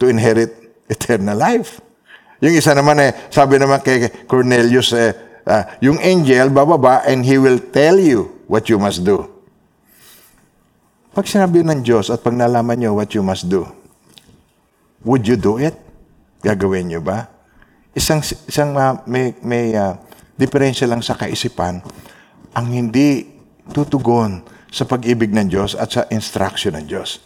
to 0.00 0.08
inherit 0.08 0.54
eternal 0.88 1.36
life? 1.36 1.82
Yung 2.40 2.54
isa 2.54 2.72
naman 2.72 3.02
eh, 3.02 3.10
sabi 3.28 3.58
naman 3.58 3.82
kay 3.82 4.08
Cornelius, 4.30 4.94
eh, 4.94 5.12
uh, 5.44 5.64
yung 5.82 5.98
angel 6.00 6.48
bababa 6.54 7.02
and 7.04 7.26
he 7.26 7.36
will 7.36 7.58
tell 7.58 7.98
you 7.98 8.46
what 8.48 8.70
you 8.70 8.80
must 8.80 9.02
do. 9.04 9.37
Pag 11.18 11.26
sinabi 11.26 11.66
ng 11.66 11.82
Diyos 11.82 12.14
at 12.14 12.22
pag 12.22 12.30
nalaman 12.30 12.78
nyo 12.78 12.94
what 12.94 13.10
you 13.10 13.26
must 13.26 13.50
do, 13.50 13.66
would 15.02 15.26
you 15.26 15.34
do 15.34 15.58
it? 15.58 15.74
Gagawin 16.46 16.94
nyo 16.94 17.02
ba? 17.02 17.26
Isang, 17.90 18.22
isang 18.22 18.78
uh, 18.78 19.02
may, 19.02 19.34
may 19.42 19.74
uh, 19.74 19.98
diferensya 20.38 20.86
lang 20.86 21.02
sa 21.02 21.18
kaisipan, 21.18 21.82
ang 22.54 22.66
hindi 22.70 23.26
tutugon 23.74 24.46
sa 24.70 24.86
pag-ibig 24.86 25.34
ng 25.34 25.50
Diyos 25.50 25.74
at 25.74 25.90
sa 25.90 26.06
instruction 26.14 26.78
ng 26.78 26.86
Diyos. 26.86 27.18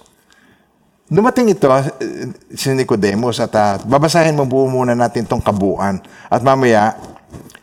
Dumating 1.12 1.52
ito, 1.52 1.68
uh, 1.68 1.84
si 2.48 2.72
Nicodemus, 2.72 3.44
at 3.44 3.52
uh, 3.52 3.76
babasahin 3.84 4.32
mo 4.32 4.48
buo 4.48 4.72
muna 4.72 4.96
natin 4.96 5.28
itong 5.28 5.44
kabuuan. 5.44 6.00
At 6.32 6.40
mamaya, 6.40 6.96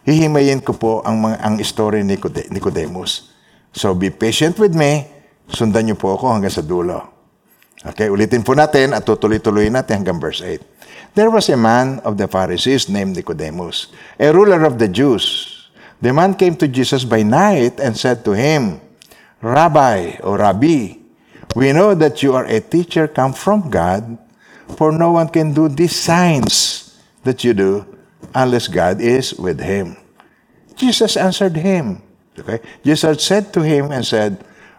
hihimayin 0.05 0.61
ko 0.61 0.77
po 0.77 1.01
ang, 1.01 1.25
ang 1.25 1.57
story 1.65 2.05
ni 2.05 2.21
Nicodemus. 2.53 3.33
So 3.73 3.97
be 3.97 4.13
patient 4.13 4.61
with 4.61 4.77
me 4.77 5.17
Sundan 5.49 5.89
niyo 5.89 5.97
po 5.97 6.13
ako 6.13 6.29
hanggang 6.29 6.53
sa 6.53 6.61
dulo. 6.61 7.19
Okay, 7.79 8.11
ulitin 8.11 8.43
po 8.43 8.53
natin 8.53 8.91
at 8.91 9.07
tutuloy-tuloy 9.07 9.71
natin 9.71 10.03
hanggang 10.03 10.19
verse 10.19 10.43
8. 10.43 11.15
There 11.15 11.31
was 11.31 11.47
a 11.49 11.57
man 11.57 12.03
of 12.03 12.19
the 12.19 12.27
Pharisees 12.27 12.91
named 12.91 13.15
Nicodemus, 13.15 13.89
a 14.19 14.29
ruler 14.29 14.67
of 14.67 14.77
the 14.77 14.91
Jews. 14.91 15.47
The 16.03 16.11
man 16.11 16.35
came 16.35 16.59
to 16.59 16.67
Jesus 16.67 17.07
by 17.07 17.23
night 17.23 17.79
and 17.79 17.95
said 17.95 18.23
to 18.27 18.35
him, 18.35 18.83
Rabbi 19.41 20.19
or 20.21 20.37
Rabbi, 20.37 20.99
we 21.55 21.71
know 21.71 21.95
that 21.95 22.21
you 22.21 22.35
are 22.35 22.45
a 22.45 22.59
teacher 22.59 23.07
come 23.07 23.33
from 23.33 23.71
God, 23.71 24.19
for 24.75 24.91
no 24.91 25.17
one 25.17 25.31
can 25.31 25.55
do 25.55 25.67
these 25.67 25.95
signs 25.95 26.85
that 27.23 27.43
you 27.43 27.55
do 27.55 27.87
unless 28.35 28.67
God 28.67 29.01
is 29.01 29.33
with 29.33 29.59
him. 29.59 29.97
Jesus 30.75 31.17
answered 31.17 31.55
him. 31.57 32.03
Okay? 32.37 32.59
Jesus 32.83 33.23
said 33.23 33.51
to 33.53 33.61
him 33.63 33.91
and 33.91 34.05
said, 34.05 34.43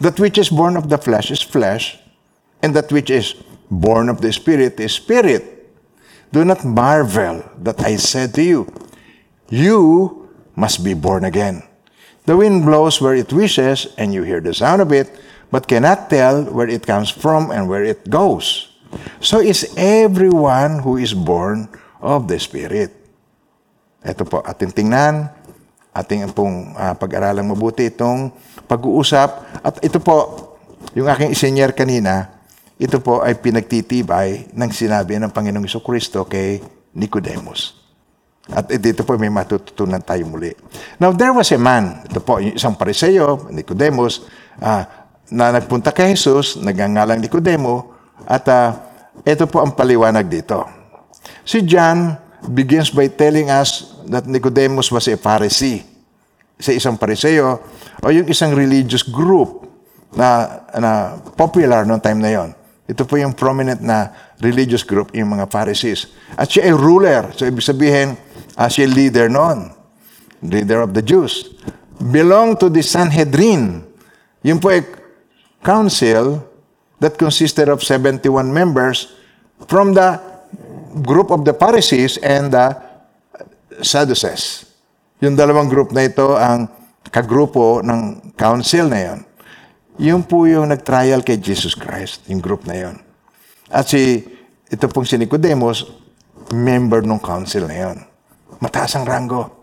That 0.00 0.18
which 0.18 0.38
is 0.38 0.48
born 0.48 0.76
of 0.76 0.88
the 0.88 0.98
flesh 0.98 1.30
is 1.30 1.42
flesh, 1.42 1.98
and 2.62 2.74
that 2.74 2.90
which 2.92 3.10
is 3.10 3.34
born 3.70 4.08
of 4.08 4.20
the 4.20 4.32
Spirit 4.32 4.78
is 4.80 4.92
spirit. 4.92 5.56
Do 6.32 6.44
not 6.44 6.64
marvel 6.64 7.44
that 7.62 7.80
I 7.80 7.96
said 7.96 8.34
to 8.34 8.42
you, 8.42 8.66
You 9.48 10.28
must 10.56 10.82
be 10.82 10.94
born 10.94 11.24
again. 11.24 11.62
The 12.26 12.36
wind 12.36 12.66
blows 12.66 13.00
where 13.00 13.14
it 13.14 13.32
wishes, 13.32 13.86
and 13.96 14.12
you 14.12 14.22
hear 14.26 14.40
the 14.40 14.54
sound 14.54 14.82
of 14.82 14.90
it, 14.90 15.08
but 15.50 15.70
cannot 15.70 16.10
tell 16.10 16.42
where 16.50 16.66
it 16.66 16.82
comes 16.82 17.10
from 17.10 17.54
and 17.54 17.68
where 17.68 17.84
it 17.84 18.10
goes. 18.10 18.74
So 19.20 19.38
is 19.38 19.70
everyone 19.78 20.82
who 20.82 20.96
is 20.96 21.14
born 21.14 21.70
of 22.02 22.26
the 22.26 22.38
Spirit. 22.42 22.90
Ito 24.02 24.26
po, 24.26 24.42
ating 24.42 24.74
tingnan, 24.74 25.30
ating 25.94 26.26
pong 26.34 26.74
uh, 26.74 26.94
pag-aralang 26.94 27.50
mabuti 27.50 27.90
itong 27.90 28.34
pag-uusap. 28.66 29.62
At 29.62 29.80
ito 29.82 29.98
po, 30.02 30.18
yung 30.92 31.06
aking 31.10 31.32
isenyer 31.32 31.72
kanina, 31.72 32.36
ito 32.76 33.00
po 33.00 33.24
ay 33.24 33.40
pinagtitibay 33.40 34.52
ng 34.52 34.70
sinabi 34.70 35.16
ng 35.16 35.32
Panginoong 35.32 35.64
Iso 35.64 35.80
Kristo 35.80 36.28
kay 36.28 36.60
Nicodemus. 36.92 37.86
At 38.46 38.70
dito 38.70 39.02
po 39.02 39.18
may 39.18 39.32
matututunan 39.32 39.98
tayo 39.98 40.22
muli. 40.28 40.54
Now, 41.02 41.10
there 41.10 41.34
was 41.34 41.50
a 41.50 41.58
man, 41.58 42.06
ito 42.06 42.22
po, 42.22 42.38
yung 42.38 42.54
isang 42.54 42.78
pariseo, 42.78 43.50
Nicodemus, 43.50 44.22
uh, 44.62 44.86
na 45.30 45.50
nagpunta 45.50 45.90
kay 45.90 46.14
Jesus, 46.14 46.54
nagangalang 46.54 47.18
Nicodemo, 47.18 47.96
at 48.22 48.46
uh, 48.46 48.70
ito 49.26 49.50
po 49.50 49.66
ang 49.66 49.74
paliwanag 49.74 50.30
dito. 50.30 50.62
Si 51.42 51.66
John 51.66 52.14
begins 52.46 52.94
by 52.94 53.10
telling 53.10 53.50
us 53.50 53.98
that 54.06 54.30
Nicodemus 54.30 54.94
was 54.94 55.10
a 55.10 55.18
Pharisee. 55.18 55.82
Sa 56.56 56.72
isang 56.72 56.96
pariseo, 56.96 57.60
o 58.00 58.08
yung 58.08 58.28
isang 58.28 58.56
religious 58.56 59.04
group 59.04 59.68
na, 60.16 60.60
na 60.76 60.90
popular 61.36 61.84
noong 61.84 62.00
time 62.00 62.20
na 62.20 62.32
yon. 62.32 62.50
Ito 62.86 63.02
po 63.02 63.18
yung 63.18 63.34
prominent 63.34 63.82
na 63.82 64.14
religious 64.38 64.86
group, 64.86 65.10
yung 65.10 65.34
mga 65.34 65.50
Pharisees. 65.50 66.06
At 66.38 66.46
siya 66.46 66.70
ay 66.70 66.74
ruler. 66.74 67.34
So, 67.34 67.42
ibig 67.42 67.66
sabihin, 67.66 68.14
uh, 68.54 68.68
siya 68.70 68.86
leader 68.86 69.26
noon. 69.26 69.74
Leader 70.46 70.86
of 70.86 70.94
the 70.94 71.02
Jews. 71.02 71.50
Belong 71.98 72.54
to 72.62 72.70
the 72.70 72.84
Sanhedrin. 72.84 73.82
Yung 74.46 74.62
po 74.62 74.70
ay 74.70 74.86
council 75.66 76.46
that 77.02 77.18
consisted 77.18 77.66
of 77.66 77.82
71 77.82 78.22
members 78.46 79.18
from 79.66 79.90
the 79.92 80.22
group 81.02 81.34
of 81.34 81.42
the 81.42 81.52
Pharisees 81.52 82.22
and 82.22 82.54
the 82.54 82.76
Sadducees. 83.82 84.65
Yung 85.24 85.32
dalawang 85.32 85.72
group 85.72 85.96
na 85.96 86.04
ito 86.04 86.36
ang 86.36 86.68
kagrupo 87.08 87.80
ng 87.80 88.32
council 88.36 88.92
na 88.92 89.00
yon. 89.00 89.18
Yung 89.96 90.22
po 90.28 90.44
yung 90.44 90.68
nag-trial 90.68 91.24
kay 91.24 91.40
Jesus 91.40 91.72
Christ, 91.72 92.28
yung 92.28 92.44
group 92.44 92.68
na 92.68 92.76
yon. 92.76 92.96
At 93.72 93.88
si, 93.88 94.20
ito 94.68 94.84
pong 94.92 95.08
si 95.08 95.16
Nicodemus, 95.16 95.88
member 96.52 97.00
ng 97.00 97.16
council 97.22 97.64
na 97.64 97.76
yon. 97.88 97.96
Mataas 98.60 98.92
ang 99.00 99.08
rango. 99.08 99.56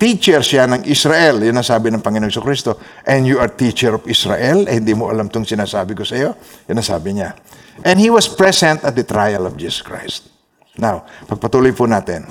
Teacher 0.00 0.40
siya 0.40 0.64
ng 0.64 0.88
Israel. 0.88 1.44
Yun 1.44 1.60
ang 1.60 1.66
sabi 1.66 1.92
ng 1.92 2.00
Panginoon 2.00 2.32
sa 2.32 2.40
Kristo. 2.40 2.80
And 3.04 3.28
you 3.28 3.36
are 3.36 3.52
teacher 3.52 3.92
of 3.98 4.08
Israel? 4.08 4.64
Eh, 4.64 4.80
hindi 4.80 4.96
mo 4.96 5.12
alam 5.12 5.28
itong 5.28 5.44
sinasabi 5.44 5.92
ko 5.92 6.08
sa 6.08 6.16
iyo? 6.16 6.30
Yun 6.70 6.80
ang 6.80 6.88
sabi 6.88 7.20
niya. 7.20 7.36
And 7.84 8.00
he 8.00 8.08
was 8.08 8.24
present 8.24 8.80
at 8.80 8.96
the 8.96 9.04
trial 9.04 9.44
of 9.44 9.60
Jesus 9.60 9.84
Christ. 9.84 10.32
Now, 10.80 11.04
pagpatuloy 11.28 11.76
po 11.76 11.84
natin. 11.84 12.24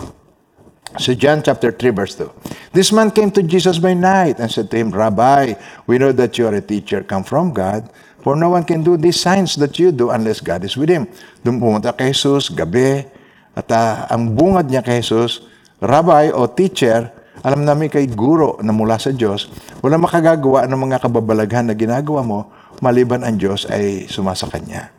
So 0.98 1.14
John 1.14 1.46
chapter 1.46 1.70
3 1.70 1.94
verse 1.94 2.18
2. 2.18 2.74
This 2.74 2.90
man 2.90 3.14
came 3.14 3.30
to 3.38 3.46
Jesus 3.46 3.78
by 3.78 3.94
night 3.94 4.42
and 4.42 4.50
said 4.50 4.74
to 4.74 4.78
him, 4.78 4.90
Rabbi, 4.90 5.54
we 5.86 6.02
know 6.02 6.10
that 6.14 6.38
you 6.42 6.50
are 6.50 6.56
a 6.58 6.66
teacher 6.66 7.06
come 7.06 7.22
from 7.22 7.54
God, 7.54 7.86
for 8.26 8.34
no 8.34 8.50
one 8.50 8.66
can 8.66 8.82
do 8.82 8.98
these 8.98 9.22
signs 9.22 9.54
that 9.62 9.78
you 9.78 9.94
do 9.94 10.10
unless 10.10 10.42
God 10.42 10.66
is 10.66 10.74
with 10.74 10.90
him. 10.90 11.06
Doon 11.46 11.62
pumunta 11.62 11.94
kay 11.94 12.10
Jesus, 12.10 12.50
gabi, 12.50 13.06
at 13.54 13.70
ah, 13.70 14.10
ang 14.10 14.34
bungad 14.34 14.66
niya 14.66 14.82
kay 14.82 15.06
Jesus, 15.06 15.46
Rabbi 15.78 16.34
o 16.34 16.50
teacher, 16.50 17.14
alam 17.46 17.64
namin 17.64 17.88
kay 17.88 18.10
guro 18.10 18.58
na 18.60 18.74
mula 18.74 18.98
sa 18.98 19.14
Diyos, 19.14 19.48
wala 19.80 19.96
makagagawa 20.02 20.66
ng 20.66 20.80
mga 20.90 20.98
kababalaghan 21.06 21.70
na 21.70 21.76
ginagawa 21.78 22.26
mo, 22.26 22.52
maliban 22.84 23.24
ang 23.24 23.38
Diyos 23.38 23.70
ay 23.70 24.10
sumasa 24.10 24.50
Kanya. 24.50 24.92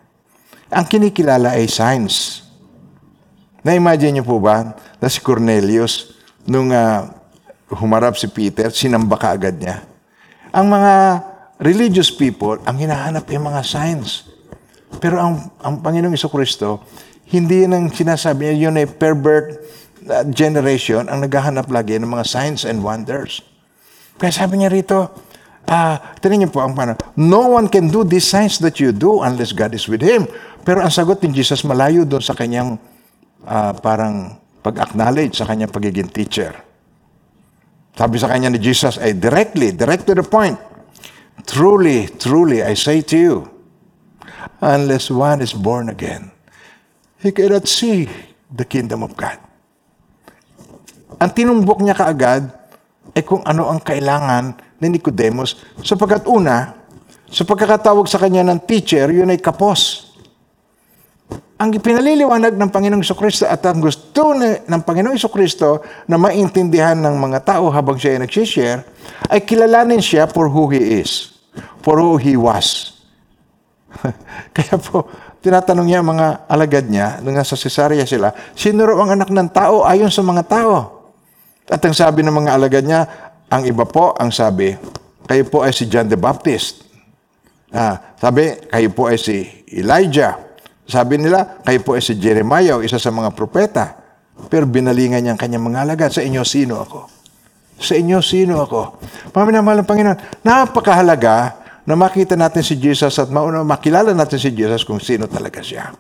Ang 0.71 0.87
kinikilala 0.87 1.59
ay 1.59 1.67
signs. 1.67 2.47
Na-imagine 3.61 4.17
niyo 4.17 4.25
po 4.25 4.41
ba 4.41 4.73
na 5.01 5.09
si 5.09 5.19
Cornelius, 5.25 6.15
nung 6.45 6.71
ah, 6.71 7.09
humarap 7.73 8.21
si 8.21 8.29
Peter, 8.29 8.69
sinamba 8.69 9.17
ka 9.17 9.33
agad 9.33 9.57
niya. 9.57 9.83
Ang 10.53 10.69
mga 10.69 10.95
religious 11.61 12.13
people, 12.13 12.61
ang 12.69 12.77
hinahanap 12.77 13.25
ay 13.29 13.41
mga 13.41 13.63
signs. 13.65 14.29
Pero 15.01 15.17
ang, 15.21 15.35
ang 15.63 15.81
Panginoong 15.81 16.17
Kristo, 16.17 16.85
hindi 17.31 17.65
yan 17.65 17.73
ang 17.73 17.87
sinasabi 17.89 18.51
niya, 18.51 18.69
yun 18.69 18.75
ay 18.77 18.87
pervert 18.91 19.63
uh, 20.11 20.27
generation 20.29 21.07
ang 21.07 21.23
naghahanap 21.23 21.71
lagi 21.71 21.97
ng 21.97 22.11
mga 22.11 22.27
signs 22.27 22.67
and 22.67 22.83
wonders. 22.83 23.41
Kaya 24.19 24.35
sabi 24.35 24.61
niya 24.61 24.69
rito, 24.69 25.09
ah, 25.71 25.97
tinan 26.19 26.45
niyo 26.45 26.51
po 26.51 26.61
ang 26.61 26.75
paano, 26.75 26.99
no 27.15 27.55
one 27.55 27.71
can 27.71 27.87
do 27.89 28.03
these 28.03 28.27
signs 28.27 28.59
that 28.59 28.83
you 28.83 28.91
do 28.91 29.23
unless 29.23 29.55
God 29.55 29.71
is 29.73 29.87
with 29.87 30.03
him. 30.03 30.27
Pero 30.67 30.83
ang 30.83 30.93
sagot 30.93 31.23
ni 31.23 31.31
Jesus 31.31 31.63
malayo 31.63 32.03
doon 32.03 32.21
sa 32.21 32.35
kanyang 32.35 32.77
ah, 33.47 33.73
parang 33.79 34.37
pag-acknowledge 34.61 35.41
sa 35.41 35.49
kanyang 35.49 35.73
pagiging 35.73 36.09
teacher. 36.13 36.53
Sabi 37.97 38.17
sa 38.17 38.31
kanya 38.31 38.53
ni 38.53 38.61
Jesus 38.61 38.97
ay 38.97 39.17
directly, 39.17 39.73
direct 39.75 40.09
to 40.09 40.15
the 40.17 40.25
point. 40.25 40.57
Truly, 41.49 42.09
truly, 42.21 42.61
I 42.61 42.77
say 42.77 43.01
to 43.13 43.17
you, 43.17 43.37
unless 44.61 45.09
one 45.09 45.41
is 45.41 45.57
born 45.57 45.89
again, 45.89 46.29
he 47.21 47.33
cannot 47.33 47.65
see 47.65 48.09
the 48.49 48.65
kingdom 48.69 49.05
of 49.05 49.17
God. 49.17 49.41
Ang 51.21 51.31
tinumbok 51.33 51.81
niya 51.81 51.97
kaagad 51.97 52.49
ay 53.17 53.23
kung 53.25 53.45
ano 53.45 53.69
ang 53.69 53.81
kailangan 53.81 54.57
ni 54.81 54.97
Nicodemus 54.97 55.57
sapagkat 55.85 56.25
una, 56.29 56.77
sa 57.31 57.47
pagkakatawag 57.47 58.11
sa 58.11 58.19
kanya 58.19 58.43
ng 58.43 58.67
teacher, 58.67 59.07
yun 59.15 59.31
ay 59.31 59.39
kapos. 59.39 60.10
Ang 61.61 61.77
pinaliliwanag 61.77 62.57
ng 62.57 62.73
Panginoong 62.73 63.05
Kristo 63.05 63.45
at 63.45 63.61
ang 63.69 63.85
gusto 63.85 64.33
ni- 64.33 64.65
ng 64.65 64.81
Panginoong 64.81 65.21
Kristo 65.29 65.85
na 66.09 66.17
maintindihan 66.17 66.97
ng 66.97 67.21
mga 67.21 67.45
tao 67.45 67.69
habang 67.69 68.01
siya 68.01 68.17
ay 68.17 68.25
nagsishare, 68.25 68.81
ay 69.29 69.45
kilalanin 69.45 70.01
siya 70.01 70.25
for 70.25 70.49
who 70.49 70.73
He 70.73 71.05
is, 71.05 71.37
for 71.85 72.01
who 72.01 72.17
He 72.17 72.33
was. 72.33 72.97
Kaya 74.57 74.81
po, 74.81 75.05
tinatanong 75.45 75.85
niya 75.85 76.01
mga 76.01 76.49
alagad 76.49 76.89
niya, 76.89 77.21
nung 77.21 77.37
nasa 77.37 77.61
Cesarea 77.61 78.09
sila, 78.09 78.33
sino 78.57 78.89
raw 78.89 79.05
ang 79.05 79.21
anak 79.21 79.29
ng 79.29 79.49
tao 79.53 79.85
ayon 79.85 80.09
sa 80.09 80.25
mga 80.25 80.49
tao? 80.49 81.05
At 81.69 81.85
ang 81.85 81.93
sabi 81.93 82.25
ng 82.25 82.33
mga 82.41 82.57
alagad 82.57 82.89
niya, 82.89 83.05
ang 83.53 83.69
iba 83.69 83.85
po, 83.85 84.17
ang 84.17 84.33
sabi, 84.33 84.73
kayo 85.29 85.45
po 85.45 85.61
ay 85.61 85.77
si 85.77 85.85
John 85.93 86.09
the 86.09 86.17
Baptist. 86.17 86.89
Ah, 87.69 88.17
sabi, 88.17 88.65
kayo 88.65 88.89
po 88.97 89.13
ay 89.13 89.21
si 89.21 89.45
Elijah. 89.71 90.50
Sabi 90.91 91.23
nila, 91.23 91.63
kayo 91.63 91.81
po 91.87 91.95
ay 91.95 92.03
si 92.03 92.19
Jeremiah 92.19 92.83
isa 92.83 92.99
sa 92.99 93.15
mga 93.15 93.31
propeta. 93.33 93.95
Pero 94.51 94.67
binalingan 94.67 95.23
niya 95.23 95.33
ang 95.37 95.41
kanyang 95.41 95.71
mga 95.71 95.87
alagad, 95.87 96.11
sa 96.11 96.27
inyo 96.27 96.43
sino 96.43 96.83
ako? 96.83 97.07
Sa 97.79 97.95
inyo 97.95 98.19
sino 98.19 98.59
ako? 98.59 98.99
Paminamahal 99.31 99.85
ng 99.85 99.89
Panginoon, 99.89 100.19
napakahalaga 100.43 101.61
na 101.87 101.95
makita 101.95 102.35
natin 102.35 102.67
si 102.67 102.75
Jesus 102.77 103.17
at 103.23 103.31
mauna, 103.31 103.63
makilala 103.63 104.11
natin 104.13 104.43
si 104.43 104.51
Jesus 104.51 104.83
kung 104.83 104.99
sino 104.99 105.31
talaga 105.31 105.63
siya. 105.63 105.95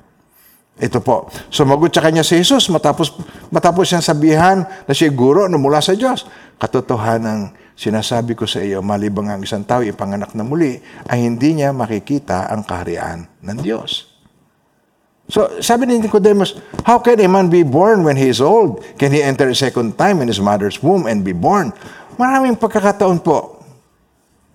Ito 0.80 1.04
po. 1.04 1.28
Sumagot 1.52 1.92
sa 1.92 2.00
kanya 2.00 2.24
si 2.24 2.40
Jesus 2.40 2.72
matapos, 2.72 3.12
matapos 3.52 3.86
siyang 3.92 4.04
sabihan 4.04 4.64
na 4.64 4.92
siya 4.96 5.12
guro 5.12 5.44
na 5.46 5.60
mula 5.60 5.84
sa 5.84 5.92
Diyos. 5.92 6.24
Katotohanan 6.56 7.52
sinasabi 7.80 8.36
ko 8.36 8.44
sa 8.44 8.60
iyo, 8.60 8.84
malibang 8.84 9.32
ang 9.32 9.40
isang 9.40 9.64
tao 9.64 9.80
ipanganak 9.80 10.36
na 10.36 10.44
muli, 10.44 10.80
ay 11.08 11.24
hindi 11.24 11.56
niya 11.56 11.72
makikita 11.72 12.52
ang 12.52 12.64
kaharian 12.64 13.24
ng 13.40 13.58
Diyos. 13.64 14.09
So, 15.30 15.62
sabi 15.62 15.86
ni 15.86 16.02
Nicodemus, 16.02 16.58
how 16.82 16.98
can 16.98 17.22
a 17.22 17.28
man 17.30 17.46
be 17.46 17.62
born 17.62 18.02
when 18.02 18.18
he 18.18 18.26
is 18.26 18.42
old? 18.42 18.82
Can 18.98 19.14
he 19.14 19.22
enter 19.22 19.46
a 19.46 19.54
second 19.54 19.94
time 19.94 20.18
in 20.20 20.26
his 20.26 20.42
mother's 20.42 20.82
womb 20.82 21.06
and 21.06 21.22
be 21.22 21.30
born? 21.30 21.70
Maraming 22.18 22.58
pagkakataon 22.58 23.22
po. 23.22 23.62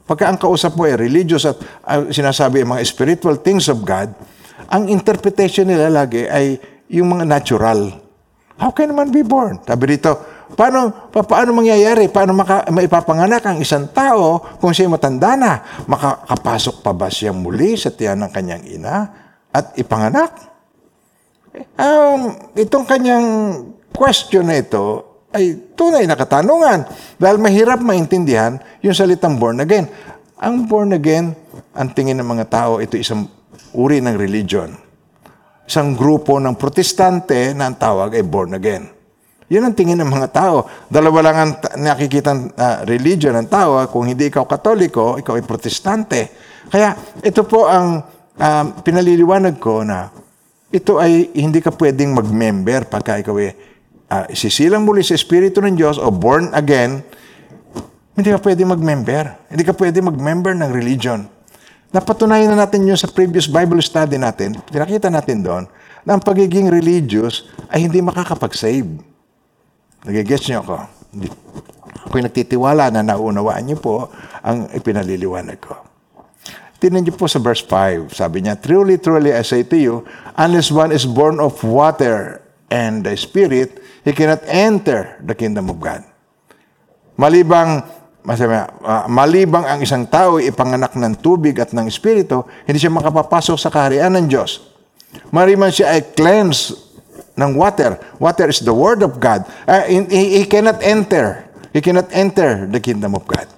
Pagka 0.05 0.29
ang 0.29 0.37
kausap 0.37 0.77
mo 0.77 0.85
ay 0.85 0.99
religious 0.99 1.49
at 1.49 1.57
uh, 1.81 2.05
sinasabi 2.13 2.61
ang 2.61 2.77
mga 2.77 2.85
spiritual 2.85 3.41
things 3.41 3.65
of 3.71 3.81
God, 3.81 4.13
ang 4.69 4.85
interpretation 4.85 5.65
nila 5.65 5.89
lagi 5.89 6.29
ay 6.29 6.61
yung 6.93 7.17
mga 7.17 7.25
natural. 7.25 7.89
How 8.61 8.69
can 8.69 8.91
a 8.91 8.95
man 8.95 9.09
be 9.09 9.25
born? 9.25 9.59
Sabi 9.65 9.97
dito, 9.97 10.13
paano, 10.53 11.09
pa, 11.09 11.25
paano 11.25 11.57
mangyayari? 11.57 12.07
Paano 12.07 12.37
maka, 12.37 12.69
maipapanganak 12.69 13.43
ang 13.49 13.57
isang 13.59 13.89
tao 13.89 14.39
kung 14.61 14.71
siya 14.71 14.87
matanda 14.87 15.33
na? 15.33 15.53
Makakapasok 15.89 16.85
pa 16.85 16.93
ba 16.93 17.09
siya 17.09 17.33
muli 17.33 17.73
sa 17.75 17.89
tiyan 17.89 18.27
ng 18.27 18.31
kanyang 18.31 18.63
ina 18.63 18.95
at 19.49 19.73
ipanganak? 19.75 20.54
Um, 21.75 22.35
itong 22.55 22.83
kanyang 22.87 23.27
question 23.95 24.47
na 24.47 24.59
ito 24.59 25.15
ay 25.35 25.75
tunay 25.75 26.07
na 26.07 26.15
katanungan 26.15 26.87
dahil 27.19 27.37
mahirap 27.39 27.83
maintindihan 27.83 28.59
yung 28.79 28.95
salitang 28.95 29.35
born 29.35 29.59
again. 29.59 29.87
Ang 30.39 30.67
born 30.67 30.95
again, 30.95 31.35
ang 31.75 31.91
tingin 31.91 32.19
ng 32.19 32.27
mga 32.27 32.45
tao, 32.47 32.79
ito 32.79 32.95
isang 32.95 33.27
uri 33.75 33.99
ng 33.99 34.15
religion. 34.15 34.71
Isang 35.67 35.95
grupo 35.95 36.39
ng 36.39 36.55
protestante 36.55 37.51
na 37.51 37.71
ang 37.71 37.75
tawag 37.75 38.15
ay 38.15 38.23
born 38.23 38.55
again. 38.55 38.95
Yun 39.45 39.61
ang 39.61 39.75
tingin 39.77 39.99
ng 40.01 40.09
mga 40.09 40.29
tao. 40.33 40.65
Dalawa 40.89 41.29
lang 41.29 41.37
ang 41.37 41.51
ta- 41.61 41.77
nakikitang 41.77 42.55
ah, 42.57 42.81
religion 42.81 43.37
ng 43.37 43.45
tao. 43.45 43.77
Kung 43.93 44.09
hindi 44.09 44.31
ikaw 44.33 44.49
katoliko, 44.49 45.21
ikaw 45.21 45.37
ay 45.37 45.45
protestante. 45.45 46.33
Kaya 46.65 46.97
ito 47.21 47.45
po 47.45 47.69
ang 47.69 48.01
ah, 48.41 48.65
pinaliliwanag 48.81 49.61
ko 49.61 49.85
na 49.85 50.09
ito 50.73 50.97
ay 50.97 51.29
hindi 51.37 51.61
ka 51.61 51.69
pwedeng 51.75 52.15
mag-member 52.15 52.89
pagka 52.89 53.21
ikaw 53.21 53.35
ay 53.37 53.53
ah, 54.09 54.25
isisilang 54.29 54.85
muli 54.85 55.01
sa 55.01 55.17
Espiritu 55.17 55.61
ng 55.61 55.77
Diyos 55.77 55.97
o 55.97 56.09
born 56.09 56.53
again, 56.53 57.01
hindi 58.15 58.31
ka 58.31 58.39
pwedeng 58.39 58.71
mag-member. 58.71 59.51
Hindi 59.51 59.63
ka 59.67 59.75
pwedeng 59.75 60.07
mag-member 60.07 60.55
ng 60.55 60.71
religion. 60.71 61.27
Napatunayan 61.91 62.55
na 62.55 62.63
natin 62.63 62.87
yun 62.87 62.95
sa 62.95 63.11
previous 63.11 63.47
Bible 63.47 63.83
study 63.83 64.15
natin. 64.15 64.55
Pinakita 64.71 65.11
natin 65.11 65.43
doon 65.43 65.63
na 66.07 66.15
ang 66.15 66.21
pagiging 66.23 66.71
religious 66.71 67.47
ay 67.67 67.83
hindi 67.87 67.99
makakapag-save. 67.99 68.87
Nagigets 70.07 70.47
niyo 70.47 70.63
ako? 70.63 70.75
Ako'y 72.07 72.23
nagtitiwala 72.23 72.87
na 72.93 73.03
naunawaan 73.03 73.67
niyo 73.67 73.77
po 73.83 73.95
ang 74.43 74.69
ipinaliliwanag 74.71 75.59
ko. 75.59 75.94
Tingnan 76.85 77.01
niyo 77.01 77.17
po 77.17 77.25
sa 77.25 77.41
verse 77.41 77.65
5. 77.65 78.13
Sabi 78.13 78.45
niya, 78.45 78.61
Truly, 78.61 79.01
truly, 79.01 79.33
I 79.33 79.41
say 79.41 79.65
to 79.65 79.73
you, 79.73 80.05
unless 80.37 80.69
one 80.69 80.93
is 80.93 81.09
born 81.09 81.41
of 81.41 81.57
water 81.65 82.45
and 82.69 83.01
the 83.01 83.17
Spirit, 83.17 83.81
he 84.05 84.13
cannot 84.13 84.45
enter 84.45 85.17
the 85.25 85.33
kingdom 85.33 85.73
of 85.73 85.81
God. 85.81 86.05
Malibang, 87.17 87.81
masabi, 88.21 88.69
ah, 88.85 89.09
malibang 89.09 89.65
ang 89.65 89.81
isang 89.81 90.05
tao 90.05 90.37
ipanganak 90.37 90.93
ng 90.93 91.17
tubig 91.25 91.57
at 91.57 91.73
ng 91.73 91.89
Espiritu, 91.89 92.45
hindi 92.69 92.77
siya 92.77 92.93
makapapasok 92.93 93.57
sa 93.57 93.73
kaharian 93.73 94.13
ng 94.21 94.29
Diyos. 94.29 94.61
Mariman 95.33 95.73
siya 95.73 95.97
ay 95.97 96.13
cleansed 96.13 96.77
ng 97.33 97.57
water. 97.57 97.97
Water 98.21 98.45
is 98.45 98.61
the 98.61 98.69
word 98.69 99.01
of 99.01 99.17
God. 99.17 99.41
Ah, 99.65 99.89
he, 99.89 100.05
he 100.37 100.45
cannot 100.45 100.77
enter. 100.85 101.49
He 101.73 101.81
cannot 101.81 102.13
enter 102.13 102.69
the 102.69 102.77
kingdom 102.77 103.17
of 103.17 103.25
God. 103.25 103.54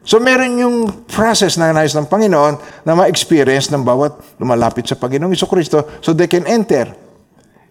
So 0.00 0.16
meron 0.16 0.56
yung 0.56 0.76
process 1.04 1.60
na 1.60 1.76
nais 1.76 1.92
ng 1.92 2.08
Panginoon 2.08 2.84
na 2.88 2.92
ma-experience 2.96 3.68
ng 3.68 3.84
bawat 3.84 4.40
lumalapit 4.40 4.88
sa 4.88 4.96
Panginoong 4.96 5.36
Iso 5.36 5.44
Kristo 5.44 5.84
so 6.00 6.16
they 6.16 6.28
can 6.28 6.48
enter. 6.48 6.88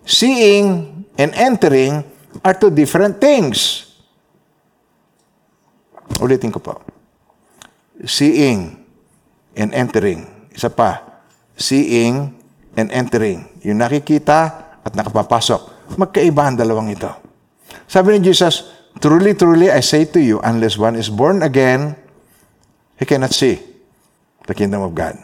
Seeing 0.05 0.93
and 1.17 1.31
entering 1.33 2.05
are 2.45 2.53
two 2.53 2.69
different 2.69 3.17
things. 3.17 3.89
Ulitin 6.21 6.53
ko 6.53 6.61
po. 6.61 6.77
Seeing 8.05 8.77
and 9.57 9.73
entering. 9.73 10.49
Isa 10.53 10.69
pa. 10.69 11.21
Seeing 11.57 12.33
and 12.77 12.89
entering. 12.93 13.49
Yung 13.65 13.81
nakikita 13.81 14.39
at 14.85 14.93
nakapapasok. 14.93 15.93
Magkaiba 15.97 16.45
ang 16.45 16.55
dalawang 16.55 16.93
ito. 16.93 17.09
Sabi 17.89 18.17
ni 18.17 18.29
Jesus, 18.29 18.79
Truly, 18.99 19.37
truly, 19.37 19.71
I 19.71 19.79
say 19.79 20.03
to 20.11 20.19
you, 20.19 20.43
unless 20.43 20.75
one 20.75 20.99
is 20.99 21.07
born 21.07 21.39
again, 21.39 21.95
he 22.99 23.07
cannot 23.07 23.31
see 23.31 23.63
the 24.45 24.53
kingdom 24.53 24.83
of 24.83 24.91
God. 24.91 25.15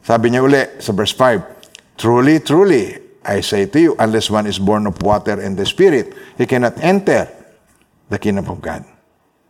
Sabi 0.00 0.32
niya 0.32 0.40
uli 0.40 0.80
sa 0.80 0.96
verse 0.96 1.12
5, 1.12 2.00
Truly, 2.00 2.40
truly, 2.40 2.98
I 3.22 3.44
say 3.44 3.68
to 3.70 3.78
you, 3.78 3.92
unless 4.00 4.32
one 4.32 4.48
is 4.48 4.58
born 4.58 4.88
of 4.88 4.98
water 5.04 5.38
and 5.38 5.54
the 5.54 5.68
Spirit, 5.68 6.12
he 6.36 6.48
cannot 6.48 6.80
enter 6.80 7.28
the 8.08 8.18
kingdom 8.18 8.48
of 8.48 8.58
God. 8.60 8.82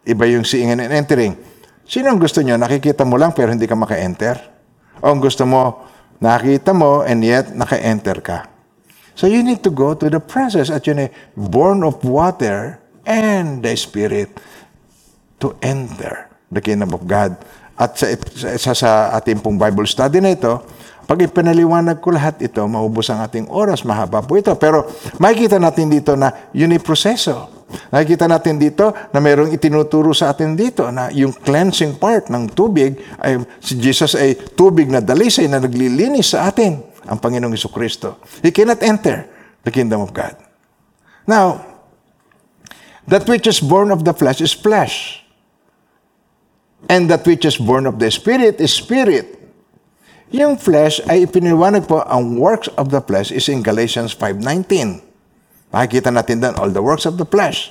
Iba 0.04 0.28
yung 0.28 0.44
seeing 0.44 0.68
and 0.68 0.82
entering. 0.84 1.38
Sino 1.88 2.12
ang 2.12 2.20
gusto 2.20 2.44
nyo? 2.44 2.60
Nakikita 2.60 3.06
mo 3.08 3.16
lang 3.16 3.32
pero 3.32 3.50
hindi 3.50 3.64
ka 3.64 3.74
maka-enter? 3.74 4.36
O 5.00 5.08
ang 5.08 5.22
gusto 5.22 5.48
mo, 5.48 5.88
nakita 6.20 6.76
mo 6.76 7.00
and 7.02 7.24
yet 7.24 7.50
naka-enter 7.56 8.20
ka? 8.20 8.46
So 9.16 9.30
you 9.30 9.40
need 9.40 9.62
to 9.64 9.72
go 9.72 9.94
to 9.94 10.10
the 10.10 10.20
process 10.20 10.68
at 10.68 10.84
yun 10.84 11.08
eh, 11.08 11.10
born 11.38 11.86
of 11.86 12.02
water 12.04 12.82
and 13.06 13.62
the 13.64 13.72
Spirit 13.78 14.36
to 15.40 15.56
enter 15.64 16.33
the 16.54 16.62
kingdom 16.62 16.94
of 16.94 17.02
God. 17.04 17.34
At 17.74 17.98
sa, 17.98 18.06
sa, 18.54 18.72
sa 18.72 18.90
ating 19.18 19.42
pong 19.42 19.58
Bible 19.58 19.90
study 19.90 20.22
na 20.22 20.38
ito, 20.38 20.62
pag 21.04 21.20
ipinaliwanag 21.20 22.00
ko 22.00 22.14
lahat 22.14 22.40
ito, 22.40 22.64
maubos 22.64 23.12
ang 23.12 23.20
ating 23.20 23.50
oras, 23.52 23.84
mahaba 23.84 24.24
po 24.24 24.38
ito. 24.40 24.54
Pero 24.56 24.88
makikita 25.20 25.60
natin 25.60 25.90
dito 25.90 26.16
na 26.16 26.48
yun 26.54 26.72
ay 26.72 26.80
proseso. 26.80 27.66
Nakikita 27.90 28.30
natin 28.30 28.56
dito 28.56 28.94
na 29.10 29.18
mayroong 29.18 29.50
itinuturo 29.50 30.14
sa 30.14 30.30
atin 30.30 30.54
dito 30.54 30.86
na 30.94 31.10
yung 31.10 31.34
cleansing 31.34 31.98
part 31.98 32.30
ng 32.30 32.54
tubig, 32.54 32.96
ay, 33.18 33.42
si 33.58 33.76
Jesus 33.76 34.14
ay 34.14 34.38
tubig 34.54 34.86
na 34.86 35.02
dalisay 35.02 35.50
na 35.50 35.58
naglilinis 35.58 36.32
sa 36.32 36.48
atin, 36.48 36.80
ang 37.04 37.18
Panginoong 37.18 37.52
Iso 37.52 37.68
Kristo. 37.68 38.22
He 38.40 38.54
cannot 38.54 38.80
enter 38.80 39.26
the 39.66 39.72
kingdom 39.74 40.00
of 40.00 40.14
God. 40.14 40.38
Now, 41.26 41.64
that 43.10 43.28
which 43.28 43.44
is 43.44 43.60
born 43.60 43.90
of 43.90 44.06
the 44.06 44.14
flesh 44.16 44.40
is 44.40 44.54
flesh. 44.54 45.23
And 46.88 47.08
that 47.08 47.24
which 47.24 47.48
is 47.48 47.56
born 47.56 47.88
of 47.88 47.96
the 47.96 48.12
Spirit 48.12 48.60
is 48.60 48.76
spirit. 48.76 49.34
Yung 50.34 50.58
flesh 50.58 50.98
ay 51.06 51.24
ipiniwanag 51.30 51.86
po, 51.86 52.02
ang 52.02 52.36
works 52.36 52.66
of 52.74 52.90
the 52.90 52.98
flesh 52.98 53.30
is 53.30 53.46
in 53.46 53.62
Galatians 53.62 54.10
5.19. 54.18 54.98
Makikita 55.70 56.10
natin 56.10 56.42
doon, 56.42 56.54
all 56.58 56.70
the 56.74 56.82
works 56.82 57.06
of 57.06 57.14
the 57.14 57.26
flesh. 57.26 57.70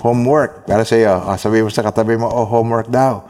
Homework. 0.00 0.64
Para 0.64 0.84
sa 0.88 0.96
iyo, 0.96 1.12
oh, 1.12 1.36
sabi 1.36 1.60
mo 1.60 1.68
sa 1.68 1.84
katabi 1.84 2.16
mo, 2.16 2.28
oh, 2.28 2.48
homework 2.48 2.88
daw. 2.88 3.24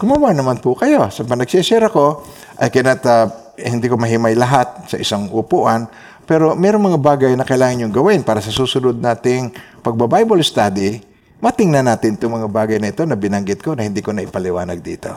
Gumawa 0.00 0.32
naman 0.32 0.64
po 0.64 0.72
kayo. 0.72 1.08
Sa 1.12 1.24
so, 1.24 1.28
nagsishare 1.28 1.88
ako, 1.88 2.24
I 2.56 2.72
cannot, 2.72 3.04
uh, 3.04 3.28
hindi 3.56 3.88
ko 3.88 4.00
mahimay 4.00 4.32
lahat 4.32 4.88
sa 4.88 4.96
isang 4.96 5.28
upuan, 5.28 5.88
pero 6.24 6.56
mayroong 6.56 6.94
mga 6.94 7.00
bagay 7.00 7.32
na 7.36 7.44
kailangan 7.44 7.84
nyo 7.84 7.88
gawin 7.92 8.24
para 8.24 8.40
sa 8.40 8.48
susunod 8.48 8.96
nating 8.96 9.52
pagba-Bible 9.84 10.40
study, 10.40 11.02
matingnan 11.40 11.88
natin 11.88 12.16
itong 12.16 12.40
mga 12.40 12.48
bagay 12.48 12.78
na 12.78 12.92
ito 12.92 13.02
na 13.04 13.16
binanggit 13.16 13.60
ko 13.60 13.74
na 13.76 13.84
hindi 13.84 14.04
ko 14.04 14.12
na 14.12 14.24
ipaliwanag 14.24 14.80
dito. 14.80 15.10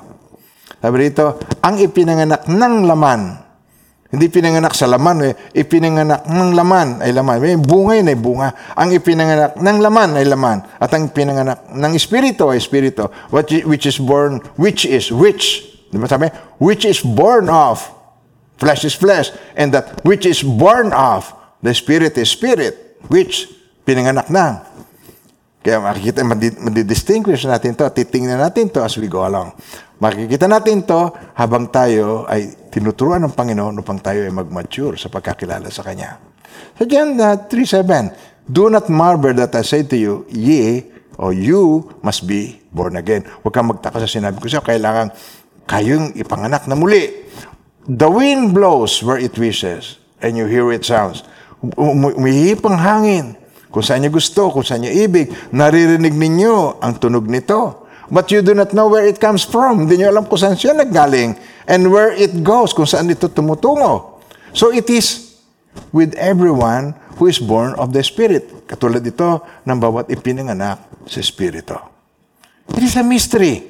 Sabi 0.83 1.07
dito, 1.07 1.39
ang 1.63 1.79
ipinanganak 1.79 2.47
ng 2.51 2.75
laman, 2.83 3.21
hindi 4.13 4.29
pinanganak 4.29 4.77
sa 4.77 4.85
laman, 4.85 5.25
eh, 5.25 5.33
ipinanganak 5.57 6.29
ng 6.29 6.49
laman 6.53 7.01
ay 7.01 7.09
laman. 7.17 7.41
May 7.41 7.57
bunga 7.57 7.97
yun 7.97 8.13
ay 8.13 8.17
bunga. 8.19 8.53
Ang 8.77 8.93
ipinanganak 8.93 9.57
ng 9.57 9.77
laman 9.81 10.09
ay 10.21 10.25
laman. 10.29 10.61
At 10.77 10.93
ang 10.93 11.09
pinanganak 11.09 11.73
ng 11.73 11.93
espiritu 11.97 12.53
ay 12.53 12.61
espiritu. 12.61 13.09
Which 13.33 13.89
is 13.89 13.97
born, 13.97 14.37
which 14.53 14.85
is, 14.85 15.09
which, 15.09 15.65
di 15.89 15.97
ba 15.97 16.05
sabi? 16.05 16.29
Which 16.61 16.85
is 16.85 17.01
born 17.01 17.49
of, 17.49 17.81
flesh 18.61 18.85
is 18.85 18.93
flesh. 18.93 19.33
And 19.57 19.73
that 19.73 20.05
which 20.05 20.29
is 20.29 20.45
born 20.45 20.93
of, 20.93 21.33
the 21.65 21.73
spirit 21.73 22.13
is 22.13 22.29
spirit. 22.29 23.01
Which, 23.09 23.49
pinanganak 23.81 24.29
na. 24.29 24.61
Kaya 25.63 25.79
makikita, 25.79 26.27
madidistinguish 26.59 27.47
natin 27.47 27.71
to, 27.79 27.87
titingnan 27.87 28.35
natin 28.35 28.67
to 28.67 28.83
as 28.83 28.99
we 28.99 29.07
go 29.07 29.23
along. 29.23 29.55
Makikita 30.03 30.43
natin 30.43 30.83
to 30.83 31.07
habang 31.39 31.71
tayo 31.71 32.27
ay 32.27 32.67
tinuturuan 32.67 33.23
ng 33.23 33.31
Panginoon 33.31 33.79
upang 33.79 34.03
tayo 34.03 34.27
ay 34.27 34.33
mag-mature 34.35 34.99
sa 34.99 35.07
pagkakilala 35.07 35.71
sa 35.71 35.87
Kanya. 35.87 36.19
So 36.75 36.83
John 36.83 37.15
uh, 37.15 37.47
3.7, 37.47 38.43
Do 38.43 38.67
not 38.67 38.91
marvel 38.91 39.31
that 39.39 39.55
I 39.55 39.63
say 39.63 39.87
to 39.87 39.95
you, 39.95 40.27
ye, 40.27 40.83
or 41.15 41.31
you 41.31 41.95
must 42.03 42.27
be 42.27 42.59
born 42.67 42.99
again. 42.99 43.23
Huwag 43.23 43.55
kang 43.55 43.71
magtaka 43.71 44.03
sa 44.03 44.09
sinabi 44.09 44.43
ko 44.43 44.51
sa'yo, 44.51 44.67
kailangan 44.67 45.15
kayong 45.63 46.11
ipanganak 46.19 46.67
na 46.67 46.75
muli. 46.75 47.23
The 47.87 48.11
wind 48.11 48.51
blows 48.51 48.99
where 48.99 49.15
it 49.15 49.39
wishes, 49.39 49.99
and 50.19 50.35
you 50.35 50.43
hear 50.43 50.67
it 50.75 50.83
sounds. 50.83 51.23
Umihip 51.79 52.67
ang 52.67 52.79
hangin. 52.79 53.25
Kung 53.73 53.81
saan 53.81 54.05
niya 54.05 54.13
gusto, 54.13 54.53
kung 54.53 54.61
saan 54.61 54.85
niya 54.85 54.93
ibig, 54.93 55.33
naririnig 55.49 56.13
ninyo 56.13 56.77
ang 56.77 57.01
tunog 57.01 57.25
nito. 57.25 57.89
But 58.13 58.29
you 58.29 58.45
do 58.45 58.53
not 58.53 58.77
know 58.77 58.85
where 58.85 59.09
it 59.09 59.17
comes 59.17 59.41
from. 59.41 59.89
Hindi 59.89 60.05
nyo 60.05 60.13
alam 60.13 60.29
kung 60.29 60.37
saan 60.37 60.53
siya 60.53 60.77
naggaling 60.77 61.33
and 61.65 61.89
where 61.89 62.13
it 62.13 62.45
goes, 62.45 62.69
kung 62.69 62.85
saan 62.85 63.09
ito 63.09 63.25
tumutungo. 63.25 64.21
So 64.53 64.69
it 64.69 64.85
is 64.93 65.33
with 65.89 66.13
everyone 66.21 66.93
who 67.17 67.25
is 67.25 67.41
born 67.41 67.73
of 67.81 67.89
the 67.89 68.05
Spirit. 68.05 68.69
Katulad 68.69 69.01
ito 69.01 69.41
ng 69.65 69.77
bawat 69.81 70.13
ipinanganak 70.13 71.09
sa 71.09 71.17
Espiritu. 71.17 71.73
It 72.77 72.85
is 72.85 72.93
a 72.93 73.01
mystery. 73.01 73.65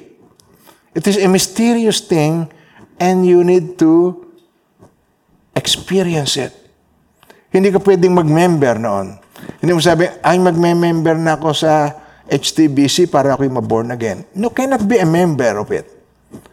It 0.92 1.08
is 1.08 1.16
a 1.16 1.32
mysterious 1.32 2.04
thing 2.04 2.52
and 3.00 3.24
you 3.24 3.40
need 3.40 3.80
to 3.80 4.20
experience 5.56 6.36
it. 6.36 6.52
Hindi 7.48 7.72
ka 7.72 7.80
pwedeng 7.80 8.12
mag-member 8.12 8.76
noon. 8.76 9.23
Hindi 9.64 9.72
mo 9.72 9.80
sabi, 9.80 10.04
ay 10.04 10.36
magme-member 10.44 11.16
na 11.16 11.40
ako 11.40 11.56
sa 11.56 11.88
HTBC 12.28 13.08
para 13.08 13.32
ako'y 13.32 13.48
ma-born 13.48 13.96
again. 13.96 14.28
No, 14.36 14.52
cannot 14.52 14.84
be 14.84 15.00
a 15.00 15.08
member 15.08 15.56
of 15.56 15.72
it. 15.72 15.88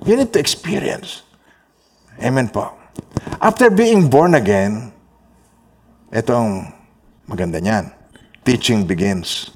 You 0.08 0.16
need 0.16 0.32
to 0.32 0.40
experience. 0.40 1.28
Amen 2.24 2.48
po. 2.48 2.72
After 3.44 3.68
being 3.68 4.08
born 4.08 4.40
again, 4.40 4.96
itong 6.08 6.72
maganda 7.28 7.60
niyan. 7.60 7.92
Teaching 8.48 8.88
begins. 8.88 9.52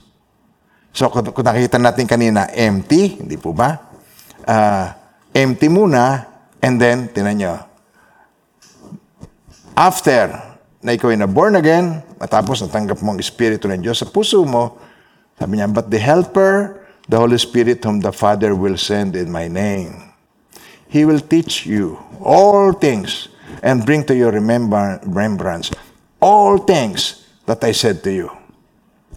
So, 0.92 1.08
kung, 1.08 1.24
nakita 1.24 1.80
natin 1.80 2.12
kanina, 2.12 2.52
empty, 2.52 3.24
hindi 3.24 3.40
po 3.40 3.56
ba? 3.56 3.80
Uh, 4.44 4.92
empty 5.32 5.72
muna, 5.72 6.28
and 6.60 6.76
then, 6.76 7.08
tinan 7.08 7.40
nyo, 7.40 7.56
after 9.80 10.55
na 10.86 10.94
ikaw 10.94 11.10
ay 11.10 11.18
na 11.18 11.26
born 11.26 11.58
again, 11.58 12.06
matapos 12.22 12.62
natanggap 12.62 13.02
mo 13.02 13.18
ang 13.18 13.20
Espiritu 13.20 13.66
ng 13.66 13.82
Diyos 13.82 14.06
sa 14.06 14.08
puso 14.08 14.46
mo, 14.46 14.78
sabi 15.34 15.58
niya, 15.58 15.66
but 15.66 15.90
the 15.90 15.98
Helper, 15.98 16.78
the 17.10 17.18
Holy 17.18 17.42
Spirit 17.42 17.82
whom 17.82 18.06
the 18.06 18.14
Father 18.14 18.54
will 18.54 18.78
send 18.78 19.18
in 19.18 19.34
my 19.34 19.50
name, 19.50 20.14
He 20.86 21.02
will 21.02 21.26
teach 21.26 21.66
you 21.66 21.98
all 22.22 22.70
things 22.78 23.34
and 23.66 23.82
bring 23.82 24.06
to 24.06 24.14
your 24.14 24.30
remembrance 24.30 25.74
all 26.22 26.62
things 26.62 27.26
that 27.50 27.66
I 27.66 27.74
said 27.74 28.06
to 28.06 28.14
you. 28.14 28.30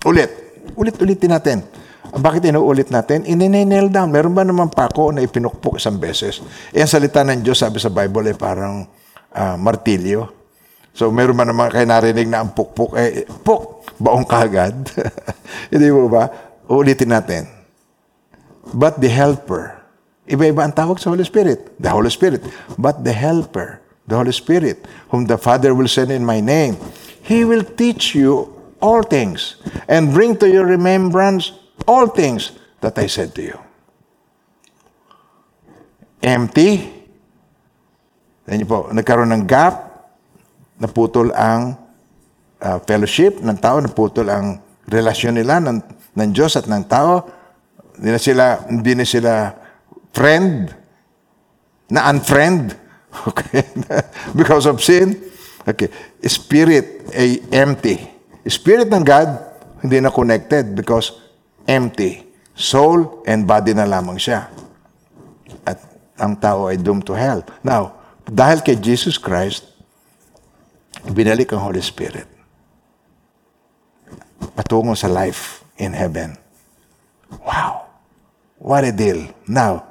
Ulit. 0.09 0.49
Ulit-ulitin 0.73 1.33
natin. 1.37 1.59
Bakit 2.09 2.49
inuulit 2.49 2.89
natin? 2.89 3.29
Ininail 3.29 3.93
down. 3.93 4.09
Meron 4.09 4.33
ba 4.33 4.41
naman 4.41 4.73
pa 4.73 4.89
ako 4.89 5.13
na 5.13 5.21
ipinukpok 5.21 5.77
isang 5.77 6.01
beses? 6.01 6.41
E 6.73 6.81
ang 6.81 6.89
salita 6.89 7.21
ng 7.21 7.45
Diyos, 7.45 7.61
sabi 7.61 7.77
sa 7.77 7.93
Bible, 7.93 8.33
ay 8.33 8.37
parang 8.37 8.89
uh, 9.37 9.57
martilyo. 9.61 10.38
So, 10.99 11.15
meron 11.15 11.39
ba 11.39 11.47
naman 11.47 11.71
kayo 11.71 11.87
narinig 11.87 12.27
na 12.27 12.43
ang 12.43 12.51
pukpuk? 12.51 12.99
Eh, 12.99 13.23
puk, 13.47 13.87
baong 14.03 14.27
kagad. 14.27 14.75
Hindi 15.71 15.95
mo 15.95 16.11
ba? 16.11 16.27
Ulitin 16.67 17.15
natin. 17.15 17.47
But 18.75 18.99
the 18.99 19.07
helper, 19.07 19.79
iba-iba 20.27 20.67
ang 20.67 20.75
tawag 20.75 20.99
sa 20.99 21.15
Holy 21.15 21.23
Spirit. 21.23 21.79
The 21.79 21.95
Holy 21.95 22.11
Spirit. 22.11 22.43
But 22.75 23.07
the 23.07 23.15
helper, 23.15 23.79
the 24.11 24.19
Holy 24.19 24.35
Spirit, 24.35 24.91
whom 25.15 25.31
the 25.31 25.39
Father 25.39 25.71
will 25.71 25.87
send 25.87 26.11
in 26.11 26.27
my 26.27 26.43
name, 26.43 26.75
He 27.23 27.47
will 27.47 27.63
teach 27.63 28.19
you 28.19 28.51
all 28.83 29.07
things 29.07 29.55
and 29.87 30.11
bring 30.11 30.35
to 30.43 30.51
your 30.51 30.67
remembrance 30.67 31.55
all 31.87 32.11
things 32.11 32.59
that 32.83 32.99
I 32.99 33.07
said 33.07 33.39
to 33.39 33.43
you. 33.55 33.59
Empty. 36.27 36.91
Then 38.51 38.67
po, 38.67 38.91
nagkaroon 38.91 39.31
ng 39.31 39.47
gap, 39.47 39.88
naputol 40.79 41.35
ang 41.35 41.77
uh, 42.63 42.79
fellowship 42.87 43.43
ng 43.43 43.59
tao, 43.59 43.79
naputol 43.83 44.31
ang 44.31 44.63
relasyon 44.89 45.39
nila 45.39 45.61
ng, 45.63 45.79
ng 46.15 46.31
Diyos 46.33 46.57
at 46.59 46.67
ng 46.67 46.85
tao. 46.89 47.27
Hindi 47.99 48.11
na 48.15 48.21
sila, 48.21 48.45
hindi 48.71 48.93
na 48.95 49.07
sila 49.07 49.33
friend, 50.15 50.71
na 51.93 52.09
unfriend. 52.11 52.75
Okay? 53.09 53.65
Because 54.39 54.69
of 54.69 54.85
sin. 54.85 55.17
Okay. 55.65 55.89
Spirit 56.25 57.09
ay 57.13 57.45
empty. 57.51 58.01
Spirit 58.49 58.89
ng 58.89 59.05
God, 59.05 59.29
hindi 59.85 60.01
na 60.01 60.09
connected 60.09 60.73
because 60.73 61.13
empty. 61.69 62.25
Soul 62.57 63.21
and 63.29 63.45
body 63.45 63.77
na 63.77 63.85
lamang 63.85 64.17
siya. 64.17 64.49
At 65.69 65.79
ang 66.17 66.41
tao 66.41 66.73
ay 66.73 66.81
doomed 66.81 67.05
to 67.05 67.13
hell. 67.13 67.45
Now, 67.61 68.01
dahil 68.25 68.65
kay 68.65 68.81
Jesus 68.81 69.21
Christ, 69.21 69.68
binalik 71.13 71.53
ang 71.53 71.65
Holy 71.65 71.83
Spirit 71.83 72.39
patungo 74.59 74.95
sa 74.99 75.07
life 75.07 75.63
in 75.79 75.95
heaven. 75.95 76.35
Wow! 77.47 77.87
What 78.59 78.83
a 78.83 78.91
deal. 78.91 79.31
Now, 79.47 79.87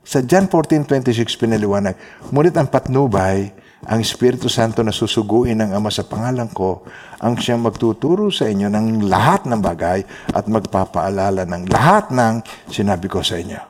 sa 0.00 0.24
John 0.24 0.48
14.26 0.48 1.36
pinaliwanag, 1.36 1.94
ngunit 2.32 2.56
ang 2.56 2.72
patnubay 2.72 3.52
ang 3.86 4.02
Espiritu 4.02 4.50
Santo 4.50 4.82
na 4.82 4.90
susuguin 4.90 5.62
ng 5.62 5.70
Ama 5.70 5.92
sa 5.92 6.02
pangalan 6.02 6.50
ko, 6.50 6.82
ang 7.22 7.38
siyang 7.38 7.62
magtuturo 7.62 8.26
sa 8.32 8.50
inyo 8.50 8.66
ng 8.66 9.06
lahat 9.06 9.46
ng 9.46 9.60
bagay 9.62 10.02
at 10.34 10.50
magpapaalala 10.50 11.46
ng 11.46 11.70
lahat 11.70 12.10
ng 12.10 12.42
sinabi 12.66 13.06
ko 13.06 13.22
sa 13.22 13.38
inyo. 13.38 13.60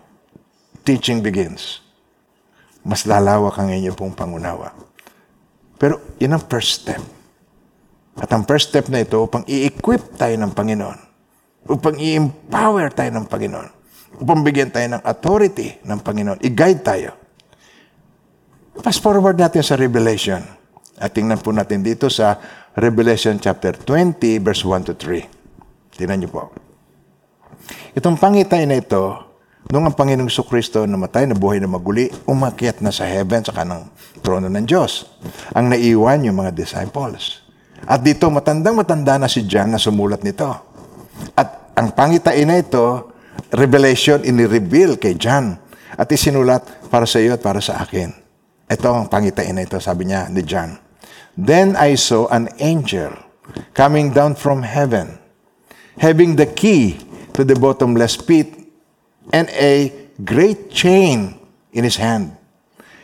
Teaching 0.80 1.20
begins. 1.20 1.84
Mas 2.88 3.04
lalawak 3.04 3.60
ang 3.60 3.68
inyo 3.68 3.92
pong 3.92 4.16
pangunawa. 4.16 4.87
Pero 5.78 6.18
yun 6.18 6.34
ang 6.34 6.44
first 6.44 6.82
step. 6.82 7.00
At 8.18 8.28
ang 8.34 8.42
first 8.42 8.74
step 8.74 8.90
na 8.90 9.06
ito 9.06 9.22
upang 9.22 9.46
i-equip 9.46 10.18
tayo 10.18 10.34
ng 10.34 10.50
Panginoon, 10.50 10.98
upang 11.70 11.94
i-empower 12.02 12.90
tayo 12.90 13.14
ng 13.14 13.26
Panginoon, 13.30 13.68
upang 14.18 14.42
bigyan 14.42 14.74
tayo 14.74 14.98
ng 14.98 15.02
authority 15.06 15.78
ng 15.86 15.98
Panginoon, 16.02 16.42
i-guide 16.42 16.82
tayo. 16.82 17.10
Fast 18.82 18.98
forward 18.98 19.38
natin 19.38 19.62
sa 19.62 19.78
Revelation. 19.78 20.42
At 20.98 21.14
tingnan 21.14 21.38
po 21.38 21.54
natin 21.54 21.86
dito 21.86 22.10
sa 22.10 22.34
Revelation 22.74 23.38
chapter 23.38 23.78
20, 23.78 24.42
verse 24.42 24.66
1 24.66 24.90
to 24.90 24.94
3. 24.98 25.94
Tingnan 25.94 26.18
niyo 26.26 26.30
po. 26.34 26.50
Itong 27.94 28.18
pangitay 28.18 28.66
na 28.66 28.82
ito, 28.82 29.27
nung 29.68 29.84
ang 29.84 29.92
Panginoong 29.92 30.32
Kristo 30.48 30.88
namatay, 30.88 31.28
nabuhay 31.28 31.60
na 31.60 31.68
maguli, 31.68 32.08
umakyat 32.24 32.80
na 32.80 32.88
sa 32.88 33.04
heaven 33.04 33.44
sa 33.44 33.52
kanang 33.52 33.92
trono 34.24 34.48
ng 34.48 34.64
Diyos. 34.64 35.08
Ang 35.52 35.72
naiwan 35.72 36.24
yung 36.24 36.40
mga 36.40 36.56
disciples. 36.56 37.44
At 37.84 38.02
dito, 38.02 38.26
matandang-matanda 38.32 39.20
na 39.20 39.28
si 39.30 39.44
John 39.44 39.70
na 39.70 39.80
sumulat 39.80 40.24
nito. 40.24 40.48
At 41.36 41.76
ang 41.76 41.94
pangitain 41.94 42.48
na 42.48 42.58
ito, 42.58 43.12
Revelation, 43.54 44.24
ini-reveal 44.24 44.98
kay 44.98 45.14
John. 45.14 45.54
At 45.94 46.10
isinulat 46.10 46.90
para 46.90 47.06
sa 47.06 47.22
iyo 47.22 47.36
at 47.36 47.42
para 47.44 47.62
sa 47.62 47.78
akin. 47.84 48.10
Ito 48.68 48.88
ang 48.92 49.06
pangitain 49.08 49.54
na 49.54 49.64
ito, 49.64 49.78
sabi 49.78 50.10
niya 50.10 50.28
ni 50.28 50.42
John. 50.44 50.76
Then 51.38 51.78
I 51.78 51.94
saw 51.94 52.26
an 52.34 52.50
angel 52.58 53.14
coming 53.72 54.10
down 54.10 54.34
from 54.34 54.66
heaven, 54.66 55.22
having 56.02 56.34
the 56.34 56.50
key 56.50 56.98
to 57.38 57.46
the 57.46 57.54
bottomless 57.54 58.18
pit 58.18 58.57
and 59.32 59.48
a 59.50 59.92
great 60.24 60.70
chain 60.70 61.38
in 61.72 61.84
his 61.84 61.96
hand. 61.96 62.36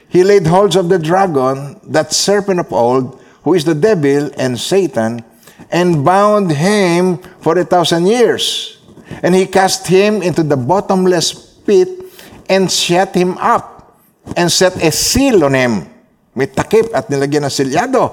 He 0.09 0.22
laid 0.22 0.47
hold 0.47 0.77
of 0.77 0.89
the 0.89 0.99
dragon, 0.99 1.81
that 1.91 2.12
serpent 2.12 2.61
of 2.61 2.72
old, 2.72 3.20
who 3.43 3.55
is 3.55 3.64
the 3.64 3.75
devil 3.75 4.31
and 4.39 4.59
Satan, 4.59 5.25
and 5.70 6.05
bound 6.05 6.53
him 6.53 7.18
for 7.41 7.59
a 7.59 7.64
thousand 7.64 8.07
years. 8.07 8.79
And 9.22 9.35
he 9.35 9.47
cast 9.47 9.87
him 9.87 10.22
into 10.22 10.43
the 10.43 10.57
bottomless 10.57 11.33
pit 11.66 11.89
and 12.49 12.70
shut 12.70 13.14
him 13.14 13.37
up 13.39 14.01
and 14.37 14.51
set 14.51 14.77
a 14.83 14.91
seal 14.91 15.45
on 15.45 15.55
him. 15.55 15.91
May 16.35 16.47
takip 16.47 16.95
at 16.95 17.09
nilagyan 17.09 17.47
ng. 17.47 18.11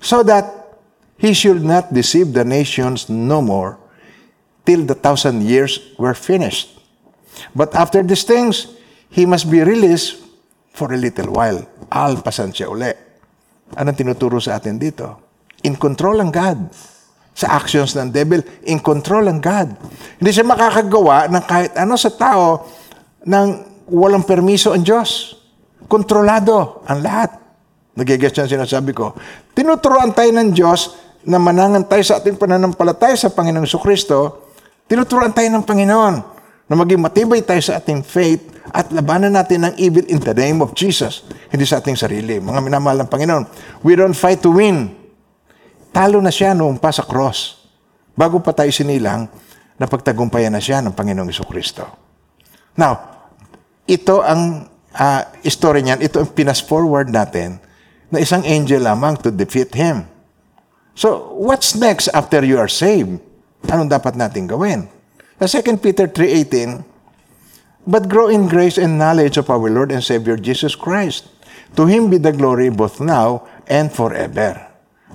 So 0.00 0.22
that 0.22 0.78
he 1.18 1.32
should 1.32 1.62
not 1.62 1.92
deceive 1.92 2.32
the 2.32 2.44
nations 2.44 3.08
no 3.08 3.40
more 3.40 3.78
till 4.64 4.84
the 4.84 4.94
thousand 4.94 5.42
years 5.42 5.80
were 5.98 6.14
finished. 6.14 6.75
But 7.52 7.72
after 7.76 8.00
these 8.04 8.24
things, 8.24 8.68
he 9.12 9.24
must 9.24 9.48
be 9.48 9.64
released 9.64 10.20
for 10.76 10.92
a 10.92 10.98
little 10.98 11.32
while. 11.32 11.64
Alpasan 11.88 12.52
siya 12.52 12.68
uli. 12.68 12.92
Anong 13.74 13.96
tinuturo 13.96 14.38
sa 14.38 14.60
atin 14.60 14.76
dito? 14.76 15.24
In 15.64 15.74
control 15.80 16.20
ang 16.20 16.30
God. 16.30 16.58
Sa 17.36 17.52
actions 17.52 17.92
ng 17.92 18.08
devil, 18.12 18.40
in 18.64 18.80
control 18.80 19.28
ang 19.28 19.44
God. 19.44 19.76
Hindi 20.20 20.30
siya 20.32 20.48
makakagawa 20.48 21.28
ng 21.28 21.44
kahit 21.44 21.72
ano 21.76 21.92
sa 22.00 22.08
tao 22.12 22.64
ng 23.28 23.46
walang 23.92 24.24
permiso 24.24 24.72
ang 24.72 24.80
Diyos. 24.80 25.36
Kontrolado 25.84 26.84
ang 26.88 27.04
lahat. 27.04 27.36
Nagigets 27.96 28.36
yan 28.36 28.48
sinasabi 28.48 28.92
ko. 28.96 29.12
Tinuturoan 29.52 30.16
tayo 30.16 30.32
ng 30.32 30.52
Diyos 30.52 30.96
na 31.28 31.36
manangan 31.36 31.84
tayo 31.84 32.04
sa 32.04 32.20
ating 32.20 32.40
pananampalataya 32.40 33.16
sa 33.16 33.32
Panginoong 33.32 33.68
Kristo. 33.80 34.48
Tinuturoan 34.88 35.32
tayo 35.32 35.48
ng 35.52 35.64
Panginoon 35.64 36.35
na 36.66 36.74
maging 36.74 36.98
matibay 36.98 37.42
tayo 37.42 37.62
sa 37.62 37.78
ating 37.78 38.02
faith 38.02 38.42
at 38.74 38.90
labanan 38.90 39.30
natin 39.30 39.62
ang 39.62 39.74
evil 39.78 40.02
in 40.10 40.18
the 40.18 40.34
name 40.34 40.58
of 40.58 40.74
Jesus. 40.74 41.22
Hindi 41.46 41.62
sa 41.62 41.78
ating 41.78 41.94
sarili. 41.94 42.42
Mga 42.42 42.60
minamahal 42.62 43.06
ng 43.06 43.10
Panginoon, 43.10 43.44
we 43.86 43.94
don't 43.94 44.18
fight 44.18 44.42
to 44.42 44.50
win. 44.50 44.90
Talo 45.94 46.18
na 46.18 46.34
siya 46.34 46.52
noong 46.52 46.82
pa 46.82 46.90
sa 46.90 47.06
cross. 47.06 47.70
Bago 48.18 48.42
pa 48.42 48.50
tayo 48.50 48.68
sinilang, 48.74 49.30
napagtagumpayan 49.78 50.50
na 50.50 50.60
siya 50.60 50.82
ng 50.82 50.92
Panginoong 50.92 51.30
Kristo. 51.46 51.86
Now, 52.74 53.14
ito 53.86 54.20
ang 54.20 54.66
uh, 54.92 55.22
story 55.46 55.86
niyan, 55.86 56.02
ito 56.02 56.18
ang 56.18 56.28
pinas-forward 56.34 57.08
natin 57.08 57.62
na 58.10 58.18
isang 58.18 58.42
angel 58.42 58.82
lamang 58.82 59.14
to 59.22 59.30
defeat 59.30 59.70
him. 59.72 60.08
So, 60.96 61.36
what's 61.36 61.76
next 61.76 62.10
after 62.10 62.42
you 62.42 62.56
are 62.58 62.72
saved? 62.72 63.20
Anong 63.68 63.92
dapat 63.92 64.16
natin 64.16 64.48
gawin? 64.48 64.88
Sa 65.36 65.60
2 65.60 65.76
Peter 65.84 66.08
3.18, 66.08 66.96
But 67.86 68.10
grow 68.10 68.26
in 68.26 68.50
grace 68.50 68.80
and 68.80 68.98
knowledge 68.98 69.38
of 69.38 69.46
our 69.46 69.70
Lord 69.70 69.94
and 69.94 70.02
Savior 70.02 70.34
Jesus 70.34 70.74
Christ. 70.74 71.30
To 71.78 71.86
Him 71.86 72.10
be 72.10 72.18
the 72.18 72.34
glory 72.34 72.72
both 72.72 72.98
now 72.98 73.46
and 73.70 73.92
forever. 73.92 74.58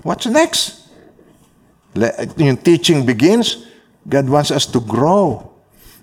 What's 0.06 0.30
next? 0.30 0.88
Yung 2.40 2.56
teaching 2.62 3.04
begins, 3.04 3.68
God 4.08 4.32
wants 4.32 4.56
us 4.56 4.64
to 4.72 4.80
grow. 4.80 5.52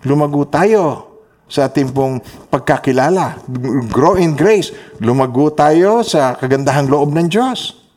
Lumago 0.04 0.44
tayo 0.44 1.08
sa 1.48 1.72
ating 1.72 1.96
pong 1.96 2.20
pagkakilala. 2.52 3.40
Grow 3.88 4.20
in 4.20 4.36
grace. 4.36 4.74
Lumago 5.00 5.48
tayo 5.48 6.04
sa 6.04 6.36
kagandahang 6.36 6.92
loob 6.92 7.16
ng 7.16 7.32
Diyos. 7.32 7.87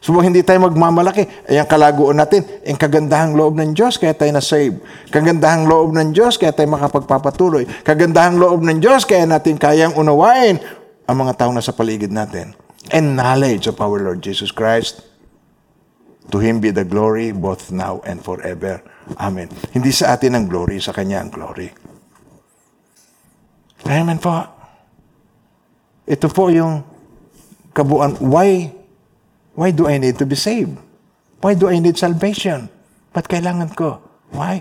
So 0.00 0.14
hindi 0.22 0.44
tayo 0.44 0.62
magmamalaki. 0.68 1.48
Ay 1.48 1.58
ang 1.58 1.68
kalaguan 1.68 2.20
natin, 2.20 2.46
ang 2.62 2.78
kagandahang 2.78 3.34
loob 3.34 3.58
ng 3.58 3.74
Diyos 3.74 3.98
kaya 3.98 4.14
tayo 4.14 4.30
na-save. 4.30 4.78
Kagandahang 5.10 5.66
loob 5.66 5.96
ng 5.96 6.14
Diyos 6.14 6.38
kaya 6.38 6.54
tayo 6.54 6.70
makapagpapatuloy. 6.76 7.66
Kagandahang 7.82 8.38
loob 8.38 8.62
ng 8.62 8.78
Diyos 8.78 9.08
kaya 9.08 9.26
natin 9.26 9.58
kayang 9.58 9.96
unawain 9.98 10.62
ang 11.08 11.16
mga 11.16 11.42
taong 11.42 11.56
nasa 11.56 11.74
paligid 11.74 12.12
natin. 12.12 12.54
And 12.94 13.18
knowledge 13.18 13.66
of 13.66 13.82
our 13.82 13.98
Lord 13.98 14.22
Jesus 14.22 14.54
Christ. 14.54 15.02
To 16.30 16.42
Him 16.42 16.58
be 16.58 16.74
the 16.74 16.86
glory 16.86 17.30
both 17.30 17.70
now 17.70 18.02
and 18.02 18.22
forever. 18.22 18.82
Amen. 19.18 19.50
Hindi 19.70 19.94
sa 19.94 20.18
atin 20.18 20.34
ang 20.34 20.50
glory, 20.50 20.82
sa 20.82 20.90
Kanya 20.90 21.22
ang 21.22 21.30
glory. 21.30 21.70
Amen 23.86 24.18
po. 24.18 24.34
Ito 26.06 26.26
po 26.30 26.50
yung 26.50 26.82
kabuuan. 27.70 28.18
Why, 28.18 28.74
why 29.56 29.72
do 29.72 29.88
I 29.88 29.96
need 29.96 30.20
to 30.20 30.28
be 30.28 30.36
saved? 30.36 30.76
Why 31.40 31.56
do 31.56 31.66
I 31.72 31.80
need 31.80 31.96
salvation? 31.96 32.68
Ba't 33.10 33.26
kailangan 33.26 33.72
ko? 33.72 33.98
Why? 34.30 34.60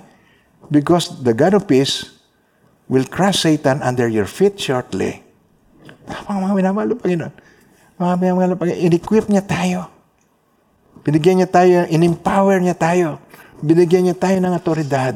Because 0.71 1.21
the 1.21 1.35
God 1.35 1.53
of 1.53 1.67
peace 1.67 2.15
will 2.87 3.05
crush 3.05 3.43
Satan 3.45 3.83
under 3.83 4.07
your 4.07 4.25
feet 4.25 4.57
shortly. 4.57 5.21
Mga 6.07 6.39
mga 6.39 6.53
minamahal 6.55 6.87
ng 6.89 7.01
Panginoon. 7.01 7.33
Mga 7.99 8.13
minamahal 8.17 8.49
ng 8.55 8.59
Panginoon. 8.59 8.81
In-equip 8.89 9.25
niya 9.29 9.43
tayo. 9.45 9.79
Binigyan 11.05 11.43
niya 11.43 11.49
tayo, 11.49 11.85
in-empower 11.85 12.57
niya 12.61 12.73
tayo. 12.73 13.21
Binigyan 13.61 14.09
niya 14.09 14.17
tayo 14.17 14.37
ng 14.41 14.53
otoridad. 14.57 15.13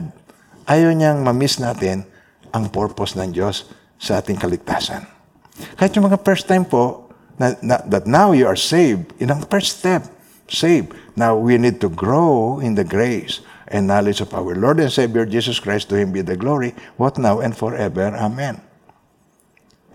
Ayaw 0.70 0.94
niyang 0.94 1.26
mamiss 1.26 1.58
natin 1.58 2.06
ang 2.54 2.70
purpose 2.70 3.18
ng 3.18 3.34
Diyos 3.34 3.66
sa 3.98 4.22
ating 4.22 4.38
kaligtasan. 4.38 5.06
Kahit 5.76 5.92
yung 5.98 6.06
mga 6.08 6.22
first 6.22 6.46
time 6.46 6.64
po, 6.64 7.09
that 7.40 8.04
now 8.06 8.36
you 8.36 8.46
are 8.46 8.60
saved, 8.60 9.16
in 9.18 9.32
ang 9.32 9.48
first 9.48 9.80
step, 9.80 10.04
saved. 10.52 10.92
Now 11.16 11.40
we 11.40 11.56
need 11.56 11.80
to 11.80 11.90
grow 11.90 12.60
in 12.60 12.76
the 12.76 12.84
grace 12.84 13.40
and 13.72 13.88
knowledge 13.88 14.20
of 14.20 14.36
our 14.36 14.52
Lord 14.56 14.84
and 14.84 14.92
Savior 14.92 15.24
Jesus 15.24 15.60
Christ. 15.60 15.88
To 15.90 15.96
Him 15.96 16.12
be 16.12 16.20
the 16.20 16.36
glory, 16.36 16.76
what 17.00 17.16
now 17.16 17.40
and 17.40 17.56
forever. 17.56 18.12
Amen. 18.12 18.60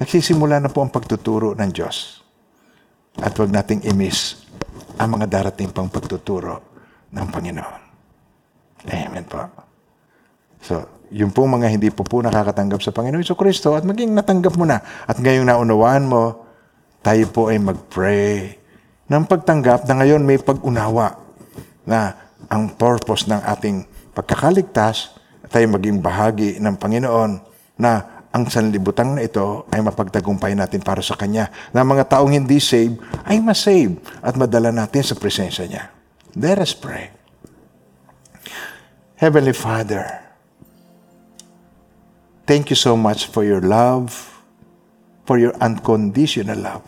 Nagsisimula 0.01 0.59
na 0.59 0.73
po 0.73 0.83
ang 0.83 0.91
pagtuturo 0.91 1.55
ng 1.55 1.71
Diyos. 1.71 2.25
At 3.21 3.37
huwag 3.39 3.55
nating 3.55 3.87
imiss 3.87 4.43
ang 4.99 5.15
mga 5.15 5.31
darating 5.31 5.71
pang 5.71 5.87
pagtuturo 5.87 6.65
ng 7.15 7.27
Panginoon. 7.31 7.83
Amen 8.91 9.25
po. 9.25 9.39
So, 10.65 11.07
yung 11.15 11.31
po 11.31 11.47
mga 11.47 11.71
hindi 11.71 11.95
po 11.95 12.03
po 12.03 12.25
nakakatanggap 12.25 12.83
sa 12.83 12.91
Panginoon 12.91 13.23
Iso 13.23 13.39
Kristo 13.39 13.79
at 13.79 13.87
maging 13.87 14.17
natanggap 14.17 14.59
mo 14.59 14.67
na. 14.67 14.83
At 15.07 15.21
ngayong 15.23 15.47
naunawaan 15.47 16.09
mo, 16.11 16.44
tayo 17.05 17.29
po 17.29 17.53
ay 17.53 17.61
mag-pray 17.61 18.57
ng 19.05 19.25
pagtanggap 19.29 19.85
na 19.85 20.01
ngayon 20.01 20.25
may 20.25 20.41
pag-unawa 20.41 21.21
na 21.85 22.17
ang 22.49 22.73
purpose 22.73 23.29
ng 23.29 23.45
ating 23.45 23.85
pagkakaligtas 24.17 25.21
tayo 25.53 25.69
maging 25.77 26.01
bahagi 26.01 26.57
ng 26.57 26.75
Panginoon 26.81 27.33
na 27.77 28.25
ang 28.35 28.49
sanlibutan 28.51 29.15
na 29.15 29.23
ito 29.23 29.69
ay 29.71 29.79
mapagtagumpay 29.79 30.59
natin 30.59 30.83
para 30.83 30.99
sa 30.99 31.15
Kanya. 31.15 31.47
Na 31.71 31.87
mga 31.87 32.11
taong 32.11 32.35
hindi 32.35 32.59
saved 32.59 32.99
ay 33.23 33.39
masave 33.39 34.03
at 34.19 34.35
madala 34.35 34.75
natin 34.75 35.07
sa 35.07 35.15
presensya 35.15 35.71
niya. 35.71 35.95
Let 36.35 36.59
us 36.59 36.75
pray. 36.75 37.15
Heavenly 39.15 39.55
Father, 39.55 40.25
Thank 42.45 42.69
you 42.69 42.77
so 42.77 42.93
much 42.93 43.25
for 43.25 43.41
your 43.41 43.65
love, 43.65 44.13
for 45.25 45.41
your 45.41 45.57
unconditional 45.65 46.61
love. 46.61 46.85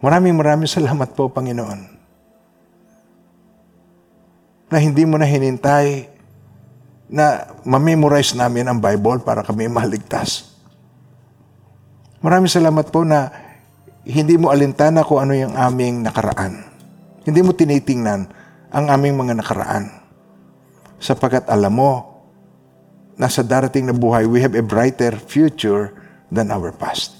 Maraming 0.00 0.36
maraming 0.36 0.68
salamat 0.68 1.16
po, 1.16 1.32
Panginoon. 1.32 1.80
Na 4.68 4.78
hindi 4.82 5.06
mo 5.08 5.16
na 5.16 5.24
hinintay 5.24 6.10
na 7.06 7.46
mamemorize 7.62 8.34
namin 8.34 8.66
ang 8.66 8.78
Bible 8.82 9.22
para 9.22 9.46
kami 9.46 9.70
maligtas. 9.70 10.58
Maraming 12.18 12.50
salamat 12.50 12.90
po 12.90 13.06
na 13.06 13.30
hindi 14.02 14.34
mo 14.34 14.50
alintana 14.50 15.06
kung 15.06 15.22
ano 15.22 15.32
yung 15.34 15.54
aming 15.54 16.02
nakaraan. 16.02 16.66
Hindi 17.22 17.40
mo 17.46 17.54
tinitingnan 17.54 18.20
ang 18.74 18.86
aming 18.90 19.14
mga 19.14 19.38
nakaraan. 19.38 19.90
Sapagkat 20.98 21.46
alam 21.46 21.74
mo, 21.74 22.16
na 23.16 23.32
sa 23.32 23.40
darating 23.40 23.88
na 23.88 23.96
buhay, 23.96 24.28
we 24.28 24.44
have 24.44 24.52
a 24.52 24.60
brighter 24.60 25.16
future 25.16 25.96
than 26.28 26.52
our 26.52 26.68
past. 26.68 27.16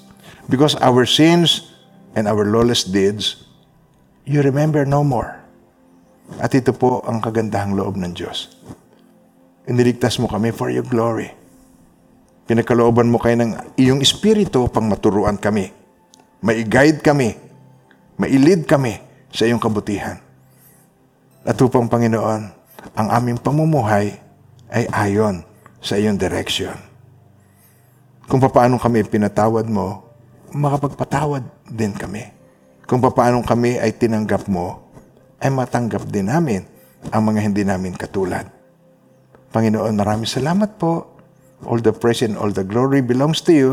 Because 0.46 0.76
our 0.78 1.08
sins 1.08 1.72
and 2.16 2.24
our 2.24 2.48
lawless 2.48 2.88
deeds, 2.88 3.44
you 4.24 4.40
remember 4.40 4.88
no 4.88 5.04
more. 5.04 5.36
At 6.40 6.56
ito 6.56 6.72
po 6.72 7.04
ang 7.04 7.20
kagandahang 7.20 7.76
loob 7.76 8.00
ng 8.00 8.16
Diyos. 8.16 8.56
Iniligtas 9.68 10.16
mo 10.16 10.26
kami 10.26 10.50
for 10.50 10.72
your 10.72 10.82
glory. 10.82 11.30
Pinagkalooban 12.48 13.12
mo 13.12 13.20
kayo 13.20 13.36
ng 13.36 13.76
iyong 13.76 14.00
espiritu 14.00 14.66
pang 14.72 14.88
maturuan 14.88 15.36
kami. 15.36 15.70
Mai-guide 16.40 17.04
kami. 17.04 17.36
Mailid 18.16 18.64
kami 18.64 18.96
sa 19.28 19.44
iyong 19.44 19.60
kabutihan. 19.60 20.16
At 21.46 21.58
upang 21.60 21.86
Panginoon, 21.86 22.42
ang 22.96 23.08
aming 23.12 23.38
pamumuhay 23.38 24.18
ay 24.72 24.84
ayon 24.90 25.44
sa 25.78 25.98
iyong 25.98 26.18
direction. 26.18 26.74
Kung 28.26 28.42
paano 28.42 28.78
kami 28.82 29.06
pinatawad 29.06 29.66
mo, 29.70 30.05
makapagpatawad 30.56 31.44
din 31.68 31.92
kami. 31.92 32.24
Kung 32.86 33.02
paano 33.02 33.42
kami 33.42 33.76
ay 33.76 33.94
tinanggap 33.98 34.46
mo, 34.46 34.86
ay 35.42 35.52
matanggap 35.52 36.06
din 36.08 36.32
namin 36.32 36.64
ang 37.12 37.22
mga 37.28 37.40
hindi 37.44 37.62
namin 37.62 37.92
katulad. 37.94 38.48
Panginoon, 39.52 39.94
maraming 39.94 40.28
salamat 40.28 40.80
po. 40.80 41.18
All 41.64 41.80
the 41.80 41.92
praise 41.92 42.24
and 42.24 42.36
all 42.36 42.52
the 42.52 42.64
glory 42.64 43.00
belongs 43.00 43.40
to 43.44 43.52
you. 43.52 43.72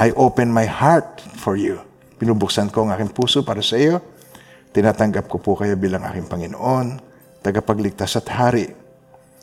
I 0.00 0.12
open 0.16 0.48
my 0.48 0.64
heart 0.64 1.20
for 1.36 1.56
you. 1.56 1.80
Pinubuksan 2.16 2.72
ko 2.72 2.88
ang 2.88 2.96
aking 2.96 3.12
puso 3.12 3.44
para 3.44 3.60
sa 3.60 3.76
iyo. 3.76 4.00
Tinatanggap 4.72 5.28
ko 5.28 5.36
po 5.40 5.56
kayo 5.56 5.76
bilang 5.76 6.04
aking 6.04 6.28
Panginoon, 6.28 7.00
tagapagligtas 7.44 8.16
at 8.16 8.28
hari. 8.32 8.72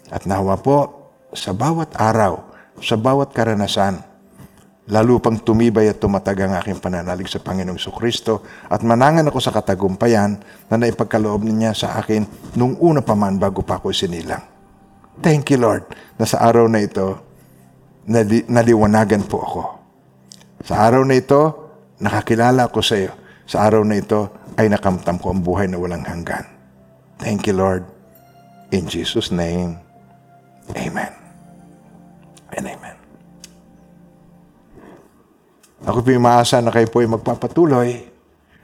At 0.10 0.26
nawa 0.26 0.58
po, 0.58 1.10
sa 1.34 1.54
bawat 1.54 1.93
araw, 1.97 2.41
sa 2.82 2.97
bawat 2.97 3.34
karanasan, 3.34 4.01
lalo 4.92 5.20
pang 5.24 5.40
tumibay 5.40 5.88
at 5.88 6.00
tumatag 6.02 6.44
ang 6.44 6.60
aking 6.60 6.80
pananalig 6.84 7.32
sa 7.32 7.40
Panginoong 7.40 7.80
Kristo 7.96 8.44
at 8.68 8.84
manangan 8.84 9.24
ako 9.32 9.40
sa 9.40 9.56
katagumpayan 9.56 10.40
na 10.68 10.76
naipagkaloob 10.76 11.48
niya 11.48 11.72
sa 11.72 11.96
akin 12.00 12.28
nung 12.60 12.76
una 12.84 13.00
pa 13.00 13.16
man 13.16 13.40
bago 13.40 13.64
pa 13.64 13.80
ako 13.80 13.96
sinilang. 13.96 14.44
Thank 15.24 15.54
you, 15.54 15.62
Lord, 15.62 15.88
na 16.20 16.26
sa 16.28 16.44
araw 16.44 16.68
na 16.68 16.84
ito, 16.84 17.22
nali- 18.10 18.44
naliwanagan 18.50 19.24
po 19.30 19.38
ako. 19.40 19.64
Sa 20.68 20.84
araw 20.84 21.06
na 21.08 21.16
ito, 21.16 21.42
nakakilala 22.04 22.68
ako 22.68 22.80
sa 22.84 22.96
iyo. 23.00 23.14
Sa 23.48 23.64
araw 23.64 23.84
na 23.88 24.00
ito, 24.00 24.32
ay 24.60 24.68
nakamtam 24.68 25.22
ko 25.22 25.32
ang 25.32 25.42
buhay 25.44 25.70
na 25.70 25.80
walang 25.80 26.04
hanggan. 26.04 26.44
Thank 27.22 27.48
you, 27.48 27.56
Lord. 27.56 27.88
In 28.74 28.90
Jesus' 28.90 29.30
name, 29.30 29.80
Amen 30.74 31.24
and 32.58 32.68
Amen. 32.68 32.93
Ako 35.84 36.00
po 36.00 36.10
yung 36.16 36.24
maasa 36.24 36.64
na 36.64 36.72
kayo 36.72 36.88
po 36.88 37.04
ay 37.04 37.12
magpapatuloy 37.12 38.14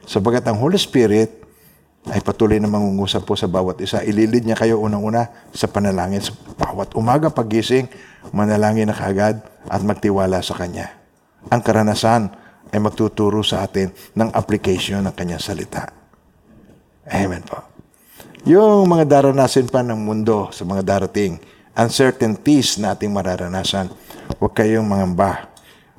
sabagat 0.10 0.42
ang 0.50 0.58
Holy 0.58 0.82
Spirit 0.82 1.38
ay 2.10 2.24
patuloy 2.26 2.58
na 2.58 2.66
mangungusap 2.66 3.28
po 3.28 3.38
sa 3.38 3.46
bawat 3.46 3.78
isa. 3.84 4.02
Ililid 4.02 4.48
niya 4.48 4.58
kayo 4.58 4.82
unang-una 4.82 5.30
sa 5.54 5.70
panalangin. 5.70 6.24
Sa 6.24 6.34
bawat 6.58 6.96
umaga 6.98 7.30
pagising, 7.30 7.86
manalangin 8.34 8.90
na 8.90 8.98
kaagad 8.98 9.44
at 9.70 9.82
magtiwala 9.86 10.42
sa 10.42 10.58
Kanya. 10.58 10.90
Ang 11.54 11.62
karanasan 11.62 12.34
ay 12.74 12.80
magtuturo 12.82 13.46
sa 13.46 13.62
atin 13.62 13.94
ng 14.16 14.30
application 14.34 15.06
ng 15.06 15.14
Kanyang 15.14 15.44
salita. 15.44 15.92
Amen 17.06 17.46
po. 17.46 17.62
Yung 18.48 18.90
mga 18.90 19.20
daranasin 19.20 19.68
pa 19.68 19.86
ng 19.86 20.00
mundo 20.00 20.50
sa 20.50 20.64
mga 20.66 20.82
darating, 20.82 21.38
uncertainties 21.76 22.80
na 22.82 22.96
ating 22.96 23.12
mararanasan, 23.12 23.92
huwag 24.40 24.54
kayong 24.56 24.88
mangamba. 24.88 25.52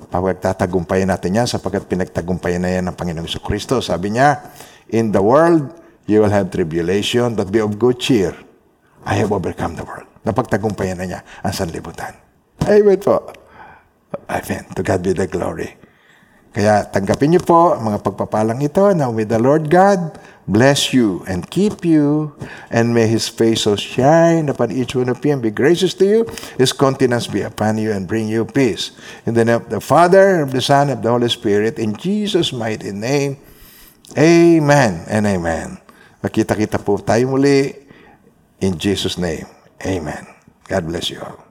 Pagtatagumpayan 0.08 1.12
natin 1.12 1.36
yan 1.36 1.46
sapagkat 1.50 1.84
pinagtagumpayan 1.84 2.64
na 2.64 2.70
yan 2.72 2.84
ng 2.88 2.96
Panginoong 2.96 3.28
Kristo. 3.44 3.84
Sabi 3.84 4.16
niya, 4.16 4.40
In 4.88 5.12
the 5.12 5.20
world, 5.20 5.70
you 6.08 6.24
will 6.24 6.32
have 6.32 6.48
tribulation, 6.48 7.36
but 7.36 7.52
be 7.52 7.60
of 7.60 7.76
good 7.76 8.00
cheer. 8.00 8.32
I 9.04 9.20
have 9.20 9.30
overcome 9.30 9.76
the 9.76 9.84
world. 9.84 10.08
Napagtagumpayan 10.24 11.00
na 11.00 11.06
niya 11.06 11.20
ang 11.44 11.54
sanlibutan. 11.54 12.16
Amen 12.64 13.00
po. 13.00 13.32
Amen. 14.28 14.62
To 14.76 14.82
God 14.84 15.00
be 15.00 15.12
the 15.16 15.28
glory. 15.30 15.80
Kaya 16.50 16.82
tanggapin 16.90 17.30
niyo 17.30 17.42
po 17.46 17.78
ang 17.78 17.86
mga 17.86 18.02
pagpapalang 18.02 18.58
ito 18.58 18.82
na 18.90 19.06
with 19.06 19.30
the 19.30 19.38
Lord 19.38 19.70
God 19.70 20.18
bless 20.50 20.92
you 20.92 21.22
and 21.26 21.48
keep 21.48 21.84
you 21.84 22.34
and 22.70 22.92
may 22.92 23.06
His 23.06 23.30
face 23.30 23.62
so 23.64 23.76
shine 23.76 24.50
upon 24.50 24.70
each 24.70 24.94
one 24.94 25.08
of 25.08 25.24
you 25.24 25.32
and 25.32 25.42
be 25.42 25.50
gracious 25.50 25.94
to 25.94 26.04
you. 26.04 26.20
His 26.58 26.72
countenance 26.74 27.26
be 27.26 27.42
upon 27.42 27.78
you 27.78 27.92
and 27.92 28.06
bring 28.06 28.28
you 28.28 28.44
peace. 28.44 28.92
In 29.26 29.34
the 29.34 29.44
name 29.44 29.62
of 29.62 29.70
the 29.70 29.80
Father, 29.80 30.42
of 30.42 30.52
the 30.52 30.60
Son, 30.60 30.90
of 30.90 31.02
the 31.02 31.10
Holy 31.10 31.28
Spirit, 31.28 31.78
in 31.78 31.96
Jesus' 31.96 32.52
mighty 32.52 32.92
name, 32.92 33.38
Amen 34.18 35.06
and 35.06 35.26
Amen. 35.26 35.78
Makita-kita 36.20 36.82
po 36.82 36.98
tayo 36.98 37.30
muli 37.30 37.72
in 38.60 38.76
Jesus' 38.76 39.16
name. 39.16 39.46
Amen. 39.86 40.26
God 40.68 40.84
bless 40.90 41.08
you 41.08 41.22
all. 41.22 41.49